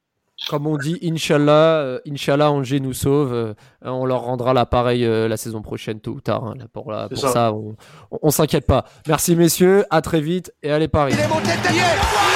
Comme 0.50 0.66
on 0.66 0.76
dit, 0.76 0.98
Inch'Allah, 1.02 1.80
euh, 1.80 1.98
Inch'Allah, 2.06 2.50
Angers 2.52 2.80
nous 2.80 2.92
sauve. 2.92 3.54
on 3.82 4.04
leur 4.04 4.20
rendra 4.20 4.52
l'appareil 4.52 5.00
la 5.06 5.36
saison 5.38 5.62
prochaine, 5.62 5.98
tôt 6.00 6.12
ou 6.12 6.20
tard. 6.20 6.44
hein, 6.44 6.54
pour 6.74 6.90
la- 6.92 7.04
C'est 7.08 7.14
pour 7.14 7.18
ça, 7.24 7.32
ça. 7.32 7.52
on, 7.54 7.74
on, 8.10 8.18
on 8.22 8.30
s'inquiète 8.30 8.66
pas. 8.66 8.84
Merci 9.08 9.34
messieurs, 9.34 9.84
à 9.90 10.02
très 10.02 10.20
vite 10.20 10.52
et 10.62 10.70
allez 10.70 10.88
Paris. 10.88 11.14
Il 11.16 11.20
est 11.20 11.28
monté 11.28 11.46
de 11.46 12.35